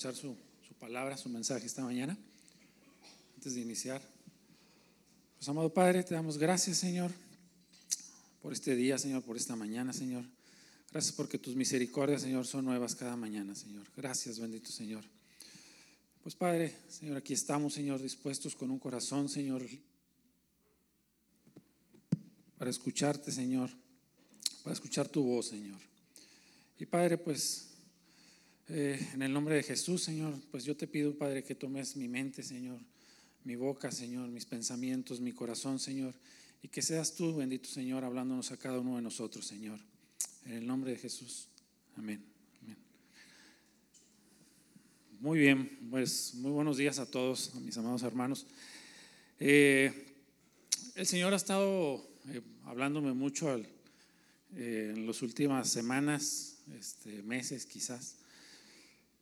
escuchar 0.00 0.16
su, 0.16 0.34
su, 0.66 0.72
palabra, 0.76 1.14
su 1.18 1.28
mensaje 1.28 1.66
esta 1.66 1.84
mañana, 1.84 2.16
antes 3.34 3.54
de 3.54 3.60
iniciar. 3.60 4.00
Pues, 5.36 5.46
amado 5.46 5.74
Padre, 5.74 6.02
te 6.02 6.14
damos 6.14 6.38
gracias, 6.38 6.78
Señor, 6.78 7.10
por 8.40 8.54
este 8.54 8.74
día, 8.74 8.96
Señor, 8.96 9.22
por 9.22 9.36
esta 9.36 9.56
mañana, 9.56 9.92
Señor. 9.92 10.24
Gracias 10.90 11.14
porque 11.14 11.36
tus 11.36 11.54
misericordias, 11.54 12.22
Señor, 12.22 12.46
son 12.46 12.64
nuevas 12.64 12.94
cada 12.94 13.14
mañana, 13.14 13.54
Señor. 13.54 13.86
Gracias, 13.94 14.38
bendito 14.38 14.70
Señor. 14.70 15.04
Pues 16.22 16.34
Padre, 16.34 16.74
Señor, 16.88 17.18
aquí 17.18 17.34
estamos, 17.34 17.74
Señor, 17.74 18.00
dispuestos 18.00 18.56
con 18.56 18.70
un 18.70 18.78
corazón, 18.78 19.28
Señor, 19.28 19.66
para 22.56 22.70
escucharte, 22.70 23.30
Señor, 23.30 23.68
para 24.62 24.72
escuchar 24.72 25.08
tu 25.08 25.22
voz, 25.24 25.48
Señor. 25.48 25.78
Y 26.78 26.86
Padre, 26.86 27.18
pues 27.18 27.69
eh, 28.72 29.08
en 29.14 29.22
el 29.22 29.32
nombre 29.32 29.56
de 29.56 29.64
Jesús, 29.64 30.02
Señor, 30.02 30.34
pues 30.50 30.64
yo 30.64 30.76
te 30.76 30.86
pido, 30.86 31.16
Padre, 31.18 31.42
que 31.42 31.56
tomes 31.56 31.96
mi 31.96 32.06
mente, 32.06 32.44
Señor, 32.44 32.78
mi 33.42 33.56
boca, 33.56 33.90
Señor, 33.90 34.28
mis 34.28 34.46
pensamientos, 34.46 35.20
mi 35.20 35.32
corazón, 35.32 35.80
Señor, 35.80 36.14
y 36.62 36.68
que 36.68 36.80
seas 36.80 37.14
tú, 37.14 37.34
bendito 37.34 37.68
Señor, 37.68 38.04
hablándonos 38.04 38.52
a 38.52 38.56
cada 38.56 38.78
uno 38.78 38.94
de 38.94 39.02
nosotros, 39.02 39.44
Señor. 39.44 39.80
En 40.44 40.52
el 40.52 40.66
nombre 40.66 40.92
de 40.92 40.98
Jesús. 40.98 41.48
Amén. 41.96 42.24
Muy 45.18 45.38
bien, 45.40 45.78
pues 45.90 46.34
muy 46.34 46.52
buenos 46.52 46.76
días 46.76 46.98
a 47.00 47.10
todos, 47.10 47.52
a 47.56 47.60
mis 47.60 47.76
amados 47.76 48.04
hermanos. 48.04 48.46
Eh, 49.40 50.06
el 50.94 51.06
Señor 51.06 51.32
ha 51.32 51.36
estado 51.36 52.08
eh, 52.28 52.40
hablándome 52.64 53.12
mucho 53.14 53.52
en 54.54 55.06
las 55.06 55.22
últimas 55.22 55.68
semanas, 55.68 56.58
este, 56.78 57.22
meses 57.22 57.66
quizás, 57.66 58.19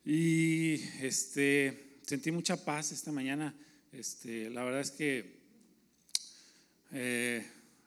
y 0.05 0.75
este, 1.01 1.99
sentí 2.05 2.31
mucha 2.31 2.63
paz 2.63 2.91
esta 2.91 3.11
mañana. 3.11 3.55
Este, 3.91 4.49
la 4.49 4.63
verdad 4.63 4.81
es 4.81 4.91
que, 4.91 5.39
eh, 6.91 7.45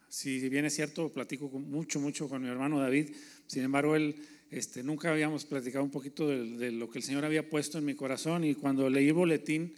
si 0.09 0.49
bien 0.49 0.65
es 0.65 0.75
cierto, 0.75 1.13
platico 1.13 1.49
mucho, 1.49 2.01
mucho 2.01 2.29
con 2.29 2.43
mi 2.43 2.49
hermano 2.49 2.79
David. 2.79 3.11
Sin 3.47 3.63
embargo, 3.63 3.97
él 3.97 4.17
este, 4.51 4.83
nunca 4.83 5.11
habíamos 5.11 5.45
platicado 5.45 5.85
un 5.85 5.91
poquito 5.91 6.29
de, 6.29 6.71
lo 6.73 6.91
que 6.91 6.99
el 6.99 7.05
Señor 7.05 7.25
había 7.25 7.49
puesto 7.49 7.79
en 7.79 7.85
mi 7.85 7.95
corazón. 7.95 8.45
Y 8.45 8.55
cuando 8.55 8.91
leí 8.91 9.09
el 9.09 9.15
boletín, 9.15 9.75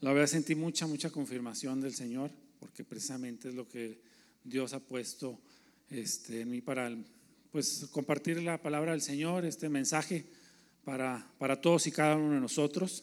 la 0.00 0.12
verdad 0.12 0.26
sentí 0.26 0.54
mucha, 0.54 0.86
mucha 0.86 1.10
confirmación 1.10 1.80
del 1.80 1.94
Señor, 1.94 2.30
porque 2.58 2.84
precisamente 2.84 3.48
es 3.48 3.54
lo 3.54 3.68
que 3.68 4.00
Dios 4.42 4.72
ha 4.72 4.80
puesto 4.80 5.40
este, 5.90 6.40
en 6.40 6.50
mí 6.50 6.60
para 6.60 6.94
pues, 7.52 7.86
compartir 7.90 8.42
la 8.42 8.60
palabra 8.60 8.92
del 8.92 9.00
Señor, 9.00 9.44
este 9.44 9.68
mensaje 9.68 10.26
para, 10.86 11.26
para 11.38 11.60
todos 11.60 11.88
y 11.88 11.90
cada 11.90 12.14
uno 12.14 12.34
de 12.34 12.40
nosotros. 12.40 13.02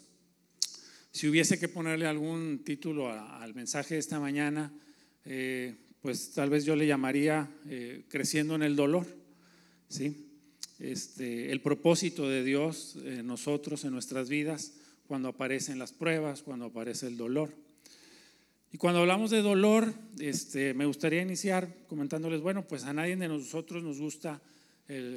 Si 1.12 1.28
hubiese 1.28 1.60
que 1.60 1.68
ponerle 1.68 2.08
algún 2.08 2.64
título 2.64 3.12
al 3.12 3.54
mensaje 3.54 3.96
de 3.96 4.00
esta 4.00 4.22
mañana, 4.22 4.72
eh, 5.26 5.76
pues 6.02 6.32
tal 6.32 6.50
vez 6.50 6.64
yo 6.64 6.78
le 6.78 6.88
llamaría 6.88 7.52
eh, 7.68 8.06
Creciendo 8.08 8.56
en 8.56 8.64
el 8.64 8.78
dolor. 8.78 9.06
¿sí? 9.90 10.30
Este, 10.80 11.52
el 11.52 11.60
propósito 11.60 12.30
de 12.30 12.46
Dios 12.46 12.96
en 13.04 13.28
nosotros, 13.28 13.84
en 13.84 13.92
nuestras 13.92 14.30
vidas, 14.30 14.76
cuando 15.06 15.28
aparecen 15.28 15.78
las 15.78 15.92
pruebas, 15.92 16.42
cuando 16.42 16.68
aparece 16.68 17.08
el 17.08 17.18
dolor. 17.18 17.54
Y 18.72 18.78
cuando 18.78 19.02
hablamos 19.02 19.30
de 19.30 19.42
dolor, 19.42 19.94
este, 20.20 20.74
me 20.74 20.86
gustaría 20.86 21.22
iniciar 21.22 21.68
comentándoles, 21.90 22.40
bueno, 22.40 22.66
pues 22.66 22.86
a 22.86 22.94
nadie 22.94 23.18
de 23.18 23.28
nosotros 23.28 23.84
nos 23.84 24.00
gusta 24.00 24.42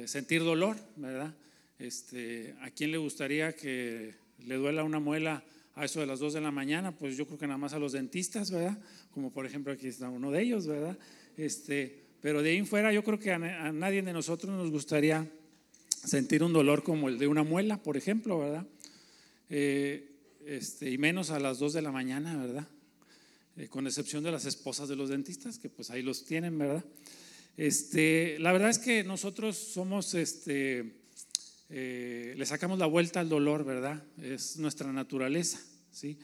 sentir 0.05 0.43
dolor, 0.43 0.75
¿verdad? 0.97 1.33
Este, 1.79 2.55
¿A 2.61 2.71
quién 2.71 2.91
le 2.91 2.97
gustaría 2.97 3.55
que 3.55 4.15
le 4.39 4.55
duela 4.55 4.83
una 4.83 4.99
muela 4.99 5.43
a 5.75 5.85
eso 5.85 5.99
de 5.99 6.07
las 6.07 6.19
2 6.19 6.33
de 6.33 6.41
la 6.41 6.49
mañana? 6.49 6.91
Pues 6.91 7.15
yo 7.17 7.27
creo 7.27 7.37
que 7.37 7.45
nada 7.45 7.59
más 7.59 7.73
a 7.73 7.79
los 7.79 7.91
dentistas, 7.91 8.49
¿verdad? 8.49 8.79
Como 9.11 9.31
por 9.31 9.45
ejemplo 9.45 9.71
aquí 9.71 9.87
está 9.87 10.09
uno 10.09 10.31
de 10.31 10.41
ellos, 10.41 10.65
¿verdad? 10.65 10.97
Este, 11.37 12.03
pero 12.19 12.41
de 12.41 12.49
ahí 12.49 12.57
en 12.57 12.65
fuera 12.65 12.91
yo 12.91 13.03
creo 13.03 13.19
que 13.19 13.31
a, 13.31 13.37
nadie 13.71 14.01
de 14.01 14.11
nosotros 14.11 14.55
nos 14.55 14.71
gustaría 14.71 15.29
sentir 16.03 16.43
un 16.43 16.51
dolor 16.51 16.81
como 16.81 17.09
el 17.09 17.19
de 17.19 17.27
una 17.27 17.43
muela, 17.43 17.81
por 17.83 17.95
ejemplo, 17.95 18.39
¿verdad? 18.39 18.65
Eh, 19.49 20.15
este, 20.47 20.89
y 20.89 20.97
menos 20.97 21.29
a 21.29 21.39
las 21.39 21.59
2 21.59 21.73
de 21.73 21.81
la 21.83 21.91
mañana, 21.91 22.35
¿verdad? 22.37 22.67
Eh, 23.55 23.67
con 23.67 23.85
excepción 23.85 24.23
de 24.23 24.31
las 24.31 24.45
esposas 24.45 24.89
de 24.89 24.95
los 24.95 25.09
dentistas, 25.09 25.59
que 25.59 25.69
pues 25.69 25.91
ahí 25.91 26.01
los 26.01 26.25
tienen, 26.25 26.57
¿verdad? 26.57 26.83
Este, 27.55 28.39
la 28.39 28.51
verdad 28.51 28.69
es 28.71 28.79
que 28.79 29.03
nosotros 29.03 29.57
somos 29.57 30.15
este, 30.15 30.93
eh, 31.69 32.33
le 32.37 32.45
sacamos 32.45 32.79
la 32.79 32.85
vuelta 32.85 33.19
al 33.19 33.29
dolor, 33.29 33.65
¿verdad? 33.65 34.03
Es 34.21 34.57
nuestra 34.57 34.91
naturaleza, 34.91 35.59
¿sí? 35.91 36.17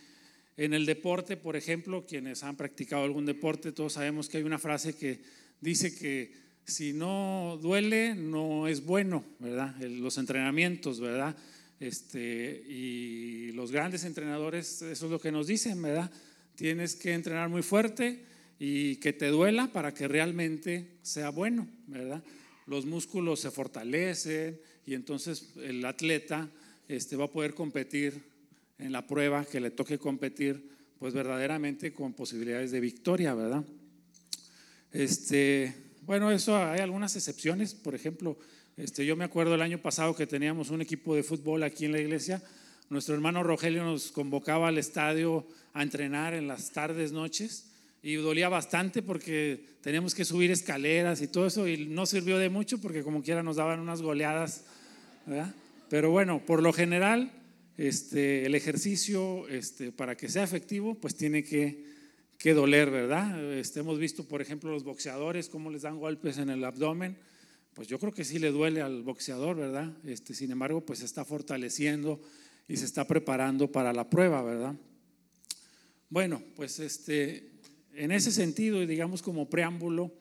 En 0.56 0.74
el 0.74 0.86
deporte, 0.86 1.36
por 1.36 1.56
ejemplo, 1.56 2.06
quienes 2.06 2.44
han 2.44 2.56
practicado 2.56 3.04
algún 3.04 3.26
deporte, 3.26 3.72
todos 3.72 3.94
sabemos 3.94 4.30
que 4.30 4.38
hay 4.38 4.44
una 4.44 4.60
frase 4.60 4.96
que 4.96 5.22
dice 5.60 5.96
que 5.96 6.32
si 6.66 6.94
no 6.94 7.60
duele, 7.62 8.16
no 8.16 8.68
es 8.68 8.86
bueno, 8.86 9.26
¿verdad? 9.40 9.76
Los 9.82 10.18
entrenamientos, 10.18 11.00
¿verdad? 11.00 11.36
Este, 11.80 12.64
y 12.68 13.52
los 13.54 13.72
grandes 13.72 14.06
entrenadores, 14.06 14.82
eso 14.82 15.06
es 15.06 15.12
lo 15.12 15.20
que 15.20 15.32
nos 15.32 15.48
dicen, 15.48 15.82
¿verdad? 15.82 16.10
Tienes 16.56 16.96
que 16.96 17.14
entrenar 17.14 17.50
muy 17.50 17.64
fuerte 17.64 18.24
y 18.60 18.98
que 18.98 19.12
te 19.12 19.28
duela 19.28 19.74
para 19.74 19.94
que 19.94 20.08
realmente 20.08 20.88
sea 21.02 21.30
bueno, 21.32 21.68
¿verdad? 21.88 22.24
Los 22.66 22.86
músculos 22.86 23.40
se 23.40 23.52
fortalecen, 23.52 24.60
y 24.86 24.94
entonces 24.94 25.54
el 25.64 25.84
atleta 25.86 26.50
este, 26.88 27.16
va 27.16 27.26
a 27.26 27.32
poder 27.32 27.54
competir 27.54 28.22
en 28.78 28.92
la 28.92 29.08
prueba 29.08 29.46
que 29.46 29.60
le 29.60 29.72
toque 29.72 29.98
competir, 29.98 30.70
pues 31.00 31.14
verdaderamente 31.14 31.94
con 31.94 32.14
posibilidades 32.14 32.72
de 32.72 32.80
victoria, 32.80 33.34
¿verdad? 33.34 33.64
Este, 34.92 35.74
bueno, 36.02 36.32
eso 36.32 36.58
hay 36.58 36.80
algunas 36.80 37.16
excepciones, 37.16 37.74
por 37.74 37.96
ejemplo, 37.96 38.38
este, 38.78 39.06
yo 39.06 39.16
me 39.16 39.24
acuerdo 39.24 39.56
el 39.56 39.62
año 39.62 39.82
pasado 39.82 40.16
que 40.16 40.28
teníamos 40.28 40.70
un 40.70 40.82
equipo 40.82 41.16
de 41.16 41.24
fútbol 41.24 41.64
aquí 41.64 41.86
en 41.86 41.92
la 41.92 42.00
iglesia, 42.00 42.44
nuestro 42.90 43.16
hermano 43.16 43.44
Rogelio 43.44 43.84
nos 43.84 44.12
convocaba 44.12 44.68
al 44.68 44.78
estadio 44.78 45.48
a 45.74 45.84
entrenar 45.84 46.34
en 46.34 46.48
las 46.48 46.72
tardes, 46.72 47.12
noches, 47.12 47.73
y 48.04 48.16
dolía 48.16 48.50
bastante 48.50 49.02
porque 49.02 49.66
teníamos 49.82 50.14
que 50.14 50.26
subir 50.26 50.52
escaleras 50.52 51.22
y 51.22 51.28
todo 51.28 51.48
eso, 51.48 51.68
y 51.68 51.88
no 51.88 52.06
sirvió 52.06 52.38
de 52.38 52.50
mucho 52.50 52.80
porque 52.80 53.02
como 53.02 53.24
quiera 53.24 53.42
nos 53.42 53.56
daban 53.56 53.80
unas 53.80 54.04
goleadas 54.04 54.66
pero 55.90 56.12
bueno, 56.12 56.44
por 56.46 56.62
lo 56.62 56.74
general, 56.74 57.32
este, 57.78 58.46
el 58.46 58.56
ejercicio, 58.56 59.48
este, 59.48 59.92
para 59.92 60.16
que 60.18 60.30
sea 60.30 60.44
efectivo, 60.44 60.96
pues 60.96 61.16
tiene 61.16 61.44
que, 61.44 61.86
que 62.38 62.54
doler, 62.54 62.90
¿verdad? 62.90 63.54
Este, 63.54 63.80
hemos 63.80 64.00
visto, 64.00 64.28
por 64.28 64.42
ejemplo, 64.42 64.72
los 64.72 64.84
boxeadores, 64.84 65.50
cómo 65.50 65.70
les 65.70 65.84
dan 65.84 66.00
golpes 66.00 66.38
en 66.38 66.50
el 66.50 66.64
abdomen. 66.64 67.18
Pues 67.74 67.88
yo 67.88 68.00
creo 68.00 68.12
que 68.12 68.24
sí 68.26 68.38
le 68.38 68.52
duele 68.52 68.82
al 68.82 69.04
boxeador, 69.04 69.56
¿verdad? 69.56 69.92
Este, 70.06 70.34
sin 70.34 70.52
embargo, 70.52 70.86
pues 70.86 71.00
se 71.00 71.06
está 71.06 71.26
fortaleciendo 71.26 72.22
y 72.68 72.78
se 72.78 72.86
está 72.86 73.08
preparando 73.08 73.72
para 73.72 73.94
la 73.94 74.10
prueba, 74.10 74.44
¿verdad? 74.44 74.76
Bueno, 76.10 76.44
pues 76.56 76.80
este, 76.80 77.53
en 77.96 78.12
ese 78.12 78.32
sentido, 78.32 78.82
y 78.82 78.86
digamos 78.86 79.22
como 79.22 79.50
preámbulo, 79.50 80.12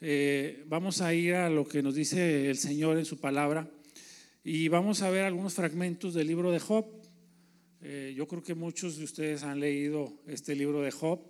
eh, 0.00 0.64
vamos 0.66 1.02
a 1.02 1.12
ir 1.12 1.34
a 1.34 1.50
lo 1.50 1.68
que 1.68 1.82
nos 1.82 1.94
dice 1.94 2.48
el 2.48 2.56
Señor 2.56 2.96
en 2.96 3.04
su 3.04 3.18
palabra 3.18 3.68
y 4.42 4.68
vamos 4.68 5.02
a 5.02 5.10
ver 5.10 5.24
algunos 5.24 5.52
fragmentos 5.52 6.14
del 6.14 6.26
libro 6.26 6.50
de 6.50 6.58
Job. 6.58 6.86
Eh, 7.82 8.14
yo 8.16 8.26
creo 8.26 8.42
que 8.42 8.54
muchos 8.54 8.96
de 8.96 9.04
ustedes 9.04 9.42
han 9.42 9.60
leído 9.60 10.14
este 10.26 10.56
libro 10.56 10.80
de 10.80 10.90
Job. 10.90 11.20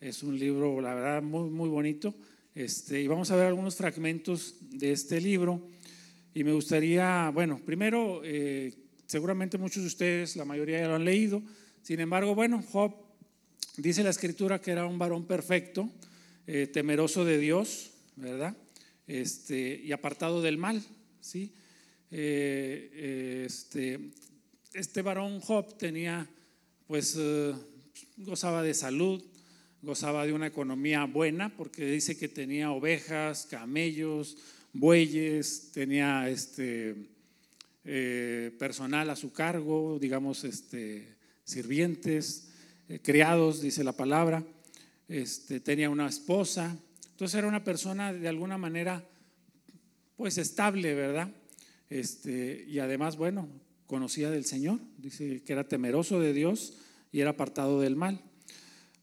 Es 0.00 0.22
un 0.22 0.38
libro, 0.38 0.80
la 0.80 0.94
verdad, 0.94 1.22
muy, 1.22 1.50
muy 1.50 1.68
bonito. 1.68 2.14
Este, 2.54 3.00
y 3.00 3.08
vamos 3.08 3.30
a 3.32 3.36
ver 3.36 3.46
algunos 3.46 3.74
fragmentos 3.74 4.56
de 4.70 4.92
este 4.92 5.20
libro. 5.20 5.68
Y 6.34 6.44
me 6.44 6.52
gustaría, 6.52 7.30
bueno, 7.34 7.60
primero, 7.64 8.22
eh, 8.24 8.72
seguramente 9.06 9.58
muchos 9.58 9.82
de 9.82 9.88
ustedes, 9.88 10.36
la 10.36 10.44
mayoría 10.44 10.80
ya 10.80 10.88
lo 10.88 10.94
han 10.94 11.04
leído. 11.04 11.42
Sin 11.82 11.98
embargo, 11.98 12.36
bueno, 12.36 12.62
Job 12.62 12.94
dice 13.76 14.02
la 14.02 14.10
escritura 14.10 14.60
que 14.60 14.70
era 14.70 14.86
un 14.86 14.98
varón 14.98 15.26
perfecto, 15.26 15.88
eh, 16.46 16.66
temeroso 16.66 17.24
de 17.24 17.38
Dios, 17.38 17.90
¿verdad? 18.16 18.56
Este, 19.06 19.80
y 19.82 19.92
apartado 19.92 20.42
del 20.42 20.58
mal, 20.58 20.82
¿sí? 21.20 21.52
Eh, 22.10 23.44
este, 23.46 24.10
este 24.74 25.02
varón 25.02 25.40
Job 25.40 25.78
tenía, 25.78 26.28
pues, 26.86 27.16
eh, 27.18 27.54
gozaba 28.18 28.62
de 28.62 28.74
salud, 28.74 29.24
gozaba 29.80 30.26
de 30.26 30.32
una 30.32 30.46
economía 30.46 31.04
buena, 31.04 31.56
porque 31.56 31.86
dice 31.86 32.16
que 32.16 32.28
tenía 32.28 32.70
ovejas, 32.70 33.46
camellos, 33.46 34.36
bueyes, 34.72 35.70
tenía 35.72 36.28
este, 36.28 37.08
personal 38.58 39.10
a 39.10 39.16
su 39.16 39.32
cargo, 39.32 39.98
digamos, 39.98 40.44
este, 40.44 41.16
sirvientes, 41.44 42.51
criados, 43.00 43.60
dice 43.62 43.84
la 43.84 43.92
palabra, 43.92 44.44
este, 45.08 45.60
tenía 45.60 45.90
una 45.90 46.08
esposa, 46.08 46.76
entonces 47.10 47.38
era 47.38 47.48
una 47.48 47.64
persona 47.64 48.12
de 48.12 48.28
alguna 48.28 48.58
manera, 48.58 49.06
pues, 50.16 50.38
estable, 50.38 50.94
¿verdad? 50.94 51.30
Este, 51.88 52.64
y 52.66 52.78
además, 52.78 53.16
bueno, 53.16 53.48
conocía 53.86 54.30
del 54.30 54.44
Señor, 54.44 54.80
dice 54.96 55.42
que 55.42 55.52
era 55.52 55.68
temeroso 55.68 56.18
de 56.18 56.32
Dios 56.32 56.78
y 57.12 57.20
era 57.20 57.30
apartado 57.30 57.80
del 57.80 57.96
mal. 57.96 58.20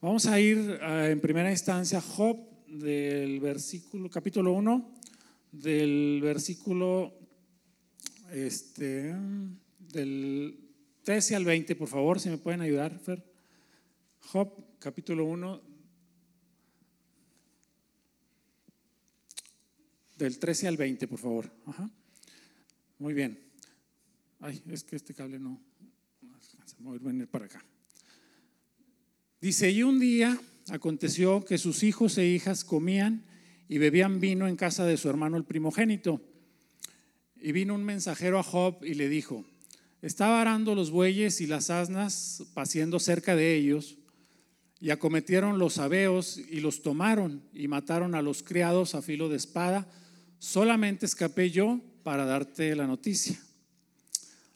Vamos 0.02 0.26
a 0.26 0.40
ir 0.40 0.80
eh, 0.82 1.10
en 1.12 1.22
primera 1.22 1.52
instancia 1.52 2.00
a 2.00 2.02
Job 2.02 2.38
del 2.68 3.40
versículo, 3.40 4.10
capítulo 4.10 4.54
1, 4.54 4.96
del 5.52 6.20
versículo 6.24 7.14
este, 8.32 9.14
del 9.80 10.60
13 11.04 11.36
al 11.36 11.46
20, 11.46 11.76
por 11.76 11.88
favor, 11.88 12.20
si 12.20 12.30
me 12.30 12.38
pueden 12.38 12.62
ayudar, 12.62 12.98
Fer. 13.00 13.29
Job, 14.22 14.78
capítulo 14.80 15.26
1, 15.26 15.62
del 20.18 20.38
13 20.38 20.68
al 20.68 20.78
20, 20.78 21.08
por 21.08 21.20
favor. 21.20 21.52
Muy 23.00 23.14
bien. 23.14 23.40
Ay, 24.42 24.62
es 24.70 24.84
que 24.84 24.98
este 24.98 25.14
cable 25.14 25.40
no. 25.40 25.62
Voy 26.80 26.98
a 26.98 27.00
venir 27.00 27.28
para 27.28 27.46
acá. 27.46 27.64
Dice, 29.42 29.72
y 29.72 29.84
un 29.84 30.00
día 30.00 30.40
aconteció 30.70 31.44
que 31.46 31.58
sus 31.58 31.84
hijos 31.84 32.18
e 32.18 32.26
hijas 32.28 32.66
comían 32.66 33.26
y 33.70 33.78
bebían 33.78 34.20
vino 34.20 34.48
en 34.48 34.56
casa 34.56 34.86
de 34.86 34.98
su 34.98 35.10
hermano 35.10 35.38
el 35.38 35.46
primogénito. 35.46 36.22
Y 37.38 37.54
vino 37.54 37.76
un 37.76 37.86
mensajero 37.86 38.40
a 38.40 38.44
Job 38.44 38.84
y 38.84 38.96
le 38.96 39.08
dijo, 39.08 39.46
estaba 40.02 40.42
arando 40.42 40.76
los 40.76 40.92
bueyes 40.92 41.40
y 41.40 41.48
las 41.48 41.70
asnas 41.70 42.44
paciendo 42.54 43.00
cerca 43.00 43.36
de 43.36 43.56
ellos, 43.56 43.99
y 44.82 44.92
acometieron 44.92 45.60
los 45.60 45.78
abeos 45.78 46.38
y 46.38 46.62
los 46.62 46.82
tomaron 46.82 47.44
y 47.54 47.68
mataron 47.68 48.16
a 48.16 48.22
los 48.22 48.44
criados 48.44 48.96
a 48.96 49.02
filo 49.02 49.30
de 49.30 49.38
espada. 49.38 49.88
Solamente 50.40 51.06
escapé 51.06 51.52
yo 51.52 51.82
para 52.04 52.26
darte 52.26 52.76
la 52.76 52.88
noticia. 52.88 53.40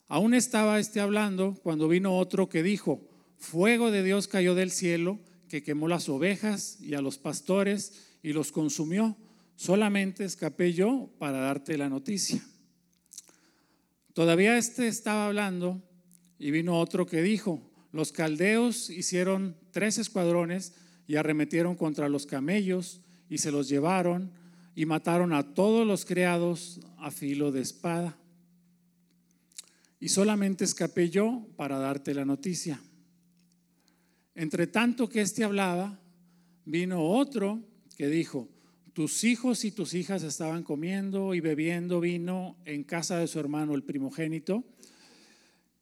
Aún 0.07 0.33
estaba 0.33 0.79
este 0.79 0.99
hablando 0.99 1.55
cuando 1.63 1.87
vino 1.87 2.17
otro 2.17 2.47
que 2.47 2.63
dijo, 2.63 3.01
fuego 3.37 3.91
de 3.91 4.03
Dios 4.03 4.27
cayó 4.27 4.55
del 4.55 4.71
cielo 4.71 5.19
que 5.49 5.63
quemó 5.63 5.87
las 5.87 6.07
ovejas 6.07 6.77
y 6.79 6.93
a 6.93 7.01
los 7.01 7.17
pastores 7.17 7.93
y 8.21 8.33
los 8.33 8.51
consumió. 8.51 9.17
Solamente 9.55 10.23
escapé 10.23 10.73
yo 10.73 11.09
para 11.19 11.39
darte 11.39 11.77
la 11.77 11.89
noticia. 11.89 12.41
Todavía 14.13 14.57
este 14.57 14.87
estaba 14.87 15.25
hablando 15.25 15.81
y 16.39 16.51
vino 16.51 16.79
otro 16.79 17.05
que 17.05 17.21
dijo, 17.21 17.61
los 17.91 18.11
caldeos 18.11 18.89
hicieron 18.89 19.57
tres 19.73 19.97
escuadrones 19.97 20.73
y 21.05 21.17
arremetieron 21.17 21.75
contra 21.75 22.07
los 22.07 22.25
camellos 22.25 23.01
y 23.29 23.39
se 23.39 23.51
los 23.51 23.67
llevaron 23.67 24.31
y 24.75 24.85
mataron 24.85 25.33
a 25.33 25.53
todos 25.53 25.85
los 25.85 26.05
criados 26.05 26.79
a 26.97 27.11
filo 27.11 27.51
de 27.51 27.61
espada. 27.61 28.17
Y 29.99 30.09
solamente 30.09 30.63
escapé 30.63 31.09
yo 31.09 31.45
para 31.57 31.77
darte 31.77 32.13
la 32.13 32.23
noticia. 32.23 32.79
Entre 34.35 34.67
tanto 34.67 35.09
que 35.09 35.21
éste 35.21 35.43
hablaba, 35.43 35.99
vino 36.65 37.03
otro 37.03 37.61
que 37.97 38.07
dijo, 38.07 38.49
tus 38.93 39.23
hijos 39.23 39.65
y 39.65 39.71
tus 39.71 39.93
hijas 39.93 40.23
estaban 40.23 40.63
comiendo 40.63 41.33
y 41.33 41.39
bebiendo 41.39 41.99
vino 41.99 42.57
en 42.65 42.83
casa 42.83 43.17
de 43.17 43.27
su 43.27 43.39
hermano 43.39 43.75
el 43.75 43.83
primogénito, 43.83 44.63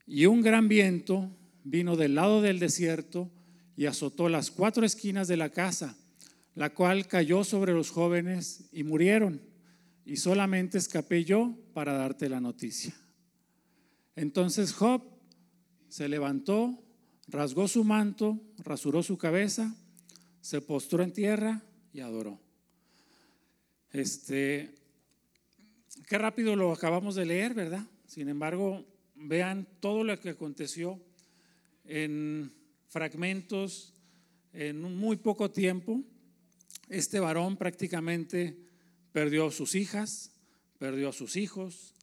y 0.08 0.26
un 0.26 0.42
gran 0.42 0.68
viento 0.68 1.30
vino 1.64 1.96
del 1.96 2.16
lado 2.16 2.42
del 2.42 2.60
desierto 2.60 3.30
y 3.82 3.88
azotó 3.88 4.30
las 4.30 4.52
cuatro 4.52 4.86
esquinas 4.86 5.28
de 5.28 5.38
la 5.38 5.50
casa, 5.50 5.98
la 6.54 6.72
cual 6.72 7.08
cayó 7.08 7.44
sobre 7.44 7.74
los 7.74 7.90
jóvenes 7.90 8.70
y 8.72 8.84
murieron, 8.84 9.42
y 10.06 10.18
solamente 10.18 10.78
escapé 10.78 11.26
yo 11.26 11.58
para 11.74 11.94
darte 11.94 12.30
la 12.30 12.40
noticia. 12.40 12.94
Entonces 14.16 14.72
Job 14.72 15.02
se 15.90 16.08
levantó, 16.08 16.80
rasgó 17.28 17.68
su 17.68 17.84
manto, 17.84 18.40
rasuró 18.60 19.02
su 19.02 19.18
cabeza, 19.18 19.76
se 20.42 20.62
postró 20.62 21.02
en 21.02 21.12
tierra 21.12 21.64
y 21.92 22.02
adoró. 22.02 22.40
Este, 23.90 24.76
qué 26.08 26.20
rápido 26.20 26.56
lo 26.56 26.72
acabamos 26.72 27.16
de 27.16 27.26
leer, 27.26 27.56
¿verdad? 27.56 27.88
Sin 28.06 28.30
embargo, 28.30 28.86
vean 29.16 29.68
todo 29.80 30.04
lo 30.04 30.20
que 30.20 30.30
aconteció 30.30 31.00
en 31.84 32.61
fragmentos 32.92 33.94
en 34.52 34.82
muy 34.82 35.16
poco 35.16 35.50
tiempo. 35.50 36.04
Este 36.90 37.22
varón 37.22 37.56
prácticamente 37.56 38.58
perdió 39.14 39.50
sus 39.50 39.76
hijas, 39.76 40.32
perdió 40.78 41.10
a 41.10 41.14
sus 41.14 41.38
hijos, 41.38 41.96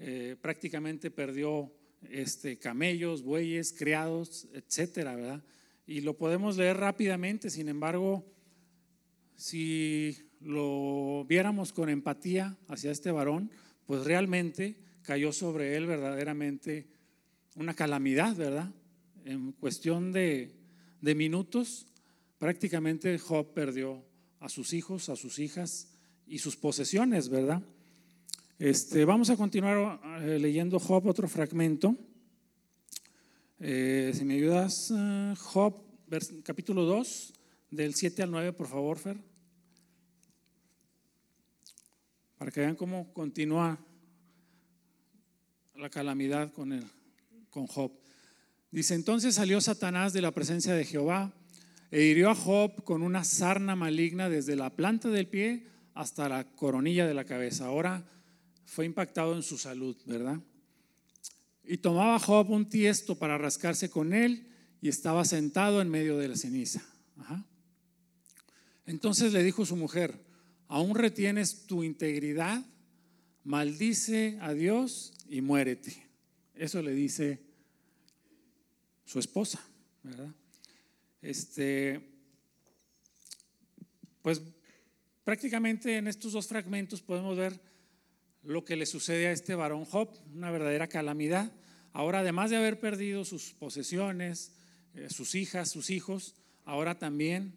eh, 0.00 0.36
prácticamente 0.40 1.12
perdió 1.12 1.72
este, 2.10 2.58
camellos, 2.58 3.22
bueyes, 3.22 3.72
criados, 3.72 4.48
etcétera, 4.52 5.14
¿verdad? 5.14 5.44
Y 5.86 6.00
lo 6.00 6.16
podemos 6.16 6.56
leer 6.56 6.76
rápidamente, 6.76 7.48
sin 7.48 7.68
embargo, 7.68 8.26
si 9.36 10.16
lo 10.40 11.24
viéramos 11.28 11.72
con 11.72 11.88
empatía 11.88 12.58
hacia 12.66 12.90
este 12.90 13.12
varón, 13.12 13.52
pues 13.86 14.04
realmente 14.04 14.76
cayó 15.02 15.32
sobre 15.32 15.76
él 15.76 15.86
verdaderamente 15.86 16.88
una 17.54 17.74
calamidad, 17.74 18.34
¿verdad? 18.34 18.72
En 19.24 19.52
cuestión 19.52 20.12
de, 20.12 20.52
minutos, 21.00 21.86
prácticamente 22.38 23.18
Job 23.18 23.52
perdió 23.54 24.04
a 24.40 24.48
sus 24.48 24.72
hijos, 24.72 25.08
a 25.08 25.16
sus 25.16 25.38
hijas 25.38 25.88
y 26.26 26.38
sus 26.38 26.56
posesiones, 26.56 27.28
¿verdad? 27.28 27.62
Este, 28.58 29.04
vamos 29.04 29.30
a 29.30 29.36
continuar 29.36 30.00
eh, 30.22 30.38
leyendo 30.40 30.80
Job, 30.80 31.06
otro 31.06 31.28
fragmento. 31.28 31.96
Eh, 33.60 34.12
si 34.14 34.24
me 34.24 34.34
ayudas, 34.34 34.92
eh, 34.96 35.34
Job, 35.38 35.84
capítulo 36.42 36.84
2, 36.84 37.32
del 37.70 37.94
7 37.94 38.24
al 38.24 38.30
9, 38.32 38.52
por 38.52 38.66
favor, 38.66 38.98
Fer. 38.98 39.32
para 42.42 42.50
que 42.50 42.58
vean 42.58 42.74
cómo 42.74 43.12
continúa 43.12 43.78
la 45.76 45.88
calamidad 45.90 46.52
con, 46.52 46.72
el, 46.72 46.84
con 47.50 47.68
Job. 47.68 48.01
Dice, 48.72 48.94
entonces 48.94 49.34
salió 49.34 49.60
Satanás 49.60 50.14
de 50.14 50.22
la 50.22 50.32
presencia 50.32 50.74
de 50.74 50.86
Jehová 50.86 51.30
e 51.90 52.04
hirió 52.04 52.30
a 52.30 52.34
Job 52.34 52.82
con 52.84 53.02
una 53.02 53.22
sarna 53.22 53.76
maligna 53.76 54.30
desde 54.30 54.56
la 54.56 54.70
planta 54.70 55.10
del 55.10 55.28
pie 55.28 55.66
hasta 55.92 56.26
la 56.30 56.50
coronilla 56.56 57.06
de 57.06 57.12
la 57.12 57.26
cabeza. 57.26 57.66
Ahora 57.66 58.08
fue 58.64 58.86
impactado 58.86 59.36
en 59.36 59.42
su 59.42 59.58
salud, 59.58 59.94
¿verdad? 60.06 60.40
Y 61.64 61.76
tomaba 61.76 62.18
Job 62.18 62.50
un 62.50 62.66
tiesto 62.66 63.18
para 63.18 63.36
rascarse 63.36 63.90
con 63.90 64.14
él 64.14 64.48
y 64.80 64.88
estaba 64.88 65.26
sentado 65.26 65.82
en 65.82 65.90
medio 65.90 66.16
de 66.16 66.28
la 66.28 66.36
ceniza. 66.36 66.82
Entonces 68.86 69.34
le 69.34 69.42
dijo 69.44 69.66
su 69.66 69.76
mujer, 69.76 70.18
aún 70.66 70.94
retienes 70.94 71.66
tu 71.66 71.84
integridad, 71.84 72.64
maldice 73.44 74.38
a 74.40 74.54
Dios 74.54 75.12
y 75.28 75.42
muérete. 75.42 76.08
Eso 76.54 76.80
le 76.80 76.92
dice 76.94 77.51
su 79.04 79.18
esposa, 79.18 79.60
¿verdad? 80.02 80.32
Este, 81.20 82.00
pues 84.22 84.40
prácticamente 85.24 85.96
en 85.96 86.08
estos 86.08 86.32
dos 86.32 86.46
fragmentos 86.46 87.00
podemos 87.00 87.36
ver 87.36 87.60
lo 88.42 88.64
que 88.64 88.76
le 88.76 88.86
sucede 88.86 89.28
a 89.28 89.32
este 89.32 89.54
varón 89.54 89.84
Job, 89.84 90.08
una 90.34 90.50
verdadera 90.50 90.88
calamidad. 90.88 91.52
Ahora, 91.92 92.20
además 92.20 92.50
de 92.50 92.56
haber 92.56 92.80
perdido 92.80 93.24
sus 93.24 93.52
posesiones, 93.52 94.52
eh, 94.94 95.08
sus 95.10 95.34
hijas, 95.34 95.70
sus 95.70 95.90
hijos, 95.90 96.34
ahora 96.64 96.98
también 96.98 97.54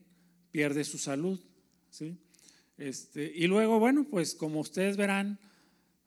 pierde 0.51 0.83
su 0.83 0.97
salud, 0.97 1.39
¿sí? 1.89 2.17
Este, 2.77 3.31
y 3.33 3.47
luego, 3.47 3.79
bueno, 3.79 4.05
pues 4.09 4.35
como 4.35 4.59
ustedes 4.59 4.97
verán, 4.97 5.39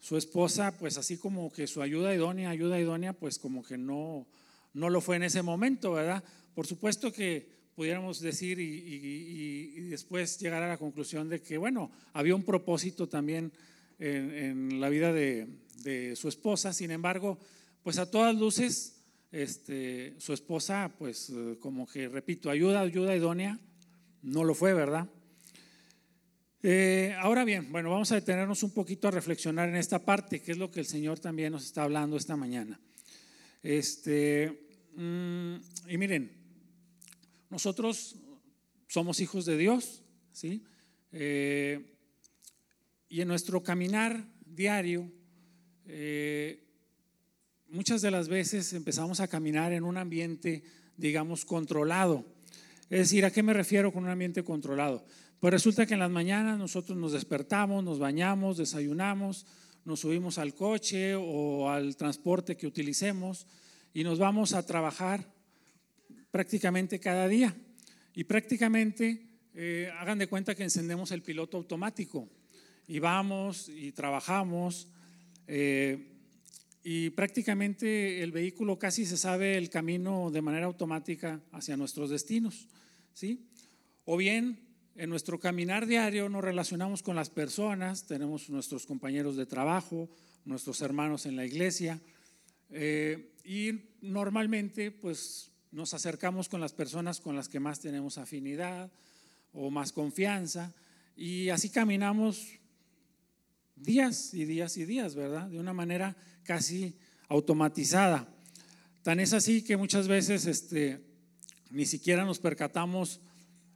su 0.01 0.17
esposa, 0.17 0.77
pues 0.79 0.97
así 0.97 1.17
como 1.17 1.51
que 1.53 1.67
su 1.67 1.83
ayuda 1.83 2.15
idónea, 2.15 2.51
ayuda 2.51 2.79
idónea, 2.79 3.13
pues 3.13 3.39
como 3.39 3.65
que 3.65 3.77
no, 3.77 4.27
no 4.79 4.91
lo 4.91 5.01
fue 5.01 5.17
en 5.17 5.25
ese 5.25 5.43
momento, 5.43 5.93
¿verdad? 5.93 6.23
Por 6.55 6.67
supuesto 6.67 7.13
que 7.13 7.59
pudiéramos 7.75 8.21
decir 8.21 8.59
y, 8.61 9.89
después 9.89 10.39
llegar 10.39 10.63
a 10.63 10.69
la 10.69 10.79
conclusión 10.79 11.29
de 11.29 11.41
que, 11.41 11.59
bueno, 11.59 11.91
había 12.13 12.35
un 12.35 12.45
propósito 12.45 13.09
también 13.09 13.53
en, 13.99 14.81
la 14.81 14.89
vida 14.89 15.13
de, 15.13 16.15
su 16.17 16.29
esposa, 16.29 16.73
sin 16.73 16.91
embargo, 16.91 17.39
pues 17.83 17.99
a 17.99 18.11
todas 18.11 18.35
luces, 18.35 19.05
este, 19.31 20.15
su 20.19 20.33
esposa, 20.33 20.93
pues 20.99 21.33
como 21.61 21.87
que, 21.87 22.09
repito, 22.09 22.51
ayuda, 22.51 22.81
ayuda 22.81 23.17
idónea, 23.17 23.59
no 24.23 24.45
lo 24.45 24.55
fue, 24.55 24.75
¿verdad? 24.75 25.09
Eh, 26.63 27.15
ahora 27.21 27.45
bien, 27.45 27.71
bueno, 27.71 27.91
vamos 27.91 28.11
a 28.11 28.17
detenernos 28.17 28.65
un 28.65 28.73
poquito 28.73 29.07
a 29.07 29.13
reflexionar 29.13 29.69
en 29.69 29.77
esta 29.77 30.05
parte, 30.05 30.41
que 30.41 30.53
es 30.53 30.59
lo 30.59 30.71
que 30.71 30.81
el 30.81 30.87
Señor 30.87 31.21
también 31.21 31.53
nos 31.53 31.65
está 31.65 31.85
hablando 31.85 32.17
esta 32.17 32.37
mañana. 32.37 32.81
Este, 33.63 34.68
y 34.99 35.97
miren, 35.97 36.33
nosotros 37.51 38.17
somos 38.89 39.21
hijos 39.21 39.45
de 39.45 39.57
Dios, 39.57 40.03
¿sí? 40.33 40.65
Eh, 41.13 41.95
y 43.09 43.21
en 43.21 43.29
nuestro 43.29 43.63
caminar 43.63 44.25
diario, 44.45 45.09
eh, 45.87 46.65
muchas 47.69 48.03
de 48.03 48.11
las 48.11 48.29
veces 48.29 48.73
empezamos 48.73 49.21
a 49.21 49.29
caminar 49.29 49.73
en 49.73 49.85
un 49.85 49.99
ambiente, 49.99 50.65
digamos, 50.97 51.45
controlado. 51.45 52.25
Es 52.91 52.99
decir, 52.99 53.25
¿a 53.25 53.31
qué 53.31 53.45
me 53.45 53.53
refiero 53.53 53.93
con 53.93 54.03
un 54.03 54.11
ambiente 54.11 54.43
controlado? 54.43 55.07
Pues 55.39 55.53
resulta 55.53 55.87
que 55.87 55.95
en 55.95 56.01
las 56.01 56.11
mañanas 56.11 56.59
nosotros 56.59 56.99
nos 56.99 57.13
despertamos, 57.13 57.85
nos 57.85 58.01
bañamos, 58.01 58.57
desayunamos, 58.57 59.47
nos 59.85 60.01
subimos 60.01 60.39
al 60.39 60.55
coche 60.55 61.15
o 61.15 61.71
al 61.71 61.97
transporte 61.97 62.57
que 62.57 62.67
utilicemos 62.67 63.47
y 63.99 64.05
nos 64.05 64.21
vamos 64.21 64.53
a 64.53 64.65
trabajar 64.65 65.27
prácticamente 66.31 67.01
cada 67.01 67.27
día. 67.27 67.53
Y 68.15 68.23
prácticamente 68.23 69.27
eh, 69.55 69.91
hagan 69.99 70.19
de 70.19 70.29
cuenta 70.29 70.55
que 70.55 70.63
encendemos 70.63 71.11
el 71.11 71.23
piloto 71.23 71.57
automático 71.57 72.29
y 72.87 73.01
vamos 73.01 73.69
y 73.69 73.91
trabajamos. 73.91 74.87
Eh, 75.49 76.13
y 76.85 77.11
prácticamente 77.11 78.23
el 78.23 78.31
vehículo 78.31 78.79
casi 78.79 79.05
se 79.05 79.17
sabe 79.17 79.59
el 79.59 79.69
camino 79.69 80.31
de 80.31 80.43
manera 80.43 80.67
automática 80.67 81.41
hacia 81.51 81.77
nuestros 81.77 82.11
destinos, 82.11 82.69
¿sí? 83.13 83.49
O 84.05 84.17
bien 84.17 84.61
en 84.95 85.11
nuestro 85.11 85.41
caminar 85.41 85.89
diario 85.89 86.29
nos 86.29 86.45
relacionamos 86.45 87.03
con 87.03 87.17
las 87.17 87.31
personas, 87.31 88.07
tenemos 88.07 88.49
nuestros 88.49 88.87
compañeros 88.87 89.35
de 89.35 89.47
trabajo, 89.47 90.09
nuestros 90.45 90.83
hermanos 90.83 91.27
en 91.27 91.35
la 91.35 91.45
iglesia, 91.45 92.01
eh, 92.71 93.33
y 93.45 93.88
normalmente 94.01 94.91
pues 94.91 95.51
nos 95.71 95.95
acercamos 95.95 96.49
con 96.49 96.61
las 96.61 96.73
personas 96.73 97.21
con 97.21 97.37
las 97.37 97.49
que 97.49 97.61
más 97.61 97.81
tenemos 97.81 98.19
afinidad 98.19 98.91
o 99.53 99.71
más 99.71 99.93
confianza, 99.93 100.73
y 101.17 101.49
así 101.49 101.69
caminamos 101.71 102.47
días 103.75 104.35
y 104.35 104.45
días 104.45 104.77
y 104.77 104.85
días, 104.85 105.15
¿verdad? 105.15 105.49
De 105.49 105.59
una 105.59 105.73
manera 105.73 106.17
casi 106.45 106.95
automatizada. 107.29 108.29
Tan 109.03 109.21
es 109.21 109.33
así 109.33 109.63
que 109.63 109.77
muchas 109.77 110.07
veces 110.07 110.47
este, 110.47 111.01
ni 111.71 111.87
siquiera 111.87 112.25
nos 112.25 112.39
percatamos 112.39 113.21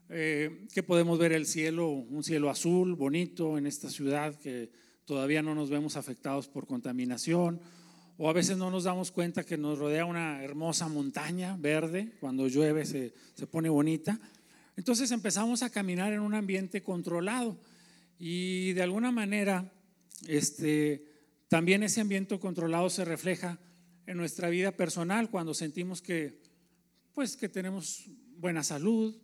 eh, 0.08 0.66
que 0.72 0.82
podemos 0.82 1.18
ver 1.18 1.32
el 1.32 1.46
cielo, 1.46 1.88
un 1.88 2.22
cielo 2.22 2.50
azul, 2.50 2.94
bonito 2.94 3.58
en 3.58 3.66
esta 3.66 3.88
ciudad, 3.88 4.38
que 4.38 4.70
todavía 5.04 5.42
no 5.42 5.54
nos 5.54 5.70
vemos 5.70 5.96
afectados 5.96 6.48
por 6.48 6.66
contaminación, 6.66 7.60
o 8.19 8.28
a 8.28 8.33
veces 8.33 8.57
no 8.57 8.71
nos 8.71 8.85
damos 8.85 9.11
cuenta 9.11 9.45
que 9.45 9.57
nos 9.57 9.78
rodea 9.78 10.04
una 10.04 10.42
hermosa 10.42 10.88
montaña 10.88 11.57
verde, 11.59 12.12
cuando 12.21 12.49
llueve 12.49 12.85
se, 12.85 13.12
se 13.35 13.47
pone 13.47 13.69
bonita. 13.69 14.21
Entonces 14.76 15.11
empezamos 15.11 15.62
a 15.62 15.71
caminar 15.71 16.12
en 16.12 16.21
un 16.21 16.35
ambiente 16.35 16.83
controlado 16.83 17.59
y 18.19 18.73
de 18.73 18.83
alguna 18.83 19.11
manera 19.11 19.73
este, 20.26 21.04
también 21.49 21.83
ese 21.83 22.00
ambiente 22.00 22.38
controlado 22.38 22.88
se 22.88 23.04
refleja 23.04 23.59
en 24.07 24.16
nuestra 24.16 24.49
vida 24.49 24.73
personal 24.73 25.31
cuando 25.31 25.54
sentimos 25.54 26.02
que, 26.02 26.40
pues, 27.14 27.37
que 27.37 27.49
tenemos 27.49 28.07
buena 28.38 28.62
salud, 28.62 29.14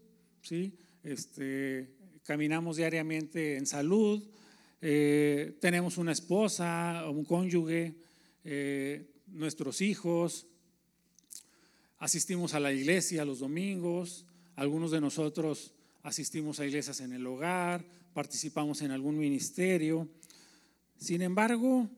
¿sí? 0.42 0.76
Este, 1.02 1.94
caminamos 2.24 2.76
diariamente 2.76 3.56
en 3.56 3.66
salud, 3.66 4.28
eh, 4.80 5.56
tenemos 5.60 5.98
una 5.98 6.12
esposa, 6.12 7.04
un 7.08 7.24
cónyuge, 7.24 7.96
eh, 8.44 9.10
nuestros 9.26 9.80
hijos, 9.80 10.46
asistimos 11.98 12.54
a 12.54 12.60
la 12.60 12.72
iglesia 12.72 13.24
los 13.24 13.40
domingos, 13.40 14.26
algunos 14.56 14.90
de 14.90 15.00
nosotros 15.00 15.72
asistimos 16.02 16.60
a 16.60 16.66
iglesias 16.66 17.00
en 17.00 17.12
el 17.12 17.26
hogar, 17.26 17.84
participamos 18.14 18.82
en 18.82 18.90
algún 18.90 19.18
ministerio. 19.18 20.08
Sin 20.96 21.22
embargo, 21.22 21.88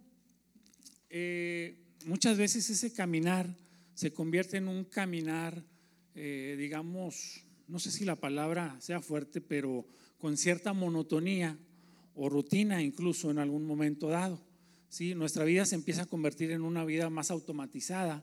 eh, 1.09 1.79
muchas 2.07 2.37
veces 2.37 2.69
ese 2.71 2.93
caminar 2.93 3.55
se 3.95 4.13
convierte 4.13 4.57
en 4.57 4.69
un 4.69 4.85
caminar, 4.85 5.65
eh, 6.15 6.57
digamos, 6.59 7.45
no 7.69 7.79
sé 7.79 7.91
si 7.91 8.05
la 8.05 8.17
palabra 8.17 8.77
sea 8.81 9.01
fuerte, 9.01 9.41
pero 9.41 9.87
con 10.19 10.37
cierta 10.37 10.73
monotonía 10.73 11.57
o 12.15 12.29
rutina 12.29 12.83
incluso 12.83 13.31
en 13.31 13.39
algún 13.39 13.65
momento 13.65 14.09
dado. 14.09 14.50
¿Sí? 14.91 15.15
Nuestra 15.15 15.45
vida 15.45 15.65
se 15.65 15.77
empieza 15.77 16.03
a 16.03 16.07
convertir 16.07 16.51
en 16.51 16.61
una 16.61 16.85
vida 16.85 17.09
más 17.09 17.31
automatizada 17.31 18.23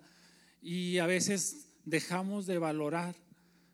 y 0.62 1.00
a 1.00 1.08
veces 1.08 1.70
dejamos 1.86 2.46
de 2.46 2.60
valorar 2.60 3.16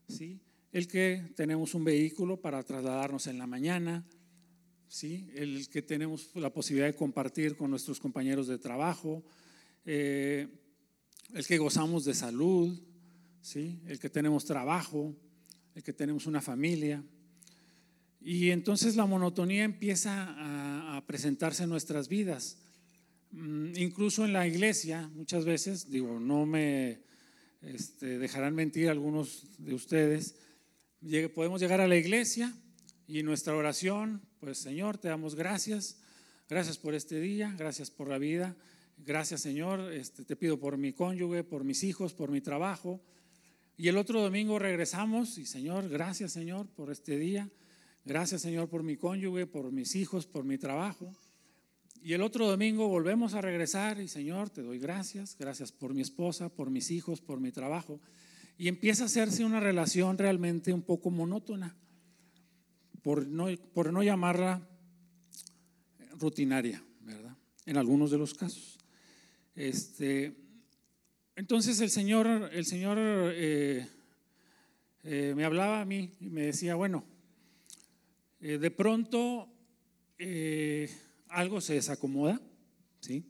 ¿sí? 0.08 0.40
el 0.72 0.88
que 0.88 1.34
tenemos 1.36 1.74
un 1.74 1.84
vehículo 1.84 2.40
para 2.40 2.64
trasladarnos 2.64 3.28
en 3.28 3.38
la 3.38 3.48
mañana, 3.48 4.06
¿sí? 4.88 5.30
el 5.36 5.68
que 5.68 5.82
tenemos 5.82 6.30
la 6.36 6.54
posibilidad 6.54 6.88
de 6.88 6.96
compartir 6.96 7.58
con 7.58 7.70
nuestros 7.70 8.00
compañeros 8.00 8.48
de 8.48 8.60
trabajo, 8.60 9.24
eh, 9.86 10.48
el 11.34 11.46
que 11.46 11.58
gozamos 11.58 12.06
de 12.06 12.14
salud, 12.14 12.80
¿sí? 13.42 13.82
el 13.88 14.00
que 14.00 14.10
tenemos 14.10 14.46
trabajo, 14.46 15.14
el 15.76 15.84
que 15.84 15.94
tenemos 15.94 16.28
una 16.28 16.42
familia. 16.42 17.04
Y 18.22 18.52
entonces 18.52 18.96
la 18.96 19.06
monotonía 19.06 19.64
empieza 19.64 20.36
a, 20.38 21.04
presentarse 21.06 21.64
en 21.64 21.70
nuestras 21.70 22.08
vidas. 22.08 22.58
Mm, 23.34 23.76
incluso 23.76 24.24
en 24.24 24.34
la 24.34 24.48
iglesia, 24.48 25.10
muchas 25.14 25.44
veces, 25.44 25.92
digo, 25.92 26.20
no 26.20 26.46
me 26.46 27.02
este, 27.62 28.18
dejarán 28.18 28.56
mentir 28.56 28.90
algunos 28.90 29.48
de 29.58 29.74
ustedes, 29.74 30.36
podemos 31.36 31.60
llegar 31.60 31.82
a 31.82 31.88
la 31.88 31.98
iglesia 31.98 32.54
y 33.08 33.24
nuestra 33.24 33.56
oración 33.56 34.22
pues 34.44 34.58
Señor, 34.58 34.98
te 34.98 35.08
damos 35.08 35.36
gracias. 35.36 36.02
Gracias 36.50 36.78
por 36.78 36.96
este 36.96 37.22
día, 37.22 37.56
gracias 37.58 37.90
por 37.90 38.10
la 38.10 38.18
vida. 38.18 38.58
Gracias 38.98 39.40
Señor, 39.40 39.94
este, 39.94 40.26
te 40.26 40.36
pido 40.36 40.60
por 40.60 40.76
mi 40.78 40.92
cónyuge, 40.92 41.46
por 41.46 41.64
mis 41.64 41.86
hijos, 41.86 42.14
por 42.14 42.30
mi 42.30 42.42
trabajo. 42.42 43.00
Y 43.78 43.88
el 43.88 43.98
otro 43.98 44.22
domingo 44.22 44.60
regresamos 44.60 45.38
y 45.38 45.46
Señor, 45.46 45.88
gracias 45.88 46.34
Señor 46.34 46.68
por 46.68 46.92
este 46.92 47.18
día. 47.18 47.50
Gracias 48.04 48.42
Señor 48.42 48.68
por 48.68 48.84
mi 48.84 48.98
cónyuge, 48.98 49.48
por 49.48 49.72
mis 49.72 49.96
hijos, 49.96 50.28
por 50.28 50.44
mi 50.44 50.58
trabajo. 50.58 51.16
Y 52.06 52.12
el 52.12 52.22
otro 52.22 52.46
domingo 52.46 52.90
volvemos 52.90 53.34
a 53.34 53.40
regresar 53.40 54.02
y 54.02 54.10
Señor, 54.10 54.50
te 54.50 54.62
doy 54.62 54.78
gracias. 54.78 55.38
Gracias 55.40 55.72
por 55.72 55.94
mi 55.94 56.02
esposa, 56.02 56.50
por 56.50 56.70
mis 56.70 56.92
hijos, 56.92 57.22
por 57.22 57.40
mi 57.40 57.54
trabajo. 57.54 58.02
Y 58.58 58.68
empieza 58.68 59.04
a 59.04 59.06
hacerse 59.06 59.46
una 59.46 59.62
relación 59.62 60.18
realmente 60.18 60.74
un 60.74 60.82
poco 60.82 61.12
monótona 61.12 61.78
por 63.04 63.26
no, 63.26 63.46
por 63.74 63.94
no 63.94 64.04
llamarla 64.04 64.68
rutinaria, 66.20 66.84
¿verdad? 67.00 67.38
En 67.66 67.78
algunos 67.78 68.12
de 68.12 68.18
los 68.18 68.34
casos. 68.34 68.80
Este, 69.56 70.36
entonces 71.38 71.80
el 71.80 71.90
Señor, 71.90 72.50
el 72.52 72.66
Señor 72.66 72.98
eh, 73.00 73.88
eh, 75.06 75.34
me 75.38 75.46
hablaba 75.46 75.80
a 75.80 75.86
mí 75.86 76.12
y 76.20 76.30
me 76.30 76.48
decía, 76.48 76.76
bueno, 76.76 77.06
eh, 78.42 78.58
de 78.58 78.72
pronto 78.72 79.48
algo 81.34 81.60
se 81.62 81.74
desacomoda, 81.74 82.40
¿sí? 83.02 83.26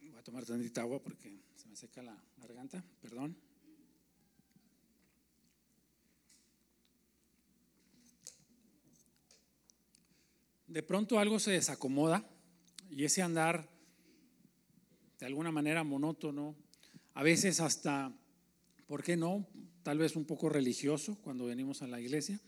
Voy 0.00 0.18
a 0.18 0.22
tomar 0.22 0.44
tantita 0.44 0.80
agua 0.80 1.02
porque 1.02 1.40
se 1.56 1.68
me 1.68 1.76
seca 1.76 2.02
la 2.02 2.16
garganta, 2.38 2.82
perdón. 3.00 3.36
de 10.74 10.82
pronto 10.82 11.20
algo 11.20 11.38
se 11.38 11.52
desacomoda 11.52 12.28
y 12.90 13.04
ese 13.04 13.22
andar 13.22 13.70
de 15.20 15.26
alguna 15.26 15.52
manera 15.52 15.84
monótono, 15.84 16.56
a 17.14 17.22
veces 17.22 17.60
hasta, 17.60 18.12
¿por 18.94 19.02
qué 19.02 19.16
no? 19.16 19.44
Tal 19.82 19.98
vez 19.98 20.14
un 20.14 20.24
poco 20.24 20.48
religioso 20.48 21.18
cuando 21.24 21.46
venimos 21.46 21.82
a 21.82 21.88
la 21.88 22.00
iglesia. 22.00 22.38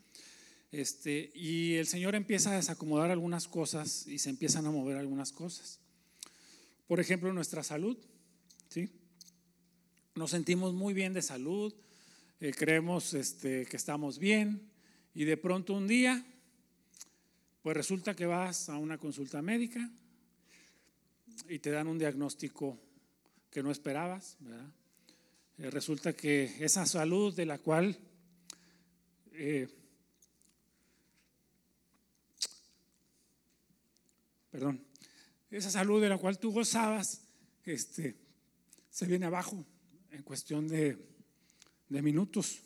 Este, 0.71 1.33
y 1.35 1.75
el 1.75 1.89
Señor 1.89 2.15
empieza 2.15 2.53
a 2.53 2.55
desacomodar 2.55 3.11
algunas 3.11 3.49
cosas 3.49 4.07
y 4.07 4.21
se 4.21 4.31
empiezan 4.31 4.65
a 4.65 4.71
mover 4.71 4.97
algunas 4.97 5.33
cosas. 5.33 5.81
Por 6.87 7.01
ejemplo, 7.01 7.33
nuestra 7.33 7.65
salud, 7.65 7.99
¿sí? 8.69 8.89
Nos 10.15 10.31
sentimos 10.31 10.73
muy 10.73 10.95
bien 10.95 11.15
de 11.15 11.21
salud, 11.21 11.75
eh, 12.39 12.53
creemos 12.53 13.13
este, 13.15 13.67
que 13.67 13.77
estamos 13.77 14.21
bien 14.21 14.71
y 15.17 15.25
de 15.25 15.37
pronto 15.37 15.75
un 15.75 15.89
día 15.89 16.25
pues 17.63 17.77
resulta 17.77 18.15
que 18.15 18.27
vas 18.27 18.69
a 18.69 18.77
una 18.77 18.99
consulta 18.99 19.43
médica 19.43 19.91
y 21.49 21.59
te 21.59 21.71
dan 21.71 21.89
un 21.89 21.99
diagnóstico 21.99 22.79
que 23.51 23.65
no 23.65 23.73
esperabas, 23.73 24.37
¿verdad? 24.39 24.73
Eh, 25.59 25.71
resulta 25.71 26.13
que 26.13 26.57
esa 26.61 26.85
salud 26.87 27.35
de 27.35 27.47
la 27.47 27.59
cual 27.59 27.99
eh, 29.33 29.69
perdón, 34.57 34.83
esa 35.51 35.71
salud 35.71 36.01
de 36.01 36.09
la 36.09 36.17
cual 36.17 36.39
tú 36.39 36.51
gozabas, 36.51 37.21
este, 37.65 38.17
se 38.89 39.07
viene 39.07 39.27
abajo 39.27 39.67
en 40.11 40.23
cuestión 40.23 40.67
de, 40.67 40.97
de 41.91 42.01
minutos. 42.01 42.63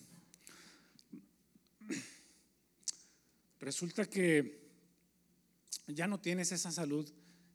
Resulta 3.59 4.07
que 4.07 4.61
ya 5.89 6.07
no 6.07 6.21
tienes 6.21 6.53
esa 6.53 6.71
salud 6.71 7.13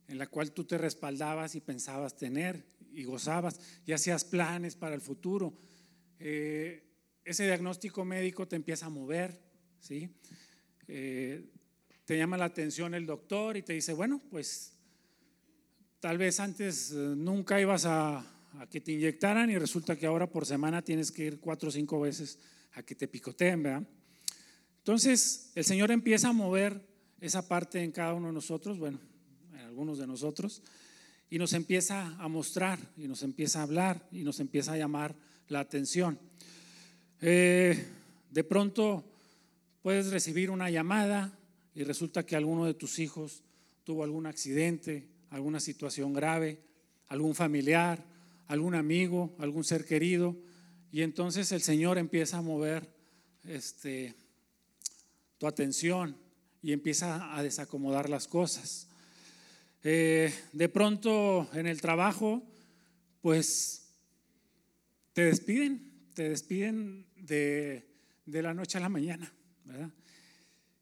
en 0.09 0.17
la 0.17 0.27
cual 0.27 0.51
tú 0.51 0.65
te 0.65 0.77
respaldabas 0.77 1.55
y 1.55 1.61
pensabas 1.61 2.17
tener 2.17 2.65
y 2.95 3.03
gozabas 3.03 3.59
y 3.85 3.91
hacías 3.91 4.23
planes 4.23 4.75
para 4.75 4.95
el 4.95 5.01
futuro. 5.01 5.53
Eh, 6.19 6.83
ese 7.23 7.45
diagnóstico 7.45 8.05
médico 8.05 8.47
te 8.47 8.55
empieza 8.55 8.85
a 8.85 8.89
mover, 8.89 9.39
¿sí? 9.79 10.09
Eh, 10.87 11.51
te 12.05 12.17
llama 12.17 12.37
la 12.37 12.45
atención 12.45 12.93
el 12.93 13.05
doctor 13.05 13.57
y 13.57 13.63
te 13.63 13.73
dice, 13.73 13.93
bueno, 13.93 14.21
pues 14.29 14.73
tal 15.99 16.17
vez 16.17 16.39
antes 16.39 16.91
eh, 16.91 16.95
nunca 16.95 17.59
ibas 17.59 17.85
a, 17.85 18.23
que 18.69 18.79
te 18.79 18.93
inyectaran 18.93 19.49
y 19.49 19.57
resulta 19.57 19.97
que 19.97 20.05
ahora 20.05 20.29
por 20.29 20.45
semana 20.45 20.81
tienes 20.81 21.11
que 21.11 21.25
ir 21.25 21.39
cuatro 21.41 21.69
o 21.69 21.71
cinco 21.71 21.99
veces 21.99 22.39
a 22.73 22.83
que 22.83 22.95
te 22.95 23.07
picoteen, 23.07 23.63
¿verdad? 23.63 23.85
Entonces 24.77 25.51
el 25.55 25.65
Señor 25.65 25.91
empieza 25.91 26.29
a 26.29 26.33
mover 26.33 26.79
esa 27.19 27.47
parte 27.47 27.83
en 27.83 27.91
cada 27.91 28.13
uno 28.13 28.27
de 28.27 28.33
nosotros, 28.33 28.77
bueno, 28.77 28.99
en 29.51 29.59
algunos 29.59 29.97
de 29.97 30.07
nosotros, 30.07 30.61
y 31.29 31.37
nos 31.37 31.53
empieza 31.53 32.15
a 32.17 32.27
mostrar, 32.27 32.79
y 32.97 33.07
nos 33.07 33.23
empieza 33.23 33.59
a 33.59 33.63
hablar, 33.63 34.07
y 34.11 34.23
nos 34.23 34.39
empieza 34.39 34.73
a 34.73 34.77
llamar 34.77 35.15
la 35.47 35.59
atención. 35.59 36.19
Eh, 37.21 37.85
de 38.29 38.43
pronto 38.43 39.03
puedes 39.81 40.07
recibir 40.07 40.49
una 40.49 40.69
llamada 40.69 41.37
y 41.73 41.83
resulta 41.83 42.25
que 42.25 42.35
alguno 42.35 42.65
de 42.65 42.73
tus 42.73 42.99
hijos 42.99 43.43
tuvo 43.83 44.03
algún 44.03 44.25
accidente, 44.25 45.07
alguna 45.29 45.59
situación 45.59 46.13
grave, 46.13 46.59
algún 47.07 47.35
familiar, 47.35 48.03
algún 48.47 48.75
amigo, 48.75 49.35
algún 49.39 49.63
ser 49.63 49.85
querido, 49.85 50.35
y 50.91 51.01
entonces 51.01 51.51
el 51.51 51.61
Señor 51.61 51.97
empieza 51.97 52.37
a 52.37 52.41
mover 52.41 52.89
este, 53.43 54.15
tu 55.37 55.47
atención 55.47 56.15
y 56.61 56.71
empieza 56.71 57.35
a 57.35 57.43
desacomodar 57.43 58.09
las 58.09 58.27
cosas. 58.27 58.87
Eh, 59.87 60.33
de 60.51 60.67
pronto 60.67 61.47
en 61.53 61.67
el 61.67 61.79
trabajo, 61.79 62.41
pues 63.21 63.93
te 65.13 65.25
despiden, 65.25 66.09
te 66.15 66.27
despiden 66.29 67.05
de, 67.15 67.87
de 68.25 68.41
la 68.41 68.55
noche 68.55 68.79
a 68.79 68.81
la 68.81 68.89
mañana, 68.89 69.31
¿verdad? 69.63 69.91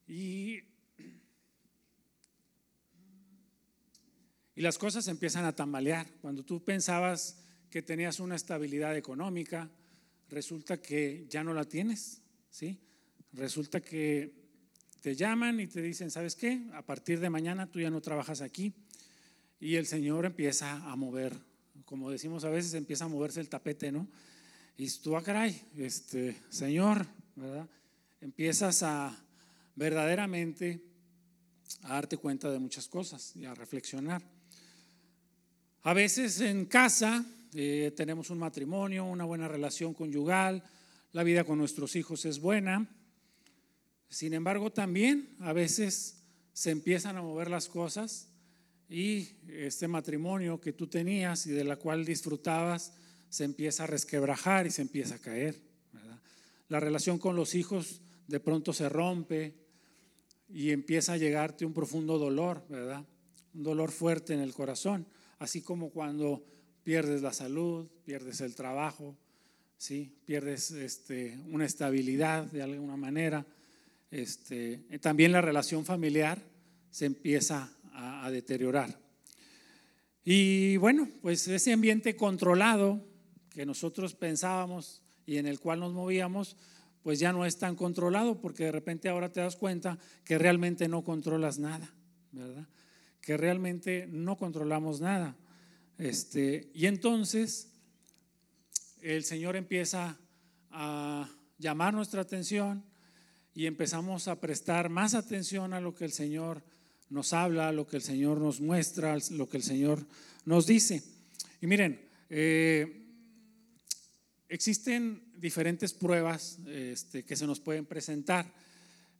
Y, 0.08 0.60
y 4.56 4.62
las 4.62 4.78
cosas 4.78 5.10
empiezan 5.10 5.44
a 5.44 5.54
tambalear. 5.54 6.10
Cuando 6.22 6.46
tú 6.46 6.64
pensabas 6.64 7.44
que 7.70 7.82
tenías 7.82 8.22
una 8.22 8.38
estabilidad 8.38 8.96
económica, 8.96 9.70
resulta 10.30 10.82
que 10.82 11.26
ya 11.28 11.44
no 11.44 11.54
la 11.54 11.66
tienes, 11.66 12.22
¿sí? 12.50 12.80
Resulta 13.34 13.82
que 13.82 14.32
te 15.02 15.14
llaman 15.14 15.60
y 15.60 15.68
te 15.68 15.82
dicen, 15.82 16.10
¿sabes 16.10 16.38
qué? 16.38 16.70
A 16.72 16.86
partir 16.86 17.20
de 17.20 17.30
mañana 17.30 17.70
tú 17.70 17.82
ya 17.82 17.90
no 17.90 18.00
trabajas 18.00 18.40
aquí. 18.40 18.74
Y 19.64 19.78
el 19.78 19.86
Señor 19.86 20.26
empieza 20.26 20.76
a 20.92 20.94
mover, 20.98 21.40
como 21.86 22.12
decimos 22.12 22.44
a 22.44 22.50
veces, 22.50 22.74
empieza 22.74 23.06
a 23.06 23.08
moverse 23.08 23.40
el 23.40 23.48
tapete, 23.48 23.94
¿no? 23.94 24.10
Y 24.76 24.90
tú, 25.00 25.16
ah, 25.16 25.24
caray, 25.24 25.58
este, 25.78 26.36
Señor, 26.50 27.08
¿verdad? 27.38 27.70
Empiezas 28.20 28.84
a 28.84 29.18
verdaderamente 29.78 30.84
a 31.84 31.94
darte 31.94 32.18
cuenta 32.18 32.52
de 32.52 32.60
muchas 32.60 32.90
cosas 32.90 33.38
y 33.38 33.46
a 33.46 33.54
reflexionar. 33.54 34.22
A 35.84 35.94
veces 35.94 36.42
en 36.42 36.66
casa 36.66 37.24
eh, 37.54 37.94
tenemos 37.96 38.32
un 38.32 38.40
matrimonio, 38.40 39.06
una 39.06 39.24
buena 39.24 39.48
relación 39.48 39.94
conyugal, 39.94 40.62
la 41.14 41.24
vida 41.24 41.46
con 41.46 41.58
nuestros 41.58 41.96
hijos 41.96 42.26
es 42.26 42.42
buena, 42.42 42.86
sin 44.10 44.34
embargo, 44.34 44.74
también 44.74 45.38
a 45.40 45.54
veces 45.54 46.18
se 46.52 46.72
empiezan 46.72 47.16
a 47.16 47.22
mover 47.22 47.50
las 47.50 47.70
cosas 47.70 48.28
y 48.94 49.28
este 49.50 49.88
matrimonio 49.88 50.62
que 50.62 50.72
tú 50.72 50.86
tenías 50.86 51.48
y 51.48 51.52
de 51.52 51.64
la 51.64 51.78
cual 51.78 52.06
disfrutabas 52.06 52.94
se 53.28 53.44
empieza 53.44 53.86
a 53.86 53.88
resquebrajar 53.88 54.68
y 54.68 54.70
se 54.70 54.84
empieza 54.84 55.16
a 55.16 55.20
caer. 55.20 55.60
La 56.70 56.80
relación 56.80 57.18
con 57.18 57.36
los 57.36 57.56
hijos 57.56 58.02
de 58.28 58.40
pronto 58.40 58.72
se 58.72 58.88
rompe 58.90 59.56
y 60.48 60.70
empieza 60.70 61.14
a 61.14 61.18
llegarte 61.18 61.66
un 61.66 61.74
profundo 61.74 62.20
dolor. 62.20 62.64
Un 63.56 63.64
dolor 63.64 63.90
fuerte 63.92 64.36
en 64.36 64.42
el 64.42 64.54
corazón, 64.54 65.08
así 65.40 65.62
como 65.62 65.90
cuando 65.90 66.46
pierdes 66.84 67.24
la 67.24 67.34
salud, 67.34 67.88
pierdes 68.06 68.42
el 68.42 68.54
trabajo, 68.54 69.18
¿sí? 69.76 70.14
pierdes 70.26 70.70
este, 70.70 71.40
una 71.48 71.66
estabilidad 71.66 72.44
de 72.46 72.62
alguna 72.62 72.96
manera 72.96 73.44
este, 74.14 74.78
también 75.02 75.32
la 75.32 75.42
relación 75.42 75.84
familiar 75.84 76.40
se 76.92 77.08
empieza 77.08 77.76
a, 77.94 78.30
deteriorar. 78.32 79.00
Y 80.24 80.78
bueno, 80.78 81.10
pues 81.22 81.48
ese 81.48 81.74
ambiente 81.74 82.16
controlado 82.16 83.06
que 83.50 83.66
nosotros 83.66 84.16
pensábamos 84.16 85.02
y 85.26 85.38
en 85.38 85.48
el 85.48 85.60
cual 85.60 85.80
nos 85.80 85.94
movíamos, 85.94 86.58
pues 87.02 87.20
ya 87.20 87.32
no 87.34 87.46
es 87.46 87.58
tan 87.58 87.76
controlado 87.76 88.40
porque 88.40 88.66
de 88.66 88.72
repente 88.72 89.10
ahora 89.10 89.32
te 89.32 89.42
das 89.42 89.56
cuenta 89.56 90.00
que 90.24 90.38
realmente 90.38 90.88
no 90.88 91.04
controlas 91.04 91.60
nada, 91.60 91.94
¿verdad? 92.32 92.68
Que 93.22 93.38
realmente 93.38 94.08
no 94.10 94.38
controlamos 94.38 95.02
nada. 95.02 95.36
Este, 95.98 96.70
y 96.74 96.88
entonces 96.88 97.74
el 99.02 99.24
Señor 99.24 99.56
empieza 99.56 100.18
a 100.72 101.30
llamar 101.58 101.94
nuestra 101.94 102.22
atención 102.22 102.84
y 103.54 103.68
empezamos 103.68 104.28
a 104.28 104.40
prestar 104.40 104.90
más 104.90 105.14
atención 105.14 105.74
a 105.74 105.82
lo 105.82 105.94
que 105.94 106.06
el 106.06 106.12
Señor 106.12 106.64
nos 107.14 107.32
habla, 107.32 107.72
lo 107.72 107.88
que 107.88 107.98
el 107.98 108.02
Señor 108.02 108.40
nos 108.40 108.60
muestra, 108.60 109.16
lo 109.32 109.48
que 109.48 109.58
el 109.58 109.64
Señor 109.64 110.04
nos 110.46 110.66
dice. 110.66 111.04
Y 111.62 111.68
miren, 111.68 112.02
eh, 112.30 113.06
existen 114.50 115.24
diferentes 115.38 115.94
pruebas 115.94 116.58
este, 116.68 117.24
que 117.24 117.36
se 117.36 117.46
nos 117.46 117.60
pueden 117.60 117.86
presentar. 117.86 118.52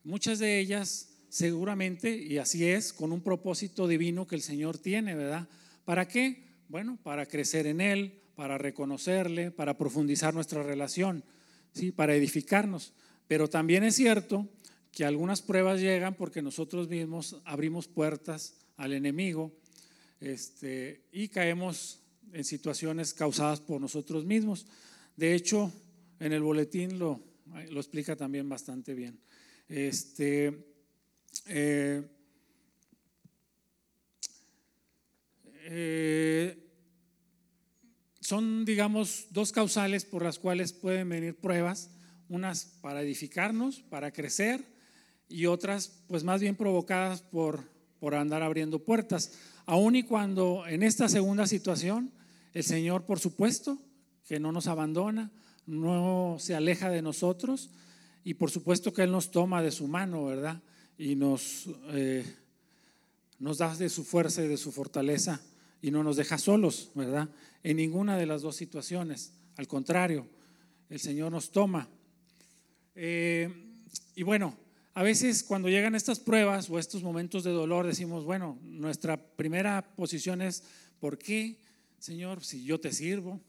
Muchas 0.02 0.40
de 0.40 0.58
ellas 0.58 1.08
seguramente, 1.28 2.16
y 2.16 2.38
así 2.38 2.66
es, 2.66 2.92
con 2.92 3.12
un 3.12 3.22
propósito 3.22 3.86
divino 3.86 4.26
que 4.26 4.34
el 4.34 4.42
Señor 4.42 4.76
tiene, 4.76 5.14
¿verdad? 5.14 5.48
¿Para 5.84 6.08
qué? 6.08 6.42
Bueno, 6.68 6.98
para 7.00 7.26
crecer 7.26 7.68
en 7.68 7.80
Él, 7.80 8.20
para 8.34 8.58
reconocerle, 8.58 9.52
para 9.52 9.78
profundizar 9.78 10.34
nuestra 10.34 10.64
relación, 10.64 11.24
¿sí? 11.72 11.92
para 11.92 12.16
edificarnos. 12.16 12.92
Pero 13.28 13.48
también 13.48 13.84
es 13.84 13.94
cierto 13.94 14.48
que 14.94 15.04
algunas 15.04 15.42
pruebas 15.42 15.80
llegan 15.80 16.14
porque 16.14 16.40
nosotros 16.40 16.88
mismos 16.88 17.40
abrimos 17.44 17.88
puertas 17.88 18.54
al 18.76 18.92
enemigo 18.92 19.52
este, 20.20 21.02
y 21.10 21.28
caemos 21.28 22.00
en 22.32 22.44
situaciones 22.44 23.12
causadas 23.12 23.60
por 23.60 23.80
nosotros 23.80 24.24
mismos. 24.24 24.66
De 25.16 25.34
hecho, 25.34 25.72
en 26.20 26.32
el 26.32 26.42
boletín 26.42 26.98
lo, 26.98 27.20
explica 27.72 28.14
también 28.14 28.48
bastante 28.48 28.94
bien. 28.94 29.18
Este, 29.68 30.64
eh, 31.46 32.02
eh, 35.66 36.58
son, 38.20 38.64
digamos, 38.64 39.26
dos 39.30 39.50
causales 39.50 40.04
por 40.04 40.22
las 40.22 40.38
cuales 40.38 40.72
pueden 40.72 41.08
venir 41.08 41.36
pruebas 41.36 41.90
unas 42.28 42.64
para 42.80 43.02
edificarnos, 43.02 43.82
para 43.82 44.12
crecer 44.12 44.73
y 45.28 45.46
otras 45.46 46.02
pues 46.06 46.24
más 46.24 46.40
bien 46.40 46.56
provocadas 46.56 47.22
por, 47.22 47.64
por 47.98 48.14
andar 48.14 48.42
abriendo 48.42 48.78
puertas. 48.78 49.32
Aun 49.66 49.96
y 49.96 50.02
cuando 50.02 50.64
en 50.66 50.82
esta 50.82 51.08
segunda 51.08 51.46
situación 51.46 52.12
el 52.52 52.64
Señor 52.64 53.04
por 53.04 53.18
supuesto 53.18 53.78
que 54.26 54.40
no 54.40 54.52
nos 54.52 54.66
abandona, 54.66 55.30
no 55.66 56.36
se 56.38 56.54
aleja 56.54 56.90
de 56.90 57.02
nosotros 57.02 57.70
y 58.22 58.34
por 58.34 58.50
supuesto 58.50 58.92
que 58.92 59.02
Él 59.02 59.12
nos 59.12 59.30
toma 59.30 59.62
de 59.62 59.70
su 59.70 59.86
mano, 59.86 60.24
¿verdad? 60.24 60.62
Y 60.96 61.16
nos, 61.16 61.68
eh, 61.88 62.24
nos 63.38 63.58
da 63.58 63.74
de 63.74 63.88
su 63.88 64.04
fuerza 64.04 64.42
y 64.42 64.48
de 64.48 64.56
su 64.56 64.72
fortaleza 64.72 65.40
y 65.82 65.90
no 65.90 66.02
nos 66.02 66.16
deja 66.16 66.38
solos, 66.38 66.90
¿verdad? 66.94 67.28
En 67.62 67.76
ninguna 67.76 68.16
de 68.16 68.26
las 68.26 68.42
dos 68.42 68.56
situaciones. 68.56 69.32
Al 69.56 69.66
contrario, 69.66 70.26
el 70.88 71.00
Señor 71.00 71.32
nos 71.32 71.50
toma 71.50 71.88
eh, 72.94 73.52
y 74.14 74.22
bueno, 74.22 74.56
a 74.94 75.02
veces 75.02 75.42
cuando 75.42 75.68
llegan 75.68 75.96
estas 75.96 76.20
pruebas 76.20 76.70
o 76.70 76.78
estos 76.78 77.02
momentos 77.02 77.42
de 77.42 77.50
dolor 77.50 77.84
decimos, 77.84 78.24
bueno, 78.24 78.58
nuestra 78.62 79.16
primera 79.16 79.82
posición 79.96 80.40
es, 80.40 80.62
¿por 81.00 81.18
qué, 81.18 81.58
Señor, 81.98 82.44
si 82.44 82.64
yo 82.64 82.78
te 82.78 82.92
sirvo? 82.92 83.40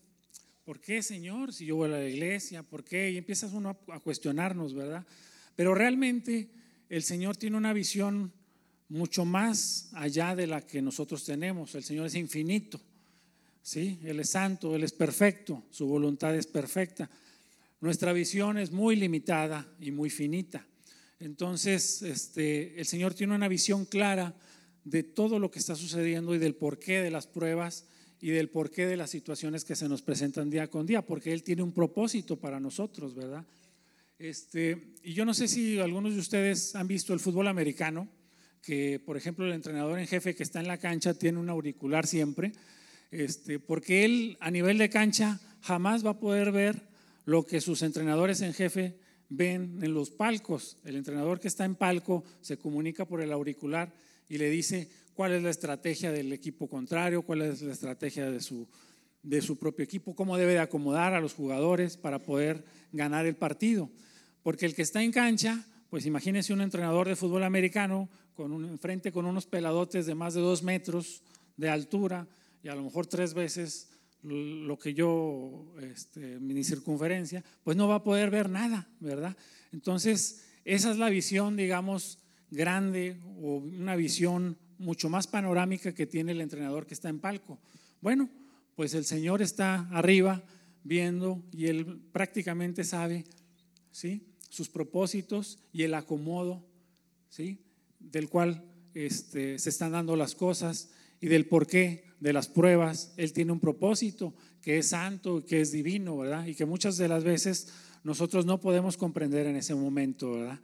¿Por 0.63 0.79
qué, 0.79 1.03
Señor, 1.03 1.53
si 1.53 1.67
yo 1.67 1.75
voy 1.75 1.89
a 1.89 1.97
la 1.99 2.09
iglesia? 2.09 2.63
¿Por 2.63 2.83
qué? 2.83 3.11
Y 3.11 3.17
empiezas 3.17 3.53
uno 3.53 3.77
a 3.89 3.99
cuestionarnos, 3.99 4.73
¿verdad? 4.73 5.05
Pero 5.55 5.75
realmente 5.75 6.49
el 6.89 7.03
Señor 7.03 7.37
tiene 7.37 7.57
una 7.57 7.73
visión 7.73 8.33
mucho 8.89 9.23
más 9.23 9.89
allá 9.93 10.35
de 10.35 10.47
la 10.47 10.61
que 10.61 10.81
nosotros 10.81 11.23
tenemos. 11.25 11.75
El 11.75 11.83
Señor 11.83 12.07
es 12.07 12.15
infinito, 12.15 12.81
¿sí? 13.61 13.99
Él 14.03 14.19
es 14.19 14.31
santo, 14.31 14.75
Él 14.75 14.83
es 14.83 14.93
perfecto, 14.93 15.63
su 15.69 15.85
voluntad 15.85 16.35
es 16.35 16.47
perfecta. 16.47 17.07
Nuestra 17.81 18.13
visión 18.13 18.57
es 18.57 18.71
muy 18.71 18.95
limitada 18.95 19.67
y 19.79 19.91
muy 19.91 20.09
finita. 20.09 20.65
Entonces, 21.19 22.01
este, 22.01 22.79
el 22.79 22.85
Señor 22.85 23.13
tiene 23.13 23.35
una 23.35 23.47
visión 23.47 23.85
clara 23.85 24.35
de 24.83 25.03
todo 25.03 25.39
lo 25.39 25.49
que 25.51 25.59
está 25.59 25.75
sucediendo 25.75 26.35
y 26.35 26.37
del 26.37 26.55
porqué 26.55 27.01
de 27.01 27.11
las 27.11 27.27
pruebas 27.27 27.85
y 28.21 28.29
del 28.29 28.49
porqué 28.49 28.85
de 28.85 28.97
las 28.97 29.09
situaciones 29.09 29.65
que 29.65 29.75
se 29.75 29.89
nos 29.89 30.01
presentan 30.01 30.49
día 30.49 30.69
con 30.69 30.85
día, 30.85 31.05
porque 31.05 31.33
Él 31.33 31.43
tiene 31.43 31.63
un 31.63 31.73
propósito 31.73 32.37
para 32.37 32.59
nosotros, 32.59 33.15
¿verdad? 33.15 33.45
Este, 34.17 34.93
y 35.03 35.13
yo 35.13 35.25
no 35.25 35.33
sé 35.33 35.47
si 35.47 35.79
algunos 35.79 36.13
de 36.13 36.21
ustedes 36.21 36.75
han 36.75 36.87
visto 36.87 37.13
el 37.13 37.19
fútbol 37.19 37.47
americano, 37.47 38.07
que 38.61 38.99
por 38.99 39.17
ejemplo 39.17 39.45
el 39.45 39.53
entrenador 39.53 39.99
en 39.99 40.07
jefe 40.07 40.35
que 40.35 40.43
está 40.43 40.59
en 40.59 40.67
la 40.67 40.79
cancha 40.79 41.13
tiene 41.13 41.39
un 41.39 41.49
auricular 41.49 42.07
siempre, 42.07 42.53
este, 43.11 43.59
porque 43.59 44.05
él 44.05 44.37
a 44.39 44.49
nivel 44.51 44.77
de 44.77 44.89
cancha 44.89 45.39
jamás 45.61 46.05
va 46.05 46.11
a 46.11 46.19
poder 46.19 46.51
ver 46.51 46.81
lo 47.25 47.45
que 47.45 47.61
sus 47.61 47.81
entrenadores 47.81 48.41
en 48.41 48.53
jefe 48.53 48.97
ven 49.29 49.79
en 49.81 49.93
los 49.93 50.11
palcos. 50.11 50.77
El 50.83 50.95
entrenador 50.95 51.39
que 51.39 51.47
está 51.47 51.65
en 51.65 51.75
palco 51.75 52.23
se 52.41 52.57
comunica 52.57 53.05
por 53.05 53.21
el 53.21 53.31
auricular 53.31 53.93
y 54.29 54.37
le 54.37 54.49
dice 54.49 54.89
cuál 55.13 55.33
es 55.33 55.43
la 55.43 55.49
estrategia 55.49 56.11
del 56.11 56.33
equipo 56.33 56.67
contrario, 56.67 57.21
cuál 57.21 57.41
es 57.41 57.61
la 57.61 57.73
estrategia 57.73 58.29
de 58.29 58.41
su, 58.41 58.67
de 59.23 59.41
su 59.41 59.57
propio 59.57 59.83
equipo, 59.83 60.15
cómo 60.15 60.37
debe 60.37 60.53
de 60.53 60.59
acomodar 60.59 61.13
a 61.13 61.21
los 61.21 61.33
jugadores 61.33 61.97
para 61.97 62.19
poder 62.19 62.63
ganar 62.91 63.25
el 63.25 63.35
partido. 63.35 63.89
Porque 64.43 64.65
el 64.65 64.75
que 64.75 64.83
está 64.83 65.01
en 65.01 65.11
cancha, 65.11 65.65
pues 65.89 66.05
imagínese 66.05 66.53
un 66.53 66.61
entrenador 66.61 67.07
de 67.07 67.15
fútbol 67.15 67.43
americano 67.43 68.09
con 68.35 68.51
un, 68.51 68.65
enfrente 68.65 69.11
con 69.11 69.25
unos 69.25 69.47
peladotes 69.47 70.05
de 70.05 70.15
más 70.15 70.33
de 70.33 70.41
dos 70.41 70.61
metros 70.61 71.23
de 71.57 71.69
altura 71.69 72.27
y 72.61 72.67
a 72.67 72.75
lo 72.75 72.83
mejor 72.83 73.07
tres 73.07 73.33
veces 73.33 73.89
lo 74.25 74.79
que 74.79 74.93
yo, 74.93 75.73
este, 75.81 76.39
mi 76.39 76.63
circunferencia, 76.63 77.43
pues 77.63 77.77
no 77.77 77.87
va 77.87 77.95
a 77.95 78.03
poder 78.03 78.31
ver 78.31 78.49
nada, 78.49 78.89
¿verdad? 78.99 79.37
Entonces, 79.71 80.45
esa 80.65 80.91
es 80.91 80.97
la 80.97 81.09
visión, 81.09 81.55
digamos, 81.55 82.19
grande 82.49 83.19
o 83.41 83.57
una 83.57 83.95
visión 83.95 84.57
mucho 84.77 85.09
más 85.09 85.27
panorámica 85.27 85.93
que 85.93 86.07
tiene 86.07 86.31
el 86.31 86.41
entrenador 86.41 86.85
que 86.85 86.93
está 86.93 87.09
en 87.09 87.19
palco. 87.19 87.59
Bueno, 88.01 88.29
pues 88.75 88.93
el 88.93 89.05
Señor 89.05 89.41
está 89.41 89.87
arriba 89.89 90.43
viendo 90.83 91.43
y 91.51 91.67
él 91.67 92.01
prácticamente 92.11 92.83
sabe, 92.83 93.25
¿sí? 93.91 94.25
Sus 94.49 94.69
propósitos 94.69 95.59
y 95.71 95.83
el 95.83 95.93
acomodo, 95.93 96.65
¿sí? 97.29 97.59
Del 97.99 98.29
cual 98.29 98.63
este, 98.93 99.59
se 99.59 99.69
están 99.69 99.91
dando 99.91 100.15
las 100.15 100.35
cosas 100.35 100.89
y 101.21 101.27
del 101.27 101.47
porqué 101.47 102.05
de 102.25 102.33
las 102.33 102.47
pruebas. 102.47 103.13
Él 103.17 103.33
tiene 103.33 103.51
un 103.51 103.59
propósito 103.59 104.33
que 104.63 104.79
es 104.79 104.87
santo, 104.89 105.45
que 105.45 105.61
es 105.61 105.71
divino, 105.71 106.17
¿verdad? 106.17 106.47
Y 106.47 106.55
que 106.55 106.65
muchas 106.65 106.97
de 106.97 107.07
las 107.07 107.23
veces 107.23 107.67
nosotros 108.03 108.47
no 108.47 108.59
podemos 108.59 108.97
comprender 108.97 109.45
en 109.45 109.55
ese 109.55 109.75
momento, 109.75 110.31
¿verdad? 110.31 110.59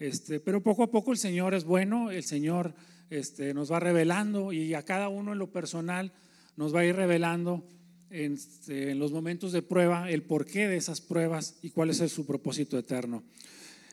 Este, 0.00 0.40
pero 0.40 0.60
poco 0.60 0.82
a 0.82 0.90
poco 0.90 1.12
el 1.12 1.18
Señor 1.18 1.54
es 1.54 1.62
bueno, 1.62 2.10
el 2.10 2.24
Señor 2.24 2.74
este, 3.10 3.54
nos 3.54 3.70
va 3.70 3.78
revelando 3.78 4.52
y 4.52 4.74
a 4.74 4.82
cada 4.82 5.08
uno 5.08 5.34
en 5.34 5.38
lo 5.38 5.52
personal 5.52 6.12
nos 6.56 6.74
va 6.74 6.80
a 6.80 6.84
ir 6.84 6.96
revelando 6.96 7.64
en, 8.10 8.32
este, 8.32 8.90
en 8.90 8.98
los 8.98 9.12
momentos 9.12 9.52
de 9.52 9.62
prueba 9.62 10.10
el 10.10 10.24
porqué 10.24 10.66
de 10.66 10.76
esas 10.76 11.00
pruebas 11.00 11.58
y 11.62 11.70
cuál 11.70 11.90
es 11.90 11.98
su 12.10 12.26
propósito 12.26 12.76
eterno. 12.76 13.22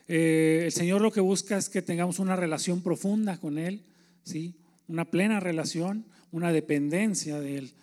Eh, 0.08 0.64
el 0.66 0.72
Señor 0.72 1.02
lo 1.02 1.12
que 1.12 1.22
busca 1.22 1.56
es 1.56 1.70
que 1.70 1.84
tengamos 1.84 2.18
una 2.18 2.36
relación 2.36 2.82
profunda 2.82 3.38
con 3.38 3.60
Él, 3.60 3.84
¿sí? 4.24 4.56
una 4.88 5.06
plena 5.06 5.40
relación, 5.40 6.08
una 6.32 6.52
dependencia 6.52 7.40
de 7.40 7.58
Él. 7.58 7.74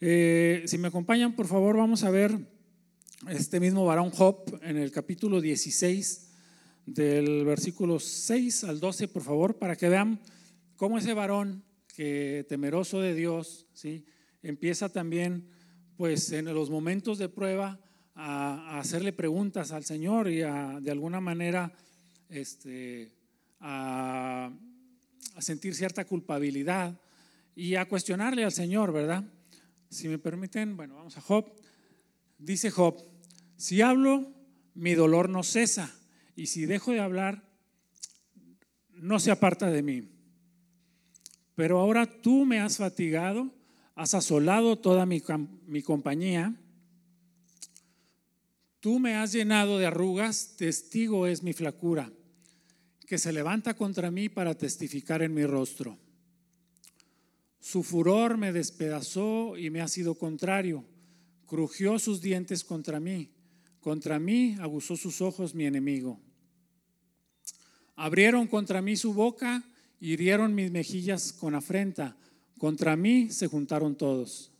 Eh, 0.00 0.62
si 0.66 0.78
me 0.78 0.88
acompañan, 0.88 1.34
por 1.34 1.46
favor, 1.46 1.76
vamos 1.76 2.04
a 2.04 2.10
ver 2.10 2.38
este 3.28 3.60
mismo 3.60 3.84
varón 3.84 4.10
Job 4.10 4.58
en 4.62 4.76
el 4.76 4.90
capítulo 4.90 5.40
16, 5.40 6.30
del 6.86 7.44
versículo 7.44 7.98
6 7.98 8.64
al 8.64 8.80
12, 8.80 9.08
por 9.08 9.22
favor, 9.22 9.58
para 9.58 9.76
que 9.76 9.88
vean 9.88 10.20
cómo 10.76 10.98
ese 10.98 11.14
varón 11.14 11.64
que 11.94 12.44
temeroso 12.48 13.00
de 13.00 13.14
Dios, 13.14 13.66
¿sí? 13.72 14.04
empieza 14.42 14.88
también, 14.88 15.48
pues 15.96 16.30
en 16.32 16.44
los 16.46 16.70
momentos 16.70 17.18
de 17.18 17.28
prueba, 17.28 17.80
a, 18.14 18.78
hacerle 18.78 19.12
preguntas 19.12 19.72
al 19.72 19.84
Señor 19.84 20.30
y 20.30 20.42
a, 20.42 20.78
de 20.80 20.90
alguna 20.90 21.20
manera, 21.20 21.72
este, 22.28 23.12
a 23.60 24.52
a 25.36 25.42
sentir 25.42 25.74
cierta 25.74 26.04
culpabilidad 26.04 26.98
y 27.56 27.74
a 27.74 27.88
cuestionarle 27.88 28.44
al 28.44 28.52
Señor, 28.52 28.92
¿verdad? 28.92 29.24
Si 29.88 30.08
me 30.08 30.18
permiten, 30.18 30.76
bueno, 30.76 30.94
vamos 30.94 31.16
a 31.16 31.22
Job. 31.22 31.50
Dice 32.38 32.70
Job, 32.70 33.02
si 33.56 33.80
hablo, 33.80 34.30
mi 34.74 34.94
dolor 34.94 35.30
no 35.30 35.42
cesa, 35.42 35.90
y 36.36 36.46
si 36.46 36.66
dejo 36.66 36.92
de 36.92 37.00
hablar, 37.00 37.42
no 38.90 39.18
se 39.18 39.30
aparta 39.30 39.70
de 39.70 39.82
mí. 39.82 40.10
Pero 41.54 41.80
ahora 41.80 42.20
tú 42.20 42.44
me 42.44 42.60
has 42.60 42.76
fatigado, 42.76 43.50
has 43.94 44.12
asolado 44.12 44.78
toda 44.78 45.06
mi, 45.06 45.22
mi 45.66 45.82
compañía, 45.82 46.54
tú 48.80 48.98
me 48.98 49.14
has 49.14 49.32
llenado 49.32 49.78
de 49.78 49.86
arrugas, 49.86 50.56
testigo 50.58 51.26
es 51.26 51.42
mi 51.42 51.54
flacura 51.54 52.12
que 53.06 53.16
se 53.16 53.32
levanta 53.32 53.74
contra 53.74 54.10
mí 54.10 54.28
para 54.28 54.54
testificar 54.54 55.22
en 55.22 55.32
mi 55.32 55.46
rostro. 55.46 55.96
Su 57.66 57.82
furor 57.82 58.36
me 58.36 58.52
despedazó 58.52 59.56
y 59.56 59.70
me 59.70 59.80
ha 59.80 59.88
sido 59.88 60.14
contrario. 60.14 60.84
Crujió 61.46 61.98
sus 61.98 62.20
dientes 62.20 62.62
contra 62.62 63.00
mí. 63.00 63.32
Contra 63.80 64.20
mí 64.20 64.56
aguzó 64.60 64.96
sus 64.96 65.20
ojos 65.20 65.52
mi 65.52 65.66
enemigo. 65.66 66.20
Abrieron 67.96 68.46
contra 68.46 68.80
mí 68.82 68.94
su 68.94 69.14
boca, 69.14 69.64
hirieron 69.98 70.54
mis 70.54 70.70
mejillas 70.70 71.32
con 71.32 71.56
afrenta. 71.56 72.16
Contra 72.56 72.94
mí 72.94 73.30
se 73.30 73.48
juntaron 73.48 73.96
todos. 73.96 74.52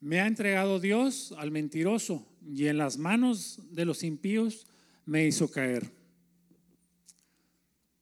Me 0.00 0.20
ha 0.20 0.26
entregado 0.26 0.80
Dios 0.80 1.34
al 1.36 1.50
mentiroso 1.50 2.26
y 2.46 2.68
en 2.68 2.78
las 2.78 2.96
manos 2.96 3.60
de 3.72 3.84
los 3.84 4.04
impíos 4.04 4.66
me 5.04 5.26
hizo 5.26 5.50
caer. 5.50 5.92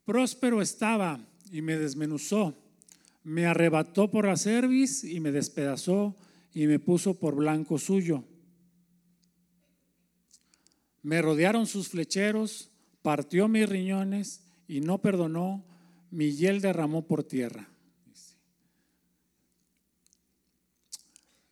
Próspero 0.04 0.62
estaba 0.62 1.18
y 1.50 1.62
me 1.62 1.76
desmenuzó, 1.76 2.60
me 3.24 3.46
arrebató 3.46 4.10
por 4.10 4.26
la 4.26 4.36
cerviz 4.36 5.02
y 5.02 5.18
me 5.18 5.32
despedazó 5.32 6.14
y 6.52 6.66
me 6.66 6.78
puso 6.78 7.18
por 7.18 7.34
blanco 7.34 7.78
suyo. 7.78 8.22
Me 11.02 11.20
rodearon 11.20 11.66
sus 11.66 11.88
flecheros, 11.88 12.70
partió 13.02 13.48
mis 13.48 13.68
riñones 13.68 14.42
y 14.68 14.80
no 14.80 14.98
perdonó, 14.98 15.64
mi 16.10 16.32
hiel 16.32 16.60
derramó 16.60 17.06
por 17.06 17.24
tierra. 17.24 17.68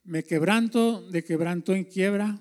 Me 0.05 0.25
quebranto 0.25 1.09
de 1.11 1.25
quebranto 1.25 1.75
en 1.75 1.85
quiebra, 1.85 2.39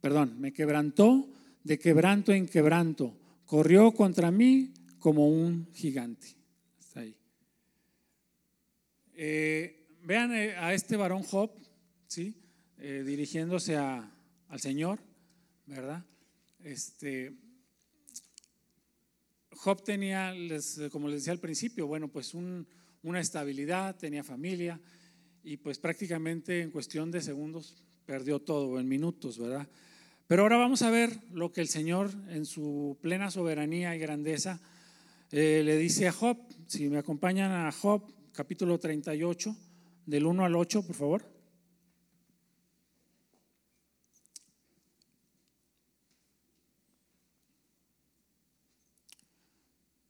perdón, 0.00 0.40
me 0.40 0.52
quebrantó 0.52 1.28
de 1.62 1.78
quebranto 1.78 2.32
en 2.32 2.46
quebranto, 2.46 3.16
corrió 3.46 3.92
contra 3.92 4.30
mí 4.30 4.74
como 4.98 5.28
un 5.28 5.68
gigante. 5.72 6.28
ahí. 6.94 7.16
Eh, 9.16 9.98
vean 10.02 10.34
eh, 10.34 10.56
a 10.56 10.74
este 10.74 10.96
varón 10.96 11.22
Job, 11.22 11.50
¿sí? 12.08 12.34
Eh, 12.78 13.04
dirigiéndose 13.06 13.76
al 13.76 14.10
Señor, 14.58 14.98
¿verdad? 15.66 16.04
Este, 16.64 17.32
Job 19.52 19.84
tenía, 19.84 20.34
como 20.90 21.08
les 21.08 21.20
decía 21.20 21.32
al 21.32 21.38
principio, 21.38 21.86
bueno, 21.86 22.08
pues 22.08 22.34
una 22.34 23.20
estabilidad, 23.20 23.96
tenía 23.96 24.24
familia 24.24 24.80
y 25.44 25.58
pues 25.58 25.78
prácticamente 25.78 26.60
en 26.60 26.70
cuestión 26.70 27.10
de 27.12 27.22
segundos 27.22 27.84
perdió 28.06 28.40
todo, 28.40 28.80
en 28.80 28.88
minutos, 28.88 29.38
¿verdad? 29.38 29.68
Pero 30.26 30.42
ahora 30.42 30.56
vamos 30.56 30.82
a 30.82 30.90
ver 30.90 31.16
lo 31.32 31.52
que 31.52 31.60
el 31.60 31.68
Señor 31.68 32.10
en 32.30 32.46
su 32.46 32.98
plena 33.00 33.30
soberanía 33.30 33.94
y 33.94 33.98
grandeza 34.00 34.60
le 35.30 35.76
dice 35.76 36.08
a 36.08 36.12
Job, 36.12 36.38
si 36.66 36.88
me 36.88 36.98
acompañan 36.98 37.50
a 37.50 37.72
Job, 37.72 38.13
capítulo 38.34 38.78
38, 38.78 39.56
del 40.04 40.26
1 40.26 40.44
al 40.44 40.56
8, 40.56 40.82
por 40.86 40.94
favor. 40.94 41.24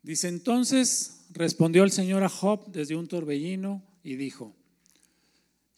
Dice 0.02 0.28
entonces, 0.28 1.26
respondió 1.30 1.84
el 1.84 1.92
Señor 1.92 2.24
a 2.24 2.28
Job 2.28 2.72
desde 2.72 2.96
un 2.96 3.06
torbellino 3.06 3.82
y 4.02 4.16
dijo, 4.16 4.56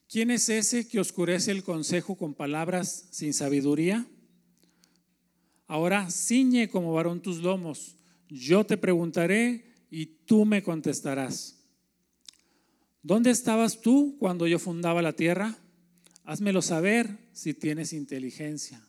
¿quién 0.09 0.31
es 0.31 0.49
ese 0.49 0.89
que 0.89 1.01
oscurece 1.01 1.51
el 1.51 1.63
consejo 1.63 2.17
con 2.17 2.35
palabras 2.35 3.09
sin 3.11 3.35
sabiduría? 3.35 4.07
Ahora 5.67 6.11
ciñe 6.11 6.69
como 6.69 6.93
varón 6.93 7.21
tus 7.21 7.39
lomos 7.39 7.97
yo 8.29 8.65
te 8.65 8.77
preguntaré 8.77 9.65
y 9.91 10.07
tú 10.07 10.45
me 10.45 10.63
contestarás. 10.63 11.56
¿Dónde 13.07 13.31
estabas 13.31 13.83
tú 13.83 14.16
cuando 14.19 14.49
yo 14.49 14.59
fundaba 14.59 15.01
la 15.01 15.12
tierra? 15.12 15.57
Házmelo 16.25 16.61
saber 16.61 17.16
si 17.33 17.55
tienes 17.55 17.92
inteligencia. 17.92 18.85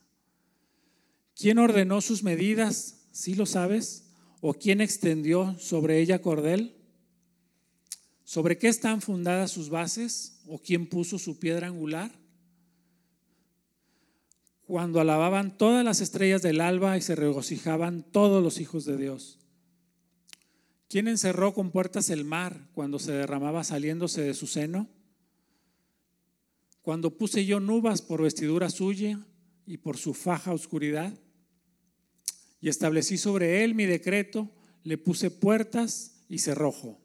¿Quién 1.35 1.59
ordenó 1.59 2.01
sus 2.01 2.23
medidas? 2.23 3.05
¿Sí 3.11 3.35
lo 3.35 3.45
sabes? 3.45 4.07
¿O 4.41 4.55
quién 4.55 4.81
extendió 4.81 5.55
sobre 5.59 6.01
ella 6.01 6.19
cordel? 6.19 6.73
¿Sobre 8.23 8.57
qué 8.57 8.69
están 8.69 9.01
fundadas 9.01 9.51
sus 9.51 9.69
bases? 9.69 10.41
¿O 10.47 10.57
quién 10.57 10.87
puso 10.87 11.19
su 11.19 11.37
piedra 11.37 11.67
angular? 11.67 12.11
Cuando 14.65 14.99
alababan 14.99 15.59
todas 15.59 15.85
las 15.85 16.01
estrellas 16.01 16.41
del 16.41 16.61
alba 16.61 16.97
y 16.97 17.03
se 17.03 17.15
regocijaban 17.15 18.01
todos 18.01 18.41
los 18.41 18.59
hijos 18.59 18.83
de 18.83 18.97
Dios. 18.97 19.37
¿Quién 20.89 21.09
encerró 21.09 21.53
con 21.53 21.71
puertas 21.71 22.09
el 22.09 22.23
mar 22.23 22.69
cuando 22.73 22.97
se 22.97 23.11
derramaba 23.11 23.63
saliéndose 23.65 24.21
de 24.21 24.33
su 24.33 24.47
seno? 24.47 24.87
Cuando 26.81 27.17
puse 27.17 27.45
yo 27.45 27.59
nubes 27.59 28.01
por 28.01 28.21
vestidura 28.21 28.69
suya 28.69 29.19
y 29.65 29.77
por 29.77 29.97
su 29.97 30.13
faja 30.13 30.53
oscuridad, 30.53 31.13
y 32.61 32.69
establecí 32.69 33.17
sobre 33.17 33.63
él 33.63 33.75
mi 33.75 33.85
decreto, 33.85 34.49
le 34.83 34.97
puse 34.97 35.29
puertas 35.29 36.23
y 36.29 36.39
cerrojo. 36.39 36.99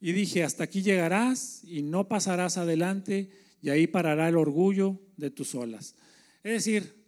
Y 0.00 0.12
dije, 0.12 0.42
hasta 0.42 0.64
aquí 0.64 0.82
llegarás 0.82 1.62
y 1.62 1.82
no 1.82 2.08
pasarás 2.08 2.58
adelante, 2.58 3.30
y 3.62 3.70
ahí 3.70 3.86
parará 3.86 4.28
el 4.28 4.36
orgullo 4.36 5.00
de 5.16 5.30
tus 5.30 5.54
olas. 5.54 5.94
Es 6.42 6.52
decir, 6.52 7.06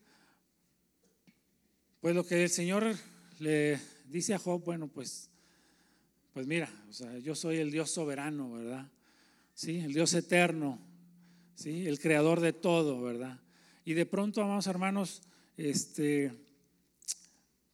pues 2.00 2.14
lo 2.14 2.24
que 2.24 2.44
el 2.44 2.50
Señor 2.50 2.96
le 3.40 3.78
dice 4.10 4.34
a 4.34 4.38
Job, 4.38 4.62
bueno, 4.64 4.88
pues, 4.88 5.30
pues 6.32 6.46
mira, 6.46 6.68
o 6.88 6.92
sea, 6.92 7.18
yo 7.18 7.34
soy 7.34 7.56
el 7.56 7.70
Dios 7.70 7.90
soberano, 7.90 8.52
¿verdad? 8.52 8.90
Sí, 9.54 9.78
el 9.78 9.92
Dios 9.92 10.12
eterno, 10.14 10.78
¿sí? 11.54 11.86
El 11.86 11.98
creador 11.98 12.40
de 12.40 12.52
todo, 12.52 13.00
¿verdad? 13.00 13.40
Y 13.84 13.94
de 13.94 14.06
pronto, 14.06 14.42
amados 14.42 14.66
hermanos, 14.66 15.22
este, 15.56 16.32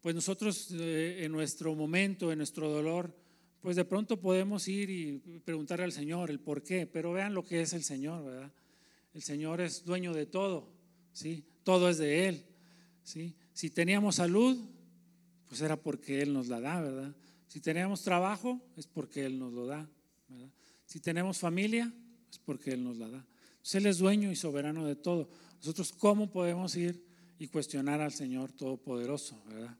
pues 0.01 0.15
nosotros 0.15 0.71
eh, 0.73 1.25
en 1.25 1.33
nuestro 1.33 1.75
momento, 1.75 2.31
en 2.31 2.39
nuestro 2.39 2.71
dolor, 2.71 3.15
pues 3.61 3.77
de 3.77 3.85
pronto 3.85 4.21
podemos 4.21 4.69
ir 4.69 4.91
y 4.91 5.19
preguntarle 5.45 5.85
al 5.85 5.93
Señor 5.93 6.31
el 6.31 6.39
por 6.39 6.63
qué, 6.63 6.87
pero 6.87 7.13
vean 7.13 7.35
lo 7.35 7.45
que 7.45 7.63
es 7.63 7.73
el 7.73 7.83
Señor, 7.83 8.25
¿verdad? 8.25 8.53
El 9.15 9.23
Señor 9.23 9.61
es 9.61 9.85
dueño 9.85 10.13
de 10.13 10.27
todo, 10.27 10.69
¿sí? 11.13 11.45
Todo 11.65 11.89
es 11.89 11.99
de 11.99 12.29
Él, 12.29 12.45
¿sí? 13.03 13.35
Si 13.53 13.71
teníamos 13.71 14.17
salud, 14.17 14.59
pues 15.49 15.61
era 15.61 15.77
porque 15.77 16.23
Él 16.23 16.33
nos 16.33 16.49
la 16.49 16.61
da, 16.61 16.81
¿verdad? 16.81 17.15
Si 17.47 17.61
teníamos 17.61 18.03
trabajo, 18.03 18.61
es 18.77 18.87
porque 18.87 19.25
Él 19.25 19.39
nos 19.39 19.53
lo 19.53 19.67
da, 19.67 19.89
¿verdad? 20.29 20.51
Si 20.87 21.01
tenemos 21.01 21.39
familia, 21.39 21.93
es 22.31 22.39
porque 22.39 22.73
Él 22.73 22.85
nos 22.85 22.97
la 22.97 23.09
da. 23.09 23.27
Él 23.73 23.87
es 23.87 23.99
dueño 23.99 24.31
y 24.31 24.37
soberano 24.37 24.87
de 24.87 24.95
todo. 24.95 25.29
Nosotros, 25.59 25.93
¿cómo 25.93 26.31
podemos 26.31 26.77
ir 26.77 27.05
y 27.39 27.49
cuestionar 27.49 28.01
al 28.01 28.13
Señor 28.13 28.53
Todopoderoso? 28.53 29.43
¿verdad? 29.49 29.77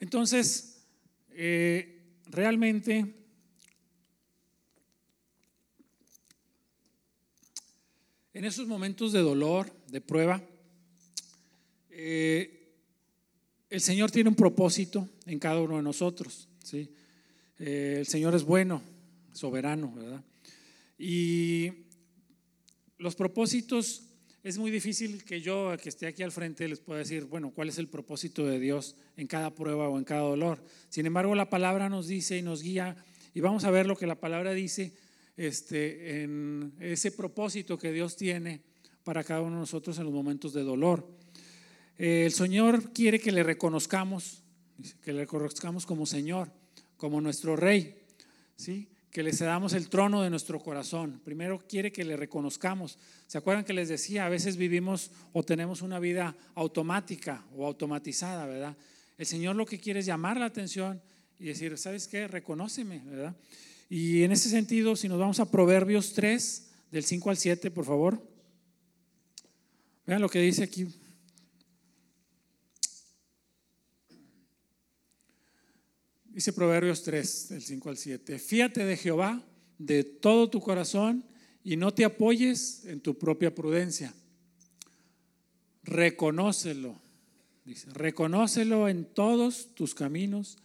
Entonces, 0.00 0.86
eh, 1.30 2.02
realmente, 2.26 3.14
en 8.32 8.44
esos 8.44 8.66
momentos 8.66 9.12
de 9.12 9.20
dolor, 9.20 9.70
de 9.88 10.00
prueba, 10.00 10.42
eh, 11.90 12.65
el 13.68 13.80
Señor 13.80 14.10
tiene 14.10 14.28
un 14.28 14.36
propósito 14.36 15.08
en 15.26 15.38
cada 15.38 15.60
uno 15.60 15.76
de 15.76 15.82
nosotros. 15.82 16.48
¿sí? 16.62 16.88
Eh, 17.58 17.96
el 17.98 18.06
Señor 18.06 18.34
es 18.34 18.44
bueno, 18.44 18.82
soberano, 19.32 19.92
¿verdad? 19.94 20.22
Y 20.98 21.70
los 22.98 23.14
propósitos, 23.14 24.02
es 24.42 24.58
muy 24.58 24.70
difícil 24.70 25.24
que 25.24 25.40
yo, 25.40 25.76
que 25.82 25.88
esté 25.88 26.06
aquí 26.06 26.22
al 26.22 26.32
frente, 26.32 26.68
les 26.68 26.80
pueda 26.80 27.00
decir, 27.00 27.24
bueno, 27.24 27.50
cuál 27.50 27.68
es 27.68 27.78
el 27.78 27.88
propósito 27.88 28.46
de 28.46 28.60
Dios 28.60 28.94
en 29.16 29.26
cada 29.26 29.54
prueba 29.54 29.88
o 29.88 29.98
en 29.98 30.04
cada 30.04 30.22
dolor. 30.22 30.62
Sin 30.88 31.04
embargo, 31.04 31.34
la 31.34 31.50
palabra 31.50 31.88
nos 31.88 32.06
dice 32.06 32.38
y 32.38 32.42
nos 32.42 32.62
guía, 32.62 32.96
y 33.34 33.40
vamos 33.40 33.64
a 33.64 33.70
ver 33.70 33.86
lo 33.86 33.96
que 33.96 34.06
la 34.06 34.20
palabra 34.20 34.52
dice 34.52 34.92
este, 35.36 36.22
en 36.22 36.72
ese 36.80 37.10
propósito 37.10 37.76
que 37.76 37.92
Dios 37.92 38.16
tiene 38.16 38.62
para 39.02 39.24
cada 39.24 39.40
uno 39.40 39.56
de 39.56 39.60
nosotros 39.60 39.98
en 39.98 40.04
los 40.04 40.14
momentos 40.14 40.52
de 40.52 40.62
dolor. 40.62 41.06
El 41.98 42.32
Señor 42.32 42.92
quiere 42.92 43.18
que 43.18 43.32
le 43.32 43.42
reconozcamos, 43.42 44.42
que 45.02 45.12
le 45.12 45.20
reconozcamos 45.20 45.86
como 45.86 46.04
Señor, 46.04 46.50
como 46.96 47.20
nuestro 47.20 47.56
Rey, 47.56 47.96
¿sí? 48.56 48.88
que 49.10 49.22
le 49.22 49.32
cedamos 49.32 49.72
el 49.72 49.88
trono 49.88 50.22
de 50.22 50.28
nuestro 50.28 50.60
corazón. 50.60 51.22
Primero 51.24 51.58
quiere 51.66 51.90
que 51.90 52.04
le 52.04 52.18
reconozcamos. 52.18 52.98
¿Se 53.26 53.38
acuerdan 53.38 53.64
que 53.64 53.72
les 53.72 53.88
decía? 53.88 54.26
A 54.26 54.28
veces 54.28 54.58
vivimos 54.58 55.10
o 55.32 55.42
tenemos 55.42 55.80
una 55.80 55.98
vida 55.98 56.36
automática 56.54 57.42
o 57.56 57.66
automatizada, 57.66 58.44
¿verdad? 58.44 58.76
El 59.16 59.24
Señor 59.24 59.56
lo 59.56 59.64
que 59.64 59.80
quiere 59.80 60.00
es 60.00 60.06
llamar 60.06 60.36
la 60.36 60.44
atención 60.44 61.00
y 61.38 61.46
decir, 61.46 61.78
¿sabes 61.78 62.08
qué? 62.08 62.28
Reconóceme, 62.28 62.98
¿verdad? 63.06 63.34
Y 63.88 64.22
en 64.22 64.32
ese 64.32 64.50
sentido, 64.50 64.96
si 64.96 65.08
nos 65.08 65.18
vamos 65.18 65.40
a 65.40 65.50
Proverbios 65.50 66.12
3, 66.12 66.68
del 66.90 67.04
5 67.04 67.30
al 67.30 67.36
7, 67.38 67.70
por 67.70 67.86
favor. 67.86 68.22
Vean 70.06 70.20
lo 70.20 70.28
que 70.28 70.40
dice 70.40 70.62
aquí 70.62 70.86
Dice 76.36 76.52
Proverbios 76.52 77.02
3, 77.02 77.48
del 77.48 77.62
5 77.62 77.88
al 77.88 77.96
7. 77.96 78.38
Fíate 78.38 78.84
de 78.84 78.98
Jehová 78.98 79.42
de 79.78 80.04
todo 80.04 80.50
tu 80.50 80.60
corazón 80.60 81.24
y 81.64 81.76
no 81.76 81.94
te 81.94 82.04
apoyes 82.04 82.84
en 82.84 83.00
tu 83.00 83.16
propia 83.16 83.54
prudencia. 83.54 84.12
Reconócelo, 85.82 87.00
dice, 87.64 87.88
reconócelo 87.88 88.86
en 88.90 89.06
todos 89.06 89.74
tus 89.74 89.94
caminos 89.94 90.58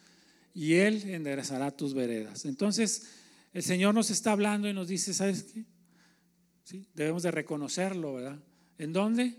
y 0.54 0.74
Él 0.74 1.10
enderezará 1.10 1.72
tus 1.72 1.94
veredas. 1.94 2.44
Entonces, 2.44 3.08
el 3.54 3.64
Señor 3.64 3.94
nos 3.94 4.10
está 4.10 4.34
hablando 4.34 4.68
y 4.68 4.74
nos 4.74 4.90
dice, 4.90 5.14
¿sabes 5.14 5.44
qué? 5.44 5.64
¿Sí? 6.66 6.86
Debemos 6.94 7.24
de 7.24 7.32
reconocerlo, 7.32 8.16
¿verdad? 8.16 8.44
¿En 8.78 8.92
dónde? 8.92 9.38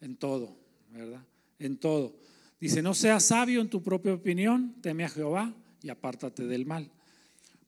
En 0.00 0.16
todo, 0.16 0.56
¿verdad? 0.90 1.22
En 1.58 1.76
todo. 1.76 2.16
Dice, 2.64 2.80
no 2.80 2.94
seas 2.94 3.26
sabio 3.26 3.60
en 3.60 3.68
tu 3.68 3.82
propia 3.82 4.14
opinión, 4.14 4.74
teme 4.80 5.04
a 5.04 5.10
Jehová 5.10 5.52
y 5.82 5.90
apártate 5.90 6.46
del 6.46 6.64
mal. 6.64 6.90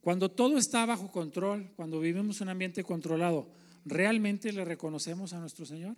Cuando 0.01 0.31
todo 0.31 0.57
está 0.57 0.87
bajo 0.87 1.13
control, 1.13 1.71
cuando 1.77 2.01
vivimos 2.01 2.41
un 2.41 2.49
ambiente 2.49 2.83
controlado, 2.83 3.47
¿realmente 3.85 4.51
le 4.53 4.65
reconocemos 4.65 5.35
a 5.35 5.39
nuestro 5.39 5.67
Señor? 5.67 5.97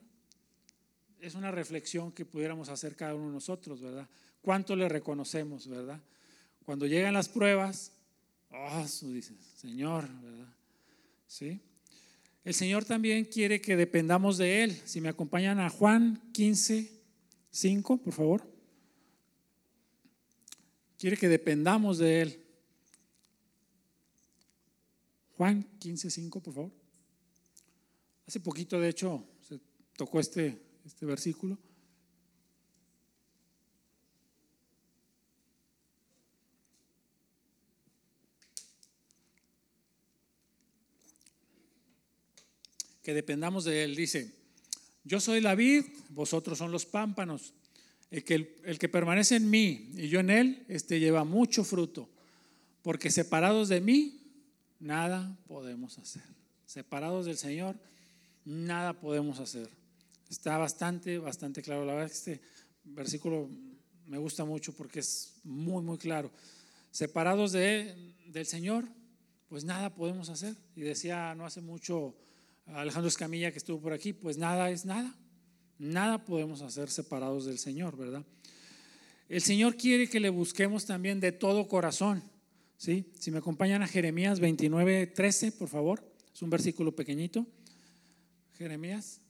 Es 1.20 1.36
una 1.36 1.52
reflexión 1.52 2.10
que 2.10 2.24
pudiéramos 2.24 2.70
hacer 2.70 2.96
cada 2.96 3.14
uno 3.14 3.28
de 3.28 3.34
nosotros, 3.34 3.80
¿verdad? 3.80 4.08
¿Cuánto 4.42 4.74
le 4.74 4.88
reconocemos, 4.88 5.68
verdad? 5.68 6.00
Cuando 6.64 6.84
llegan 6.84 7.14
las 7.14 7.28
pruebas, 7.28 7.92
oh, 8.50 8.84
dice, 9.12 9.32
Señor, 9.58 10.08
¿verdad? 10.20 10.52
¿Sí? 11.28 11.60
El 12.42 12.54
Señor 12.54 12.84
también 12.84 13.26
quiere 13.26 13.60
que 13.60 13.76
dependamos 13.76 14.38
de 14.38 14.64
Él. 14.64 14.76
Si 14.86 15.00
me 15.00 15.08
acompañan 15.08 15.60
a 15.60 15.70
Juan 15.70 16.20
15, 16.32 16.90
5, 17.52 17.98
por 17.98 18.12
favor. 18.12 18.57
Quiere 20.98 21.16
que 21.16 21.28
dependamos 21.28 21.98
de 21.98 22.22
Él. 22.22 22.44
Juan 25.36 25.64
15:5, 25.78 26.42
por 26.42 26.52
favor. 26.52 26.72
Hace 28.26 28.40
poquito, 28.40 28.80
de 28.80 28.88
hecho, 28.88 29.24
se 29.48 29.60
tocó 29.96 30.18
este, 30.18 30.60
este 30.84 31.06
versículo. 31.06 31.56
Que 43.04 43.14
dependamos 43.14 43.64
de 43.64 43.84
Él. 43.84 43.94
Dice, 43.94 44.34
yo 45.04 45.20
soy 45.20 45.40
la 45.40 45.54
vid, 45.54 45.84
vosotros 46.10 46.58
son 46.58 46.72
los 46.72 46.84
pámpanos. 46.84 47.54
El 48.10 48.24
que, 48.24 48.56
el 48.64 48.78
que 48.78 48.88
permanece 48.88 49.36
en 49.36 49.50
mí 49.50 49.90
y 49.94 50.08
yo 50.08 50.20
en 50.20 50.30
él, 50.30 50.64
este 50.68 50.98
lleva 50.98 51.24
mucho 51.24 51.62
fruto, 51.62 52.08
porque 52.82 53.10
separados 53.10 53.68
de 53.68 53.80
mí, 53.80 54.18
nada 54.80 55.36
podemos 55.46 55.98
hacer. 55.98 56.22
Separados 56.64 57.26
del 57.26 57.36
Señor, 57.36 57.76
nada 58.44 58.94
podemos 58.94 59.40
hacer. 59.40 59.68
Está 60.30 60.56
bastante, 60.58 61.18
bastante 61.18 61.62
claro. 61.62 61.84
La 61.84 61.94
verdad 61.94 62.08
que 62.08 62.14
este 62.14 62.40
versículo 62.84 63.50
me 64.06 64.18
gusta 64.18 64.44
mucho 64.44 64.74
porque 64.74 65.00
es 65.00 65.34
muy, 65.44 65.82
muy 65.82 65.98
claro. 65.98 66.30
Separados 66.90 67.52
de, 67.52 67.94
del 68.26 68.46
Señor, 68.46 68.86
pues 69.48 69.64
nada 69.64 69.94
podemos 69.94 70.28
hacer. 70.28 70.56
Y 70.74 70.82
decía 70.82 71.34
no 71.34 71.44
hace 71.44 71.60
mucho 71.60 72.16
Alejandro 72.66 73.08
Escamilla 73.08 73.52
que 73.52 73.58
estuvo 73.58 73.80
por 73.80 73.92
aquí, 73.92 74.12
pues 74.12 74.38
nada 74.38 74.70
es 74.70 74.84
nada. 74.84 75.14
Nada 75.78 76.24
podemos 76.24 76.62
hacer 76.62 76.90
separados 76.90 77.46
del 77.46 77.58
Señor, 77.58 77.96
¿verdad? 77.96 78.24
El 79.28 79.42
Señor 79.42 79.76
quiere 79.76 80.08
que 80.08 80.20
le 80.20 80.30
busquemos 80.30 80.86
también 80.86 81.20
de 81.20 81.32
todo 81.32 81.68
corazón. 81.68 82.22
¿sí? 82.76 83.12
Si 83.18 83.30
me 83.30 83.38
acompañan 83.38 83.82
a 83.82 83.86
Jeremías 83.86 84.40
29, 84.40 85.06
13, 85.08 85.52
por 85.52 85.68
favor. 85.68 86.02
Es 86.34 86.42
un 86.42 86.50
versículo 86.50 86.96
pequeñito. 86.96 87.46
Jeremías. 88.56 89.20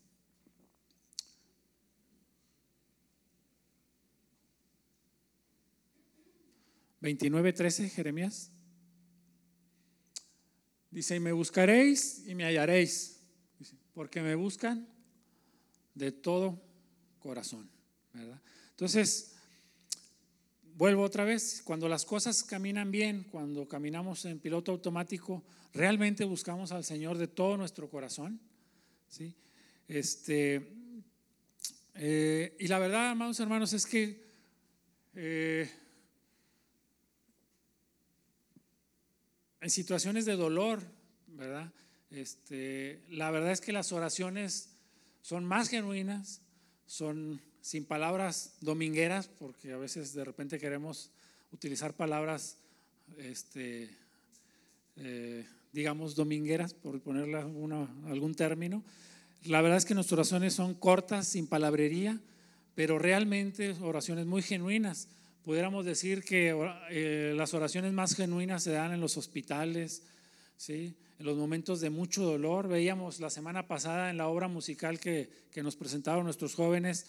¿29, 7.02 7.54
13, 7.54 7.90
Jeremías? 7.90 8.50
Dice, 10.90 11.16
y 11.16 11.20
me 11.20 11.32
buscaréis 11.32 12.26
y 12.26 12.34
me 12.34 12.44
hallaréis, 12.44 13.20
porque 13.92 14.22
me 14.22 14.34
buscan 14.34 14.88
de 15.98 16.12
todo 16.12 16.62
corazón, 17.18 17.68
¿verdad? 18.12 18.40
Entonces, 18.70 19.34
vuelvo 20.74 21.02
otra 21.02 21.24
vez, 21.24 21.60
cuando 21.64 21.88
las 21.88 22.04
cosas 22.04 22.44
caminan 22.44 22.90
bien, 22.90 23.24
cuando 23.24 23.66
caminamos 23.66 24.24
en 24.24 24.38
piloto 24.38 24.70
automático, 24.70 25.42
realmente 25.74 26.24
buscamos 26.24 26.70
al 26.70 26.84
Señor 26.84 27.18
de 27.18 27.26
todo 27.26 27.56
nuestro 27.56 27.90
corazón, 27.90 28.40
¿sí? 29.08 29.34
Este, 29.88 30.72
eh, 31.94 32.56
y 32.60 32.68
la 32.68 32.78
verdad, 32.78 33.10
amados 33.10 33.40
hermanos, 33.40 33.72
es 33.72 33.84
que 33.84 34.24
eh, 35.14 35.68
en 39.60 39.70
situaciones 39.70 40.24
de 40.24 40.36
dolor, 40.36 40.80
¿verdad? 41.26 41.72
Este, 42.10 43.02
la 43.08 43.32
verdad 43.32 43.50
es 43.50 43.60
que 43.60 43.72
las 43.72 43.90
oraciones 43.92 44.77
son 45.22 45.44
más 45.44 45.68
genuinas, 45.68 46.40
son 46.86 47.40
sin 47.60 47.84
palabras 47.84 48.56
domingueras, 48.60 49.28
porque 49.28 49.72
a 49.72 49.76
veces 49.76 50.14
de 50.14 50.24
repente 50.24 50.58
queremos 50.58 51.10
utilizar 51.52 51.94
palabras, 51.94 52.56
este, 53.18 53.90
eh, 54.96 55.46
digamos, 55.72 56.14
domingueras, 56.14 56.74
por 56.74 57.00
ponerle 57.00 57.38
algún 57.38 58.34
término. 58.34 58.82
La 59.44 59.60
verdad 59.60 59.78
es 59.78 59.84
que 59.84 59.94
nuestras 59.94 60.18
oraciones 60.18 60.54
son 60.54 60.74
cortas, 60.74 61.28
sin 61.28 61.46
palabrería, 61.46 62.20
pero 62.74 62.98
realmente 62.98 63.72
oraciones 63.80 64.26
muy 64.26 64.42
genuinas. 64.42 65.08
Pudiéramos 65.44 65.84
decir 65.84 66.22
que 66.22 66.54
eh, 66.90 67.32
las 67.36 67.54
oraciones 67.54 67.92
más 67.92 68.14
genuinas 68.14 68.62
se 68.62 68.72
dan 68.72 68.92
en 68.92 69.00
los 69.00 69.16
hospitales, 69.16 70.02
¿sí? 70.58 70.94
en 71.18 71.24
los 71.24 71.38
momentos 71.38 71.80
de 71.80 71.88
mucho 71.88 72.22
dolor. 72.24 72.68
Veíamos 72.68 73.20
la 73.20 73.30
semana 73.30 73.66
pasada 73.66 74.10
en 74.10 74.18
la 74.18 74.28
obra 74.28 74.48
musical 74.48 75.00
que, 75.00 75.48
nos 75.56 75.74
presentaron 75.74 76.24
nuestros 76.24 76.54
jóvenes, 76.54 77.06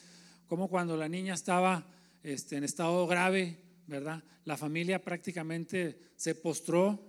como 0.47 0.69
cuando 0.69 0.97
la 0.97 1.07
niña 1.07 1.33
estaba 1.33 1.85
este, 2.23 2.55
en 2.55 2.63
estado 2.63 3.05
grave, 3.05 3.57
¿verdad? 3.85 4.23
La 4.45 4.57
familia 4.57 5.03
prácticamente 5.03 5.99
se 6.15 6.33
postró 6.33 7.07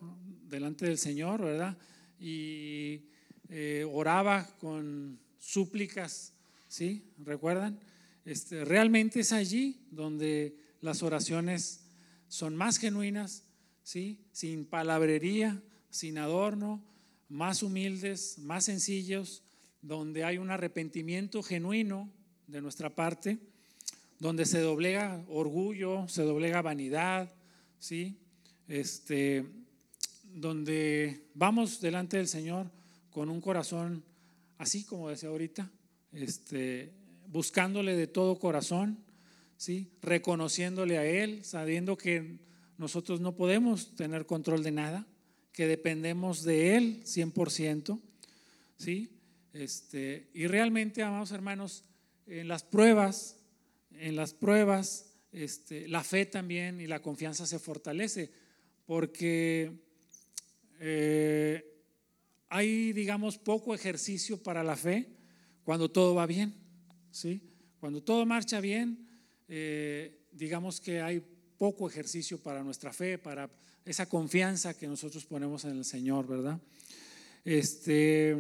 delante 0.49 0.85
del 0.85 0.99
Señor, 0.99 1.41
¿verdad? 1.43 1.79
Y 2.19 3.07
eh, 3.49 3.87
oraba 3.91 4.47
con 4.59 5.19
súplicas, 5.39 6.35
¿sí? 6.69 7.11
¿Recuerdan? 7.25 7.81
Este, 8.27 8.67
realmente 8.67 9.21
es 9.21 9.33
allí 9.33 9.87
donde 9.91 10.57
las 10.83 11.03
oraciones 11.03 11.87
son 12.29 12.55
más 12.55 12.77
genuinas, 12.77 13.45
¿sí? 13.83 14.21
sin 14.33 14.67
palabrería, 14.67 15.63
sin 15.91 16.19
adorno, 16.19 16.83
más 17.29 17.63
humildes, 17.63 18.39
más 18.39 18.65
sencillos, 18.65 19.43
donde 19.83 20.25
hay 20.25 20.39
un 20.39 20.51
arrepentimiento 20.51 21.43
genuino 21.43 22.11
de 22.47 22.61
nuestra 22.61 22.95
parte, 22.95 23.39
donde 24.19 24.45
se 24.47 24.61
doblega 24.61 25.25
orgullo, 25.29 26.07
se 26.09 26.23
doblega 26.23 26.63
vanidad, 26.63 27.33
¿sí? 27.79 28.19
Este, 28.69 29.47
donde 30.25 31.27
vamos 31.35 31.81
delante 31.81 32.19
del 32.19 32.29
Señor 32.29 32.71
con 33.11 33.29
un 33.29 33.41
corazón 33.41 34.05
así 34.61 34.85
como 34.85 35.09
decía 35.09 35.31
ahorita, 35.31 35.71
este, 36.13 36.93
buscándole 37.29 37.97
de 37.97 38.07
todo 38.07 38.39
corazón, 38.39 38.99
¿sí? 39.57 39.91
reconociéndole 40.03 40.99
a 40.99 41.07
Él, 41.07 41.45
sabiendo 41.45 41.97
que 41.97 42.39
nosotros 42.77 43.21
no 43.23 43.35
podemos 43.37 43.97
tener 43.97 44.27
control 44.27 44.63
de 44.63 44.71
nada, 44.71 45.07
que 45.53 45.67
dependemos 45.67 46.43
de 46.43 46.77
Él 46.77 47.03
100%. 47.05 48.01
¿sí? 48.77 49.11
Este, 49.53 50.29
y 50.33 50.47
realmente, 50.47 51.03
amados 51.03 51.33
hermanos, 51.33 51.85
en 52.27 52.49
las 52.49 52.63
pruebas, 52.63 53.37
en 53.93 54.17
las 54.17 54.35
pruebas, 54.35 55.13
este, 55.33 55.89
la 55.89 56.03
fe 56.03 56.27
también 56.27 56.81
y 56.81 56.87
la 56.87 57.03
confianza 57.03 57.47
se 57.47 57.59
fortalece, 57.59 58.31
porque 58.87 59.73
eh, 60.81 61.65
hay, 62.49 62.93
digamos, 62.93 63.39
poco 63.39 63.75
ejercicio 63.75 64.43
para 64.43 64.65
la 64.65 64.77
fe 64.77 65.09
cuando 65.65 65.91
todo 65.91 66.15
va 66.15 66.27
bien. 66.27 66.55
¿sí? 67.11 67.43
Cuando 67.79 68.03
todo 68.03 68.27
marcha 68.27 68.61
bien, 68.61 69.07
eh, 69.49 70.21
digamos 70.33 70.81
que 70.81 71.01
hay 71.01 71.23
poco 71.61 71.87
ejercicio 71.87 72.39
para 72.39 72.65
nuestra 72.65 72.91
fe, 72.91 73.19
para 73.19 73.51
esa 73.85 74.09
confianza 74.09 74.73
que 74.73 74.87
nosotros 74.87 75.27
ponemos 75.27 75.67
en 75.67 75.77
el 75.77 75.85
Señor, 75.85 76.27
¿verdad? 76.27 76.59
Este, 77.45 78.35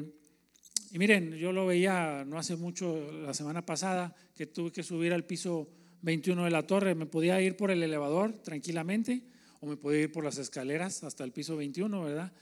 y 0.91 0.99
miren, 0.99 1.35
yo 1.35 1.53
lo 1.53 1.67
veía 1.67 2.25
no 2.27 2.39
hace 2.39 2.57
mucho, 2.57 3.13
la 3.13 3.35
semana 3.35 3.61
pasada, 3.61 4.17
que 4.35 4.47
tuve 4.47 4.73
que 4.73 4.83
subir 4.83 5.13
al 5.13 5.27
piso 5.27 5.69
21 6.01 6.45
de 6.45 6.51
la 6.51 6.67
torre, 6.67 6.95
me 6.95 7.05
podía 7.05 7.39
ir 7.43 7.59
por 7.59 7.71
el 7.71 7.83
elevador 7.83 8.33
tranquilamente 8.43 9.23
o 9.61 9.67
me 9.67 9.77
podía 9.77 10.01
ir 10.01 10.13
por 10.13 10.25
las 10.25 10.39
escaleras 10.39 11.05
hasta 11.05 11.23
el 11.23 11.33
piso 11.33 11.57
21, 11.57 12.03
¿verdad? 12.03 12.33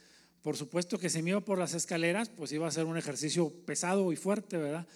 Por 0.42 0.56
supuesto 0.56 0.96
que 0.96 1.10
si 1.10 1.24
me 1.24 1.30
iba 1.30 1.40
por 1.40 1.58
las 1.58 1.74
escaleras, 1.74 2.28
pues 2.28 2.52
iba 2.52 2.68
a 2.68 2.70
ser 2.70 2.84
un 2.84 2.96
ejercicio 2.96 3.50
pesado 3.66 4.12
y 4.12 4.16
fuerte, 4.16 4.56
¿verdad? 4.56 4.86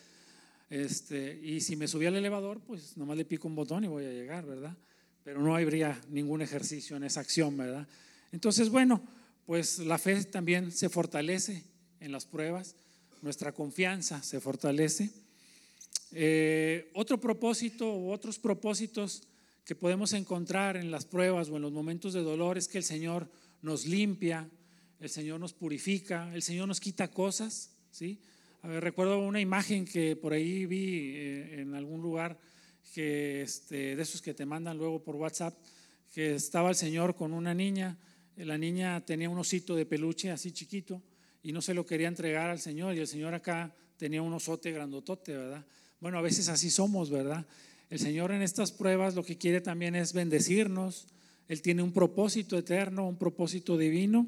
Este, 0.71 1.41
y 1.43 1.61
si 1.61 1.75
me 1.75 1.89
subía 1.89 2.07
al 2.07 2.15
elevador, 2.15 2.61
pues 2.61 2.97
nomás 2.97 3.17
le 3.17 3.25
pico 3.25 3.49
un 3.49 3.57
botón 3.57 3.83
y 3.83 3.89
voy 3.89 4.05
a 4.05 4.13
llegar, 4.13 4.47
¿verdad? 4.47 4.77
Pero 5.25 5.41
no 5.41 5.55
habría 5.55 6.01
ningún 6.11 6.43
ejercicio 6.43 6.97
en 6.97 7.05
esa 7.05 7.21
acción, 7.21 7.57
¿verdad? 7.57 7.87
Entonces, 8.33 8.71
bueno, 8.71 9.03
pues 9.47 9.79
la 9.79 9.99
fe 9.99 10.25
también 10.25 10.73
se 10.73 10.89
fortalece 10.89 11.65
en 12.01 12.13
las 12.13 12.27
pruebas, 12.27 12.75
nuestra 13.21 13.53
confianza 13.53 14.23
se 14.23 14.41
fortalece. 14.41 15.11
Eh, 16.13 16.91
otro 16.95 17.21
propósito 17.21 17.97
u 17.97 18.11
otros 18.11 18.39
propósitos 18.39 19.23
que 19.65 19.75
podemos 19.75 20.13
encontrar 20.13 20.77
en 20.77 20.91
las 20.91 21.05
pruebas 21.05 21.49
o 21.49 21.57
en 21.57 21.63
los 21.63 21.73
momentos 21.73 22.13
de 22.13 22.23
dolor 22.23 22.59
es 22.59 22.69
que 22.69 22.79
el 22.79 22.85
Señor 22.85 23.31
nos 23.63 23.87
limpia, 23.87 24.49
el 25.01 25.09
Señor 25.09 25.39
nos 25.41 25.53
purifica, 25.53 26.33
el 26.35 26.43
Señor 26.43 26.67
nos 26.69 26.81
quita 26.81 27.09
cosas, 27.09 27.71
¿sí? 27.91 28.19
recuerdo 28.63 29.19
una 29.19 29.41
imagen 29.41 29.85
que 29.85 30.17
por 30.17 30.33
ahí 30.33 30.67
vi 30.67 31.13
eh, 31.15 31.61
en 31.61 31.75
algún 31.75 32.01
lugar, 32.01 32.39
que 32.95 33.43
este, 33.43 33.97
de 33.97 34.03
esos 34.03 34.23
que 34.23 34.35
te 34.35 34.47
mandan 34.47 34.79
luego 34.79 35.03
por 35.03 35.17
WhatsApp, 35.17 35.55
que 36.13 36.35
estaba 36.35 36.69
el 36.69 36.77
Señor 36.77 37.15
con 37.15 37.33
una 37.33 37.55
niña, 37.55 37.97
la 38.37 38.59
niña 38.59 39.05
tenía 39.05 39.31
un 39.31 39.39
osito 39.39 39.75
de 39.77 39.87
peluche 39.87 40.31
así 40.31 40.53
chiquito 40.53 41.03
y 41.43 41.53
no 41.53 41.63
se 41.63 41.75
lo 41.75 41.87
quería 41.87 42.09
entregar 42.09 42.51
al 42.51 42.59
Señor 42.61 42.95
y 42.95 43.01
el 43.01 43.07
Señor 43.07 43.35
acá 43.35 43.75
tenía 43.97 44.23
un 44.23 44.33
osote 44.33 44.73
grandotote, 44.73 45.37
¿verdad? 45.37 45.65
Bueno, 46.01 46.19
a 46.19 46.23
veces 46.23 46.49
así 46.49 46.71
somos, 46.71 47.11
¿verdad? 47.11 47.47
El 47.91 47.99
Señor 47.99 48.33
en 48.33 48.43
estas 48.43 48.73
pruebas 48.73 49.15
lo 49.15 49.25
que 49.25 49.39
quiere 49.39 49.61
también 49.61 49.95
es 49.95 50.13
bendecirnos, 50.13 51.07
Él 51.49 51.63
tiene 51.63 51.83
un 51.83 51.93
propósito 51.93 52.59
eterno, 52.59 53.07
un 53.07 53.19
propósito 53.19 53.77
divino 53.77 54.27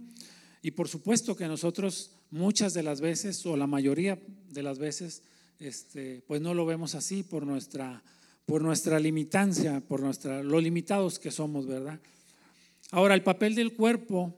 y 0.63 0.71
por 0.71 0.89
supuesto 0.89 1.37
que 1.37 1.47
nosotros 1.47 2.13
muchas 2.31 2.75
de 2.75 2.83
las 2.83 3.01
veces, 3.01 3.45
o 3.47 3.57
la 3.57 3.67
mayoría 3.67 4.19
de 4.51 4.63
las 4.63 4.79
veces, 4.79 5.23
este, 5.61 6.23
pues 6.27 6.41
no 6.41 6.55
lo 6.55 6.67
vemos 6.67 6.95
así 6.95 7.23
por 7.23 7.47
nuestra, 7.47 8.03
por 8.47 8.63
nuestra 8.63 9.01
limitancia, 9.01 9.81
por 9.81 10.01
nuestra, 10.01 10.43
lo 10.43 10.61
limitados 10.61 11.19
que 11.19 11.31
somos, 11.31 11.67
¿verdad? 11.67 12.01
Ahora, 12.91 13.15
el 13.15 13.23
papel 13.23 13.55
del 13.55 13.75
cuerpo 13.75 14.35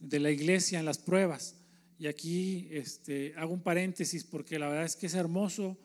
de 0.00 0.20
la 0.20 0.30
iglesia 0.30 0.78
en 0.78 0.86
las 0.86 0.98
pruebas. 0.98 1.56
Y 1.98 2.06
aquí 2.06 2.68
este, 2.70 3.34
hago 3.36 3.52
un 3.52 3.62
paréntesis 3.62 4.24
porque 4.24 4.58
la 4.58 4.68
verdad 4.68 4.86
es 4.86 4.96
que 4.96 5.06
es 5.06 5.14
hermoso 5.14 5.76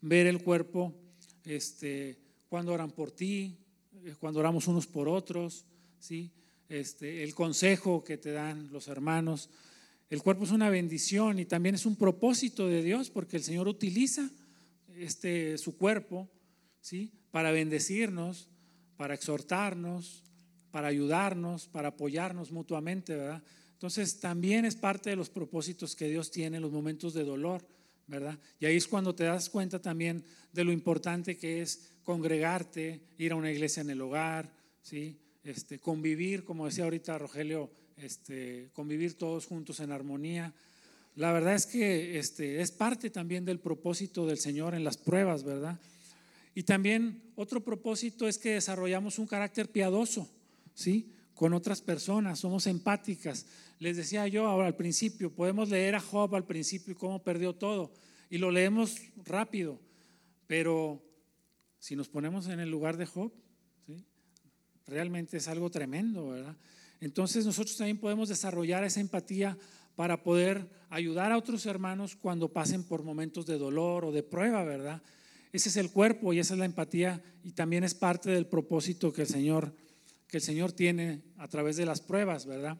ver 0.00 0.26
el 0.26 0.42
cuerpo 0.42 0.94
este, 1.44 2.18
cuando 2.48 2.72
oran 2.72 2.90
por 2.90 3.10
ti, 3.10 3.58
eh, 4.04 4.14
cuando 4.18 4.40
oramos 4.40 4.66
unos 4.66 4.86
por 4.86 5.08
otros, 5.08 5.66
¿sí? 5.98 6.30
Este, 6.68 7.22
el 7.22 7.34
consejo 7.34 8.02
que 8.04 8.16
te 8.16 8.32
dan 8.32 8.72
los 8.72 8.88
hermanos. 8.88 9.50
El 10.08 10.22
cuerpo 10.22 10.44
es 10.44 10.50
una 10.50 10.70
bendición 10.70 11.38
y 11.38 11.44
también 11.44 11.74
es 11.74 11.84
un 11.84 11.96
propósito 11.96 12.66
de 12.66 12.82
Dios 12.82 13.10
porque 13.10 13.36
el 13.36 13.42
Señor 13.42 13.68
utiliza 13.68 14.30
su 15.56 15.76
cuerpo 15.76 16.28
¿sí? 16.80 17.12
Para 17.30 17.52
bendecirnos, 17.52 18.48
para 18.96 19.14
exhortarnos, 19.14 20.24
para 20.70 20.88
ayudarnos, 20.88 21.68
para 21.68 21.88
apoyarnos 21.88 22.52
mutuamente, 22.52 23.14
¿verdad? 23.14 23.42
Entonces 23.72 24.18
también 24.18 24.64
es 24.64 24.74
parte 24.74 25.10
de 25.10 25.16
los 25.16 25.30
propósitos 25.30 25.94
que 25.94 26.08
Dios 26.08 26.30
tiene 26.30 26.56
en 26.56 26.62
los 26.62 26.72
momentos 26.72 27.14
de 27.14 27.24
dolor, 27.24 27.64
¿verdad? 28.06 28.38
Y 28.58 28.66
ahí 28.66 28.76
es 28.76 28.88
cuando 28.88 29.14
te 29.14 29.24
das 29.24 29.48
cuenta 29.48 29.80
también 29.80 30.24
de 30.52 30.64
lo 30.64 30.72
importante 30.72 31.36
que 31.36 31.62
es 31.62 31.90
congregarte, 32.02 33.00
ir 33.18 33.32
a 33.32 33.36
una 33.36 33.52
iglesia 33.52 33.82
en 33.82 33.90
el 33.90 34.00
hogar, 34.00 34.52
¿sí? 34.82 35.16
Este, 35.44 35.78
convivir, 35.78 36.44
como 36.44 36.66
decía 36.66 36.84
ahorita 36.84 37.18
Rogelio, 37.18 37.70
este, 37.96 38.70
convivir 38.72 39.14
todos 39.14 39.46
juntos 39.46 39.80
en 39.80 39.92
armonía. 39.92 40.52
La 41.16 41.32
verdad 41.32 41.54
es 41.54 41.66
que 41.66 42.18
este, 42.18 42.60
es 42.60 42.72
parte 42.72 43.10
también 43.10 43.44
del 43.44 43.60
propósito 43.60 44.26
del 44.26 44.38
Señor 44.38 44.74
en 44.74 44.84
las 44.84 44.96
pruebas, 44.96 45.44
¿verdad? 45.44 45.78
Y 46.58 46.64
también 46.64 47.22
otro 47.36 47.62
propósito 47.62 48.26
es 48.26 48.36
que 48.36 48.54
desarrollamos 48.54 49.20
un 49.20 49.28
carácter 49.28 49.70
piadoso, 49.70 50.28
¿sí? 50.74 51.08
con 51.32 51.52
otras 51.52 51.80
personas, 51.80 52.40
somos 52.40 52.66
empáticas. 52.66 53.46
Les 53.78 53.96
decía 53.96 54.26
yo 54.26 54.48
ahora 54.48 54.66
al 54.66 54.74
principio, 54.74 55.32
podemos 55.32 55.68
leer 55.68 55.94
a 55.94 56.00
Job 56.00 56.34
al 56.34 56.46
principio 56.46 56.94
y 56.94 56.96
cómo 56.96 57.22
perdió 57.22 57.54
todo, 57.54 57.92
y 58.28 58.38
lo 58.38 58.50
leemos 58.50 58.96
rápido, 59.24 59.78
pero 60.48 61.00
si 61.78 61.94
nos 61.94 62.08
ponemos 62.08 62.48
en 62.48 62.58
el 62.58 62.68
lugar 62.68 62.96
de 62.96 63.06
Job, 63.06 63.30
realmente 64.88 65.36
es 65.36 65.46
algo 65.46 65.70
tremendo, 65.70 66.30
¿verdad? 66.30 66.56
Entonces 67.00 67.46
nosotros 67.46 67.76
también 67.76 67.98
podemos 67.98 68.28
desarrollar 68.30 68.82
esa 68.82 68.98
empatía 68.98 69.56
para 69.94 70.24
poder 70.24 70.68
ayudar 70.90 71.30
a 71.30 71.38
otros 71.38 71.66
hermanos 71.66 72.16
cuando 72.16 72.52
pasen 72.52 72.82
por 72.82 73.04
momentos 73.04 73.46
de 73.46 73.58
dolor 73.58 74.04
o 74.04 74.10
de 74.10 74.24
prueba, 74.24 74.64
¿verdad? 74.64 75.00
Ese 75.52 75.68
es 75.68 75.76
el 75.76 75.90
cuerpo 75.90 76.32
y 76.32 76.38
esa 76.38 76.54
es 76.54 76.58
la 76.58 76.66
empatía 76.66 77.22
y 77.42 77.52
también 77.52 77.84
es 77.84 77.94
parte 77.94 78.30
del 78.30 78.46
propósito 78.46 79.12
que 79.12 79.22
el 79.22 79.28
Señor, 79.28 79.74
que 80.26 80.38
el 80.38 80.42
Señor 80.42 80.72
tiene 80.72 81.22
a 81.38 81.48
través 81.48 81.76
de 81.76 81.86
las 81.86 82.00
pruebas, 82.00 82.46
¿verdad? 82.46 82.78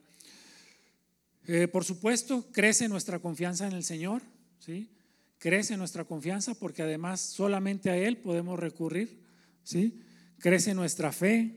Eh, 1.46 1.66
por 1.66 1.84
supuesto, 1.84 2.46
crece 2.52 2.88
nuestra 2.88 3.20
confianza 3.20 3.66
en 3.66 3.72
el 3.72 3.84
Señor, 3.84 4.22
¿sí? 4.58 4.90
Crece 5.38 5.76
nuestra 5.76 6.04
confianza 6.04 6.54
porque 6.54 6.82
además 6.82 7.20
solamente 7.20 7.88
a 7.88 7.96
Él 7.96 8.18
podemos 8.18 8.58
recurrir, 8.58 9.22
¿sí? 9.62 10.02
Crece 10.38 10.74
nuestra 10.74 11.10
fe 11.10 11.54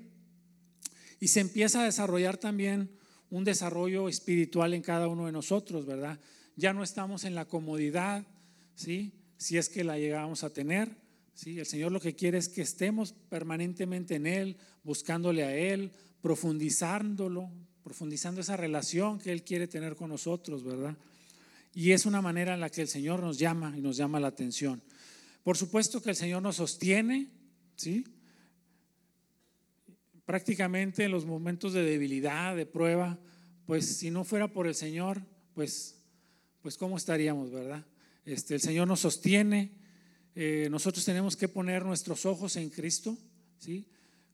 y 1.20 1.28
se 1.28 1.42
empieza 1.42 1.82
a 1.82 1.86
desarrollar 1.86 2.38
también 2.38 2.90
un 3.30 3.44
desarrollo 3.44 4.08
espiritual 4.08 4.74
en 4.74 4.82
cada 4.82 5.08
uno 5.08 5.26
de 5.26 5.32
nosotros, 5.32 5.86
¿verdad? 5.86 6.20
Ya 6.56 6.74
no 6.74 6.84
estamos 6.84 7.26
en 7.26 7.36
la 7.36 7.46
comodidad, 7.46 8.26
¿sí? 8.76 9.14
Si 9.42 9.58
es 9.58 9.70
que 9.70 9.84
la 9.84 9.98
llegamos 9.98 10.44
a 10.44 10.52
tener, 10.52 10.96
¿sí? 11.34 11.58
El 11.58 11.66
Señor 11.66 11.92
lo 11.92 12.00
que 12.00 12.14
quiere 12.14 12.38
es 12.38 12.48
que 12.48 12.62
estemos 12.62 13.14
permanentemente 13.28 14.14
en 14.14 14.28
Él, 14.28 14.56
buscándole 14.84 15.44
a 15.44 15.58
Él, 15.58 15.92
profundizándolo, 16.22 17.50
profundizando 17.82 18.42
esa 18.42 18.56
relación 18.56 19.18
que 19.18 19.32
Él 19.32 19.44
quiere 19.44 19.68
tener 19.68 19.96
con 19.96 20.12
nosotros, 20.12 20.64
¿verdad? 20.64 20.96
Y 21.74 21.90
es 21.90 22.06
una 22.06 22.22
manera 22.22 22.54
en 22.54 22.60
la 22.60 22.70
que 22.70 22.82
el 22.82 22.88
Señor 22.88 23.20
nos 23.22 23.40
llama 23.40 23.74
y 23.76 23.82
nos 23.82 23.98
llama 23.98 24.20
la 24.20 24.28
atención. 24.28 24.80
Por 25.42 25.58
supuesto 25.58 26.04
que 26.04 26.12
el 26.12 26.16
Señor 26.16 26.44
nos 26.44 26.58
sostiene, 26.58 27.32
¿sí? 27.76 28.06
prácticamente 30.24 31.06
en 31.06 31.12
los 31.12 31.26
momentos 31.26 31.74
de 31.74 31.82
debilidad, 31.82 32.56
de 32.56 32.68
prueba, 32.68 33.18
pues 33.66 33.98
si 33.98 34.12
no 34.12 34.24
fuera 34.24 34.50
por 34.50 34.68
el 34.68 34.76
Señor, 34.76 35.26
pues, 35.56 35.98
pues 36.62 36.78
cómo 36.78 36.96
estaríamos, 36.96 37.50
¿verdad? 37.50 37.84
Este, 38.26 38.56
el 38.56 38.62
Señor 38.62 38.88
nos 38.88 39.00
sostiene, 39.00 39.72
eh, 40.36 40.68
nosotros 40.70 41.04
tenemos 41.04 41.36
que 41.36 41.48
poner 41.48 41.84
nuestros 41.84 42.26
ojos 42.26 42.56
en 42.56 42.70
Cristo, 42.70 43.18
¿sí? 43.60 43.86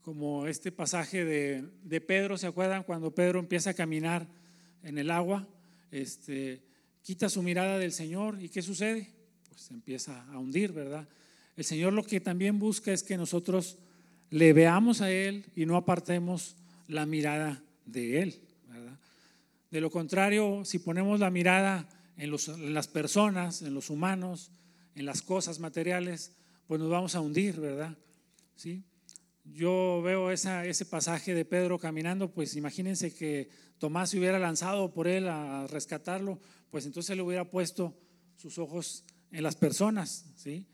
Como 0.02 0.48
este 0.48 0.72
pasaje 0.72 1.26
de, 1.26 1.64
de, 1.84 2.02
Pedro, 2.02 2.38
¿se 2.38 2.48
acuerdan? 2.48 2.84
Cuando 2.84 3.16
Pedro 3.16 3.40
empieza 3.40 3.72
a 3.72 3.74
caminar 3.74 4.28
en 4.84 4.98
el 4.98 5.10
agua, 5.10 5.48
este, 5.92 6.62
quita 7.02 7.30
su 7.30 7.42
mirada 7.42 7.78
del 7.78 7.92
Señor 7.92 8.42
y 8.42 8.50
¿qué 8.50 8.62
sucede? 8.62 9.10
Pues 9.50 9.72
empieza 9.72 10.24
a 10.32 10.38
hundir, 10.38 10.72
¿verdad? 10.72 11.08
El 11.56 11.64
Señor 11.64 11.94
lo 11.94 12.04
que 12.04 12.20
también 12.20 12.60
busca 12.60 12.92
es 12.92 13.04
que 13.04 13.18
nosotros 13.18 13.78
le 14.30 14.54
veamos 14.54 15.02
a 15.02 15.12
Él 15.12 15.46
y 15.56 15.66
no 15.66 15.78
apartemos 15.78 16.56
la 16.88 17.06
mirada 17.06 17.64
de 17.86 18.22
Él. 18.22 18.42
De 19.72 19.82
lo 19.82 19.90
contrario, 19.90 20.64
si 20.64 20.80
ponemos 20.80 21.20
la 21.20 21.30
mirada 21.30 21.90
en, 22.18 22.74
las 22.74 22.88
personas, 22.88 23.62
en 23.62 23.74
los 23.74 23.90
humanos, 23.90 24.52
en 24.96 25.06
las 25.06 25.22
cosas 25.22 25.60
materiales, 25.60 26.34
pues 26.68 26.80
nos 26.80 26.90
vamos 26.90 27.16
a 27.16 27.22
hundir, 27.22 27.60
¿verdad? 27.60 27.98
¿Sí? 28.56 28.84
Yo 29.46 30.02
veo 30.04 30.32
ese 30.32 30.86
pasaje 30.86 31.34
de 31.34 31.46
Pedro 31.46 31.80
caminando, 31.80 32.34
pues 32.34 32.56
imagínense 32.56 33.14
que 33.14 33.50
Tomás 33.78 34.10
se 34.10 34.20
hubiera 34.20 34.40
lanzado 34.40 34.94
por 34.94 35.08
él 35.08 35.30
a 35.30 35.68
rescatarlo, 35.68 36.40
pues 36.70 36.86
entonces 36.86 37.16
le 37.16 37.22
hubiera 37.22 37.50
puesto 37.50 37.98
sus 38.36 38.58
ojos 38.58 39.06
en 39.32 39.44
las 39.44 39.56
personas, 39.56 40.26
¿sí? 40.36 40.68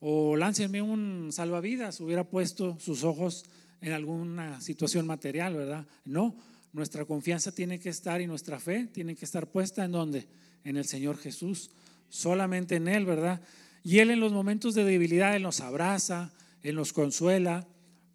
o 0.00 0.34
láncenme 0.36 0.80
un 0.80 1.28
salvavidas, 1.30 2.00
hubiera 2.00 2.24
puesto 2.24 2.78
sus 2.80 3.04
ojos 3.04 3.44
en 3.80 3.92
alguna 3.92 4.60
situación 4.60 5.06
material, 5.06 5.54
¿verdad? 5.54 5.86
No, 6.04 6.36
nuestra 6.72 7.04
confianza 7.04 7.52
tiene 7.52 7.78
que 7.78 7.90
estar 7.90 8.20
y 8.20 8.26
nuestra 8.26 8.58
fe 8.58 8.86
tiene 8.86 9.14
que 9.14 9.24
estar 9.24 9.50
puesta 9.50 9.84
en 9.84 9.92
dónde? 9.92 10.26
En 10.64 10.76
el 10.76 10.84
Señor 10.84 11.16
Jesús, 11.18 11.70
solamente 12.08 12.76
en 12.76 12.88
Él, 12.88 13.06
¿verdad? 13.06 13.40
Y 13.82 13.98
Él 13.98 14.10
en 14.10 14.20
los 14.20 14.32
momentos 14.32 14.74
de 14.74 14.84
debilidad, 14.84 15.34
Él 15.34 15.42
nos 15.42 15.60
abraza, 15.60 16.32
Él 16.62 16.76
nos 16.76 16.92
consuela, 16.92 17.66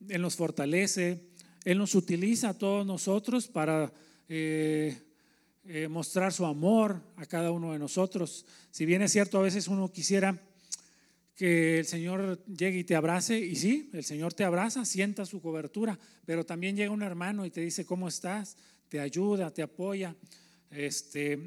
Él 0.07 0.21
nos 0.21 0.35
fortalece, 0.35 1.21
Él 1.63 1.77
nos 1.77 1.95
utiliza 1.95 2.49
a 2.49 2.57
todos 2.57 2.85
nosotros 2.85 3.47
para 3.47 3.91
eh, 4.29 5.01
eh, 5.65 5.87
mostrar 5.87 6.31
su 6.31 6.45
amor 6.45 7.01
a 7.15 7.25
cada 7.25 7.51
uno 7.51 7.73
de 7.73 7.79
nosotros. 7.79 8.45
Si 8.69 8.85
bien 8.85 9.01
es 9.01 9.11
cierto, 9.11 9.39
a 9.39 9.43
veces 9.43 9.67
uno 9.67 9.91
quisiera 9.91 10.39
que 11.35 11.79
el 11.79 11.85
Señor 11.85 12.45
llegue 12.45 12.79
y 12.79 12.83
te 12.83 12.95
abrace, 12.95 13.39
y 13.39 13.55
sí, 13.55 13.89
el 13.93 14.03
Señor 14.03 14.33
te 14.33 14.43
abraza, 14.43 14.85
sienta 14.85 15.25
su 15.25 15.41
cobertura, 15.41 15.99
pero 16.25 16.45
también 16.45 16.75
llega 16.75 16.91
un 16.91 17.01
hermano 17.01 17.45
y 17.45 17.51
te 17.51 17.61
dice, 17.61 17.85
¿cómo 17.85 18.07
estás? 18.07 18.55
Te 18.87 18.99
ayuda, 18.99 19.51
te 19.51 19.61
apoya, 19.61 20.15
este, 20.69 21.37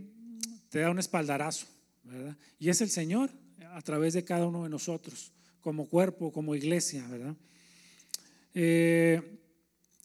te 0.68 0.80
da 0.80 0.90
un 0.90 0.98
espaldarazo, 0.98 1.66
¿verdad? 2.04 2.36
Y 2.58 2.68
es 2.68 2.80
el 2.80 2.90
Señor 2.90 3.30
a 3.72 3.82
través 3.82 4.14
de 4.14 4.24
cada 4.24 4.46
uno 4.46 4.64
de 4.64 4.70
nosotros, 4.70 5.32
como 5.60 5.88
cuerpo, 5.88 6.32
como 6.32 6.54
iglesia, 6.54 7.06
¿verdad? 7.08 7.34
Eh, 8.54 9.38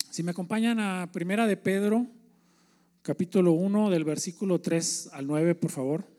si 0.09 0.21
me 0.23 0.31
acompañan 0.31 0.79
a 0.79 1.09
Primera 1.11 1.47
de 1.47 1.57
Pedro, 1.57 2.05
capítulo 3.01 3.53
1, 3.53 3.89
del 3.89 4.03
versículo 4.03 4.61
3 4.61 5.09
al 5.13 5.27
9, 5.27 5.55
por 5.55 5.71
favor. 5.71 6.12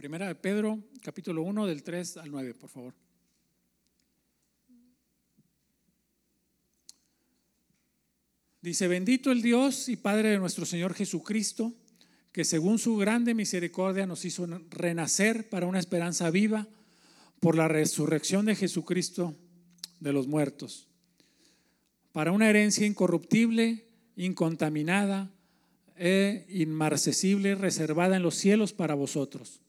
Primera 0.00 0.28
de 0.28 0.34
Pedro, 0.34 0.78
capítulo 1.02 1.42
1, 1.42 1.66
del 1.66 1.82
3 1.82 2.16
al 2.16 2.30
9, 2.30 2.54
por 2.54 2.70
favor. 2.70 2.94
Dice, 8.62 8.88
bendito 8.88 9.30
el 9.30 9.42
Dios 9.42 9.90
y 9.90 9.96
Padre 9.96 10.30
de 10.30 10.38
nuestro 10.38 10.64
Señor 10.64 10.94
Jesucristo, 10.94 11.74
que 12.32 12.44
según 12.46 12.78
su 12.78 12.96
grande 12.96 13.34
misericordia 13.34 14.06
nos 14.06 14.24
hizo 14.24 14.46
renacer 14.70 15.50
para 15.50 15.66
una 15.66 15.78
esperanza 15.78 16.30
viva 16.30 16.66
por 17.38 17.54
la 17.54 17.68
resurrección 17.68 18.46
de 18.46 18.56
Jesucristo 18.56 19.36
de 19.98 20.14
los 20.14 20.26
muertos, 20.26 20.88
para 22.12 22.32
una 22.32 22.48
herencia 22.48 22.86
incorruptible, 22.86 23.86
incontaminada 24.16 25.30
e 25.94 26.46
inmarcesible, 26.48 27.54
reservada 27.54 28.16
en 28.16 28.22
los 28.22 28.36
cielos 28.36 28.72
para 28.72 28.94
vosotros 28.94 29.60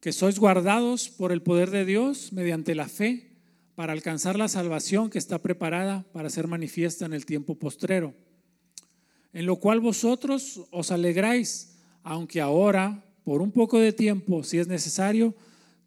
que 0.00 0.12
sois 0.12 0.38
guardados 0.38 1.08
por 1.08 1.32
el 1.32 1.42
poder 1.42 1.70
de 1.70 1.84
Dios 1.84 2.32
mediante 2.32 2.74
la 2.74 2.88
fe 2.88 3.28
para 3.74 3.92
alcanzar 3.92 4.38
la 4.38 4.48
salvación 4.48 5.10
que 5.10 5.18
está 5.18 5.38
preparada 5.38 6.04
para 6.12 6.30
ser 6.30 6.46
manifiesta 6.46 7.06
en 7.06 7.12
el 7.12 7.26
tiempo 7.26 7.56
postrero, 7.56 8.14
en 9.32 9.46
lo 9.46 9.56
cual 9.56 9.80
vosotros 9.80 10.62
os 10.70 10.90
alegráis, 10.90 11.78
aunque 12.02 12.40
ahora, 12.40 13.04
por 13.24 13.42
un 13.42 13.52
poco 13.52 13.78
de 13.78 13.92
tiempo, 13.92 14.42
si 14.42 14.58
es 14.58 14.68
necesario, 14.68 15.34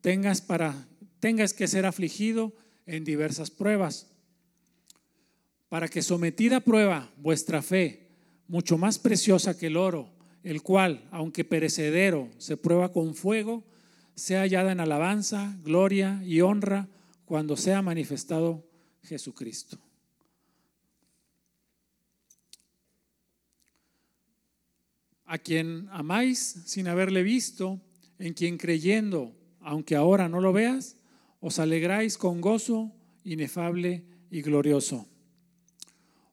tengas, 0.01 0.41
para, 0.41 0.87
tengas 1.19 1.53
que 1.53 1.67
ser 1.67 1.85
afligido 1.85 2.53
en 2.85 3.03
diversas 3.03 3.49
pruebas, 3.49 4.07
para 5.69 5.87
que 5.87 6.01
sometida 6.01 6.57
a 6.57 6.61
prueba 6.61 7.11
vuestra 7.17 7.61
fe, 7.61 8.09
mucho 8.47 8.77
más 8.77 8.99
preciosa 8.99 9.57
que 9.57 9.67
el 9.67 9.77
oro, 9.77 10.09
el 10.43 10.61
cual, 10.61 11.07
aunque 11.11 11.45
perecedero, 11.45 12.29
se 12.37 12.57
prueba 12.57 12.91
con 12.91 13.15
fuego, 13.15 13.63
sea 14.15 14.41
hallada 14.41 14.71
en 14.71 14.79
alabanza, 14.79 15.57
gloria 15.63 16.21
y 16.23 16.41
honra 16.41 16.87
cuando 17.25 17.57
sea 17.57 17.81
manifestado 17.81 18.65
Jesucristo. 19.03 19.77
A 25.25 25.37
quien 25.37 25.87
amáis 25.91 26.39
sin 26.65 26.87
haberle 26.87 27.23
visto, 27.23 27.79
en 28.19 28.33
quien 28.33 28.57
creyendo, 28.57 29.33
aunque 29.61 29.95
ahora 29.95 30.27
no 30.27 30.41
lo 30.41 30.51
veas, 30.51 30.97
os 31.39 31.57
alegráis 31.57 32.17
con 32.17 32.41
gozo 32.41 32.91
inefable 33.23 34.03
y 34.29 34.41
glorioso, 34.41 35.07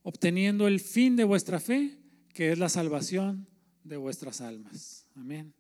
obteniendo 0.02 0.66
el 0.66 0.80
fin 0.80 1.16
de 1.16 1.24
vuestra 1.24 1.60
fe, 1.60 1.96
que 2.34 2.52
es 2.52 2.58
la 2.58 2.68
salvación 2.68 3.46
de 3.84 3.96
vuestras 3.96 4.40
almas. 4.40 5.06
Amén. 5.14 5.57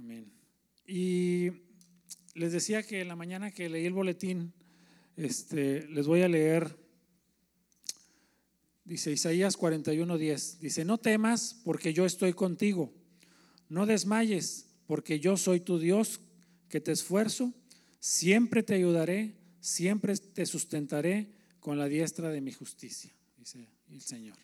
Amén. 0.00 0.32
Y 0.86 1.50
les 2.34 2.52
decía 2.52 2.82
que 2.82 3.02
en 3.02 3.08
la 3.08 3.16
mañana 3.16 3.50
que 3.50 3.68
leí 3.68 3.84
el 3.84 3.92
boletín, 3.92 4.54
este, 5.16 5.86
les 5.88 6.06
voy 6.06 6.22
a 6.22 6.28
leer, 6.28 6.74
dice 8.84 9.12
Isaías 9.12 9.58
41:10, 9.58 10.58
dice, 10.58 10.86
no 10.86 10.96
temas 10.96 11.60
porque 11.64 11.92
yo 11.92 12.06
estoy 12.06 12.32
contigo, 12.32 12.94
no 13.68 13.84
desmayes 13.84 14.68
porque 14.86 15.20
yo 15.20 15.36
soy 15.36 15.60
tu 15.60 15.78
Dios 15.78 16.20
que 16.70 16.80
te 16.80 16.92
esfuerzo, 16.92 17.52
siempre 17.98 18.62
te 18.62 18.74
ayudaré, 18.74 19.36
siempre 19.60 20.16
te 20.16 20.46
sustentaré 20.46 21.28
con 21.60 21.76
la 21.76 21.88
diestra 21.88 22.30
de 22.30 22.40
mi 22.40 22.52
justicia, 22.52 23.12
dice 23.36 23.68
el 23.90 24.00
Señor. 24.00 24.38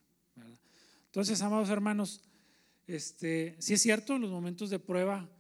Entonces, 1.07 1.41
amados 1.41 1.71
hermanos, 1.71 2.21
este, 2.87 3.57
sí 3.59 3.73
es 3.73 3.81
cierto, 3.81 4.19
los 4.19 4.31
momentos 4.31 4.69
de 4.69 4.79
prueba 4.79 5.31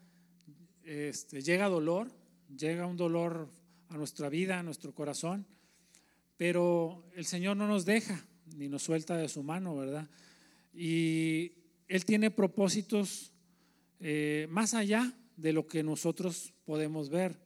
este, 0.87 1.43
llega 1.43 1.69
dolor, 1.69 2.09
llega 2.57 2.87
un 2.87 2.97
dolor 2.97 3.49
a 3.89 3.97
nuestra 3.97 4.29
vida, 4.29 4.61
a 4.61 4.63
nuestro 4.63 4.95
corazón, 4.95 5.45
pero 6.37 7.05
el 7.17 7.27
Señor 7.27 7.57
no 7.57 7.67
nos 7.67 7.85
deja 7.85 8.25
ni 8.57 8.69
nos 8.69 8.85
suelta 8.85 9.17
de 9.17 9.29
su 9.29 9.43
mano, 9.43 9.77
¿verdad? 9.77 10.09
Y 10.73 11.53
Él 11.89 12.05
tiene 12.05 12.31
propósitos 12.31 13.33
eh, 13.99 14.47
más 14.49 14.75
allá 14.75 15.13
de 15.37 15.53
lo 15.53 15.67
que 15.67 15.83
nosotros 15.83 16.53
podemos 16.65 17.11
ver. 17.11 17.37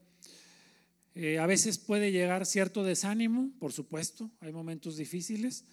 Eh, 1.14 1.38
a 1.38 1.46
veces 1.46 1.78
puede 1.78 2.12
llegar 2.12 2.44
cierto 2.44 2.84
desánimo, 2.84 3.50
por 3.58 3.72
supuesto, 3.72 4.30
hay 4.40 4.52
momentos 4.52 4.96
difíciles, 4.96 5.64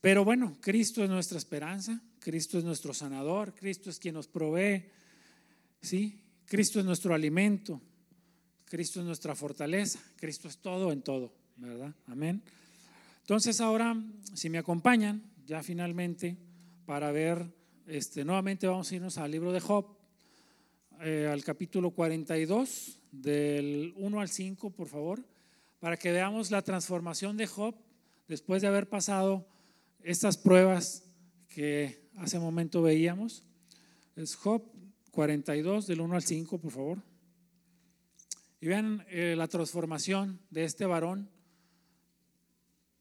pero 0.00 0.24
bueno, 0.24 0.58
Cristo 0.60 1.02
es 1.02 1.08
nuestra 1.08 1.38
esperanza, 1.38 2.02
Cristo 2.18 2.58
es 2.58 2.64
nuestro 2.64 2.92
sanador, 2.92 3.54
Cristo 3.54 3.88
es 3.88 3.98
quien 3.98 4.14
nos 4.14 4.28
provee, 4.28 4.84
¿sí? 5.80 6.21
Cristo 6.46 6.80
es 6.80 6.84
nuestro 6.84 7.14
alimento, 7.14 7.80
Cristo 8.64 9.00
es 9.00 9.06
nuestra 9.06 9.34
fortaleza, 9.34 9.98
Cristo 10.16 10.48
es 10.48 10.58
todo 10.58 10.92
en 10.92 11.02
todo, 11.02 11.32
¿verdad? 11.56 11.94
Amén. 12.06 12.42
Entonces 13.20 13.60
ahora, 13.60 13.96
si 14.34 14.50
me 14.50 14.58
acompañan, 14.58 15.22
ya 15.46 15.62
finalmente, 15.62 16.36
para 16.86 17.12
ver, 17.12 17.54
este, 17.86 18.24
nuevamente 18.24 18.66
vamos 18.66 18.90
a 18.90 18.94
irnos 18.94 19.18
al 19.18 19.30
libro 19.30 19.52
de 19.52 19.60
Job, 19.60 19.86
eh, 21.00 21.28
al 21.30 21.44
capítulo 21.44 21.90
42, 21.90 22.98
del 23.12 23.92
1 23.96 24.20
al 24.20 24.28
5, 24.28 24.70
por 24.70 24.88
favor, 24.88 25.24
para 25.78 25.96
que 25.96 26.12
veamos 26.12 26.50
la 26.50 26.62
transformación 26.62 27.36
de 27.36 27.46
Job 27.46 27.74
después 28.28 28.62
de 28.62 28.68
haber 28.68 28.88
pasado 28.88 29.46
estas 30.02 30.36
pruebas 30.36 31.04
que 31.48 32.08
hace 32.16 32.38
momento 32.38 32.82
veíamos. 32.82 33.44
Es 34.16 34.34
Job 34.34 34.62
42, 35.12 35.86
del 35.86 36.00
1 36.00 36.14
al 36.16 36.22
5, 36.22 36.58
por 36.58 36.72
favor. 36.72 36.98
Y 38.60 38.66
vean 38.66 39.04
eh, 39.08 39.34
la 39.36 39.46
transformación 39.46 40.40
de 40.50 40.64
este 40.64 40.86
varón, 40.86 41.28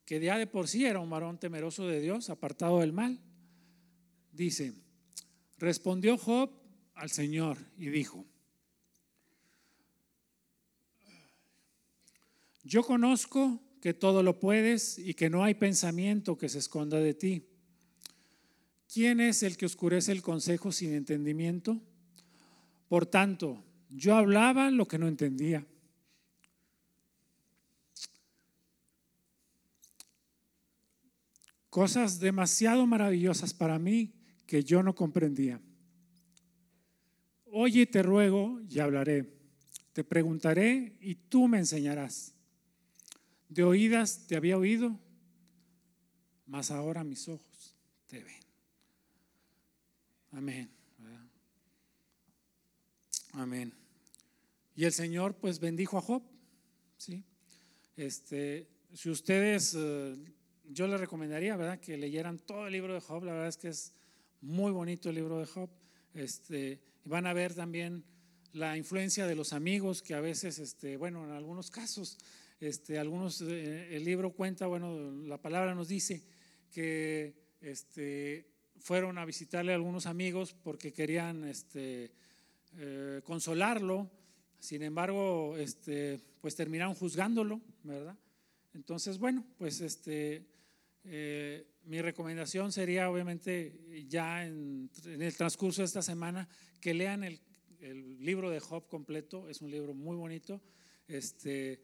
que 0.06 0.20
ya 0.20 0.38
de 0.38 0.46
por 0.46 0.68
sí 0.68 0.86
era 0.86 1.00
un 1.00 1.10
varón 1.10 1.40
temeroso 1.40 1.88
de 1.88 2.02
Dios, 2.02 2.30
apartado 2.30 2.80
del 2.80 2.92
mal. 2.92 3.20
Dice, 4.34 4.74
respondió 5.58 6.18
Job 6.18 6.52
al 6.96 7.10
Señor 7.10 7.58
y 7.78 7.90
dijo, 7.90 8.26
yo 12.64 12.84
conozco 12.84 13.62
que 13.82 13.94
todo 13.94 14.22
lo 14.22 14.38
puedes 14.40 15.00
y 15.00 15.14
que 15.14 15.30
no 15.30 15.44
hay 15.44 15.54
pensamiento 15.54 16.38
que 16.38 16.50
se 16.50 16.60
esconda 16.60 17.00
de 17.00 17.14
ti. 17.14 17.48
¿Quién 18.94 19.22
es 19.22 19.44
el 19.44 19.56
que 19.56 19.66
oscurece 19.66 20.12
el 20.12 20.22
consejo 20.22 20.74
sin 20.74 20.94
entendimiento? 20.94 21.82
Por 22.92 23.06
tanto, 23.06 23.64
yo 23.88 24.18
hablaba 24.18 24.70
lo 24.70 24.86
que 24.86 24.98
no 24.98 25.08
entendía. 25.08 25.66
Cosas 31.70 32.20
demasiado 32.20 32.86
maravillosas 32.86 33.54
para 33.54 33.80
mí 33.80 34.12
que 34.46 34.66
yo 34.66 34.84
no 34.84 34.94
comprendía. 34.94 35.62
Oye, 37.46 37.86
te 37.86 38.04
ruego 38.04 38.60
y 38.70 38.80
hablaré. 38.80 39.38
Te 39.94 40.04
preguntaré 40.04 40.98
y 41.00 41.16
tú 41.16 41.48
me 41.48 41.60
enseñarás. 41.60 42.34
De 43.48 43.64
oídas 43.64 44.28
te 44.28 44.36
había 44.36 44.58
oído, 44.58 45.00
mas 46.46 46.72
ahora 46.72 47.06
mis 47.06 47.30
ojos 47.30 47.74
te 48.08 48.22
ven. 48.22 48.44
Amén. 50.34 50.81
Amén. 53.42 53.74
Y 54.76 54.86
el 54.86 54.92
Señor 54.92 55.34
pues 55.34 55.60
bendijo 55.60 55.98
a 55.98 56.02
Job. 56.02 56.22
¿sí? 56.96 57.24
Este, 57.98 58.68
si 58.94 59.10
ustedes, 59.10 59.76
eh, 59.76 60.16
yo 60.66 60.86
les 60.86 61.00
recomendaría, 61.00 61.58
¿verdad? 61.58 61.80
Que 61.80 61.98
leyeran 61.98 62.38
todo 62.38 62.68
el 62.68 62.74
libro 62.74 62.94
de 62.94 63.02
Job. 63.02 63.24
La 63.24 63.32
verdad 63.32 63.48
es 63.48 63.58
que 63.58 63.70
es 63.70 63.96
muy 64.42 64.72
bonito 64.72 65.10
el 65.10 65.16
libro 65.16 65.40
de 65.40 65.48
Job. 65.48 65.72
Este, 66.14 66.84
van 67.04 67.26
a 67.26 67.34
ver 67.34 67.56
también 67.56 68.04
la 68.54 68.78
influencia 68.78 69.26
de 69.26 69.34
los 69.34 69.54
amigos 69.54 70.04
que 70.04 70.14
a 70.14 70.22
veces, 70.22 70.60
este, 70.60 70.96
bueno, 70.98 71.24
en 71.24 71.32
algunos 71.32 71.72
casos, 71.72 72.20
este, 72.60 73.00
algunos, 73.00 73.42
eh, 73.42 73.96
el 73.96 74.06
libro 74.06 74.34
cuenta, 74.34 74.68
bueno, 74.68 75.10
la 75.24 75.42
palabra 75.42 75.74
nos 75.74 75.88
dice 75.88 76.22
que 76.72 77.34
este, 77.60 78.46
fueron 78.78 79.18
a 79.18 79.26
visitarle 79.26 79.74
algunos 79.74 80.06
amigos 80.06 80.54
porque 80.54 80.94
querían 80.94 81.44
este, 81.46 82.12
eh, 82.78 83.22
consolarlo, 83.24 84.10
sin 84.60 84.84
embargo, 84.84 85.58
este, 85.58 86.20
pues 86.40 86.56
terminaron 86.56 86.94
juzgándolo, 86.94 87.62
¿verdad? 87.84 88.18
Entonces, 88.74 89.18
bueno, 89.18 89.46
pues 89.58 89.82
este, 89.82 90.46
eh, 91.04 91.68
mi 91.86 92.02
recomendación 92.02 92.72
sería 92.72 93.10
obviamente 93.10 94.06
ya 94.08 94.46
en, 94.46 94.90
el 95.06 95.36
transcurso 95.36 95.82
de 95.82 95.88
esta 95.88 96.02
semana 96.02 96.48
que 96.80 96.94
lean 96.94 97.24
el, 97.24 97.42
libro 98.20 98.52
de 98.52 98.60
Job 98.60 98.88
completo, 98.88 99.50
es 99.50 99.60
un 99.62 99.72
libro 99.72 99.96
muy 99.96 100.16
bonito, 100.16 100.62
este, 101.08 101.82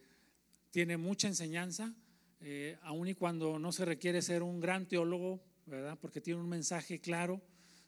tiene 0.70 0.96
mucha 0.96 1.28
enseñanza, 1.28 1.92
eh, 2.40 2.78
aun 2.84 3.08
y 3.08 3.16
cuando 3.16 3.58
no 3.58 3.72
se 3.72 3.84
requiere 3.84 4.22
ser 4.22 4.44
un 4.44 4.60
gran 4.60 4.88
teólogo, 4.88 5.42
¿verdad? 5.66 5.98
Porque 6.00 6.22
tiene 6.22 6.40
un 6.40 6.50
mensaje 6.50 7.00
claro. 7.00 7.42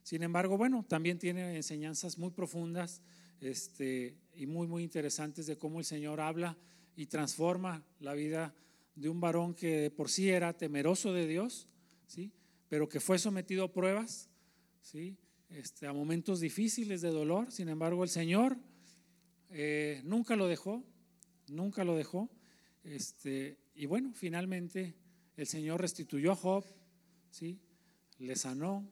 Sin 0.04 0.24
embargo, 0.24 0.58
bueno, 0.58 0.86
también 0.88 1.20
tiene 1.20 1.56
enseñanzas 1.56 2.18
muy 2.18 2.32
profundas 2.32 3.02
este, 3.42 4.18
y 4.34 4.46
muy, 4.46 4.68
muy 4.68 4.84
interesantes 4.84 5.46
de 5.48 5.58
cómo 5.58 5.80
el 5.80 5.86
Señor 5.86 6.20
habla 6.20 6.58
y 6.96 7.06
transforma 7.06 7.84
la 8.00 8.14
vida 8.14 8.54
de 8.96 9.10
un 9.10 9.22
varón 9.22 9.54
que 9.54 9.92
por 9.92 10.10
sí 10.10 10.30
era 10.30 10.58
temeroso 10.58 11.14
de 11.14 11.28
Dios, 11.28 11.68
¿sí? 12.08 12.32
pero 12.68 12.90
que 12.90 13.00
fue 13.00 13.18
sometido 13.18 13.64
a 13.64 13.72
pruebas, 13.72 14.30
¿sí? 14.82 15.16
este, 15.50 15.88
a 15.88 15.94
momentos 15.94 16.40
difíciles 16.40 17.02
de 17.02 17.10
dolor. 17.10 17.52
Sin 17.52 17.70
embargo, 17.70 18.04
el 18.04 18.10
Señor 18.10 18.58
eh, 19.50 20.02
nunca 20.04 20.36
lo 20.36 20.48
dejó, 20.48 20.84
nunca 21.48 21.84
lo 21.84 21.96
dejó. 21.96 22.30
Este, 22.84 23.58
y 23.74 23.86
bueno, 23.86 24.12
finalmente 24.14 24.96
el 25.38 25.48
Señor 25.48 25.82
restituyó 25.82 26.34
a 26.34 26.36
Job, 26.36 26.66
¿sí? 27.32 27.60
le 28.18 28.36
sanó 28.36 28.92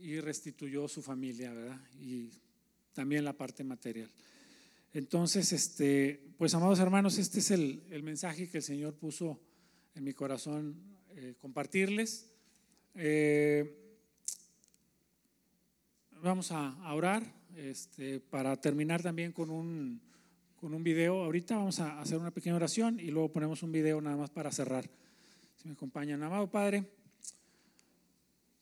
y 0.00 0.20
restituyó 0.20 0.88
su 0.88 1.02
familia, 1.02 1.52
¿verdad? 1.52 1.80
Y 2.00 2.30
también 2.92 3.24
la 3.24 3.32
parte 3.32 3.64
material. 3.64 4.10
Entonces, 4.92 5.52
este, 5.52 6.20
pues 6.38 6.54
amados 6.54 6.78
hermanos, 6.78 7.18
este 7.18 7.40
es 7.40 7.50
el, 7.50 8.02
mensaje 8.02 8.48
que 8.48 8.58
el 8.58 8.62
Señor 8.62 8.94
puso 8.94 9.38
en 9.94 10.04
mi 10.04 10.14
corazón 10.14 10.76
eh, 11.14 11.34
compartirles. 11.38 12.32
Eh, 12.94 13.86
vamos 16.22 16.50
a, 16.50 16.74
orar 16.94 17.22
este, 17.56 18.20
para 18.20 18.58
terminar 18.60 19.02
también 19.02 19.32
con 19.32 19.50
un, 19.50 20.00
con 20.56 20.72
un 20.72 20.82
video. 20.82 21.22
Ahorita 21.24 21.56
vamos 21.56 21.78
a 21.80 22.00
hacer 22.00 22.18
una 22.18 22.30
pequeña 22.30 22.56
oración 22.56 22.98
y 22.98 23.10
luego 23.10 23.30
ponemos 23.30 23.62
un 23.62 23.72
video 23.72 24.00
nada 24.00 24.16
más 24.16 24.30
para 24.30 24.50
cerrar. 24.50 24.88
Si 25.56 25.68
me 25.68 25.74
acompañan, 25.74 26.22
amado 26.22 26.50
Padre. 26.50 26.95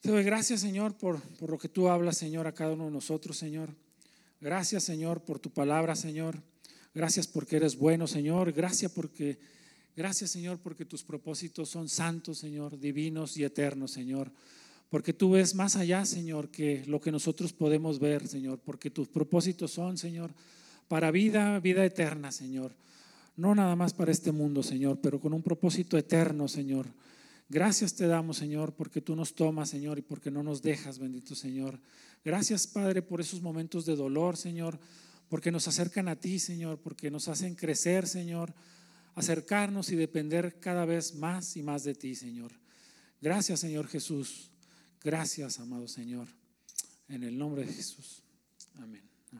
Te 0.05 0.11
doy 0.11 0.23
gracias, 0.23 0.61
Señor, 0.61 0.93
por, 0.93 1.19
por 1.39 1.49
lo 1.49 1.57
que 1.57 1.71
tú 1.71 1.89
hablas, 1.89 2.19
Señor, 2.19 2.47
a 2.47 2.53
cada 2.53 2.75
uno 2.75 2.85
de 2.85 2.91
nosotros, 2.91 3.39
Señor. 3.39 3.71
Gracias, 4.39 4.85
Señor, 4.85 5.23
por 5.23 5.39
tu 5.39 5.49
palabra, 5.49 5.97
Señor. 5.97 6.43
Gracias 6.95 7.27
porque 7.27 7.57
eres 7.57 7.79
bueno, 7.79 8.07
Señor. 8.07 8.53
Gracias 8.53 8.93
porque 8.93 9.39
gracias, 9.97 10.31
Señor, 10.31 10.59
porque 10.59 10.85
tus 10.85 11.03
propósitos 11.03 11.71
son 11.71 11.89
santos, 11.89 12.37
Señor, 12.37 12.79
divinos 12.79 13.39
y 13.39 13.45
eternos, 13.45 13.93
Señor. 13.93 14.31
Porque 14.91 15.15
tú 15.15 15.31
ves 15.31 15.55
más 15.55 15.75
allá, 15.75 16.05
Señor, 16.05 16.51
que 16.51 16.85
lo 16.87 17.01
que 17.01 17.11
nosotros 17.11 17.55
podemos 17.55 17.99
ver, 17.99 18.29
Señor, 18.29 18.59
porque 18.59 18.91
tus 18.91 19.09
propósitos 19.09 19.71
son, 19.71 19.97
Señor, 19.97 20.33
para 20.87 21.11
vida, 21.13 21.59
vida 21.61 21.83
eterna, 21.83 22.31
Señor. 22.31 22.73
No 23.39 23.55
nada 23.55 23.75
más 23.75 23.95
para 23.95 24.13
este 24.13 24.33
mundo, 24.33 24.63
Señor, 24.63 24.99
pero 25.01 25.19
con 25.19 25.33
un 25.33 25.43
propósito 25.43 25.97
eterno, 25.97 26.47
Señor. 26.47 26.89
Gracias 27.49 27.95
te 27.95 28.07
damos, 28.07 28.39
Señor, 28.39 28.75
porque 28.75 29.01
tú 29.01 29.15
nos 29.15 29.35
tomas, 29.35 29.69
Señor, 29.69 29.99
y 29.99 30.03
porque 30.03 30.31
no 30.31 30.43
nos 30.43 30.63
dejas, 30.63 30.99
bendito 30.99 31.35
Señor. 31.35 31.81
Gracias, 32.25 32.67
Padre, 32.67 33.03
por 33.03 33.21
esos 33.21 33.43
momentos 33.43 33.85
de 33.85 33.97
dolor, 33.97 34.37
Señor, 34.37 34.79
porque 35.29 35.53
nos 35.53 35.69
acercan 35.69 36.09
a 36.09 36.17
ti, 36.17 36.39
Señor, 36.39 36.81
porque 36.81 37.11
nos 37.11 37.29
hacen 37.29 37.55
crecer, 37.55 38.07
Señor, 38.07 38.55
acercarnos 39.15 39.91
y 39.91 39.97
depender 39.97 40.59
cada 40.59 40.85
vez 40.85 41.15
más 41.15 41.57
y 41.57 41.63
más 41.63 41.85
de 41.85 41.95
ti, 41.95 42.15
Señor. 42.15 42.53
Gracias, 43.21 43.61
Señor 43.61 43.89
Jesús. 43.89 44.51
Gracias, 45.03 45.61
amado 45.61 45.87
Señor. 45.87 46.29
En 47.09 47.23
el 47.23 47.37
nombre 47.37 47.65
de 47.65 47.73
Jesús. 47.73 48.23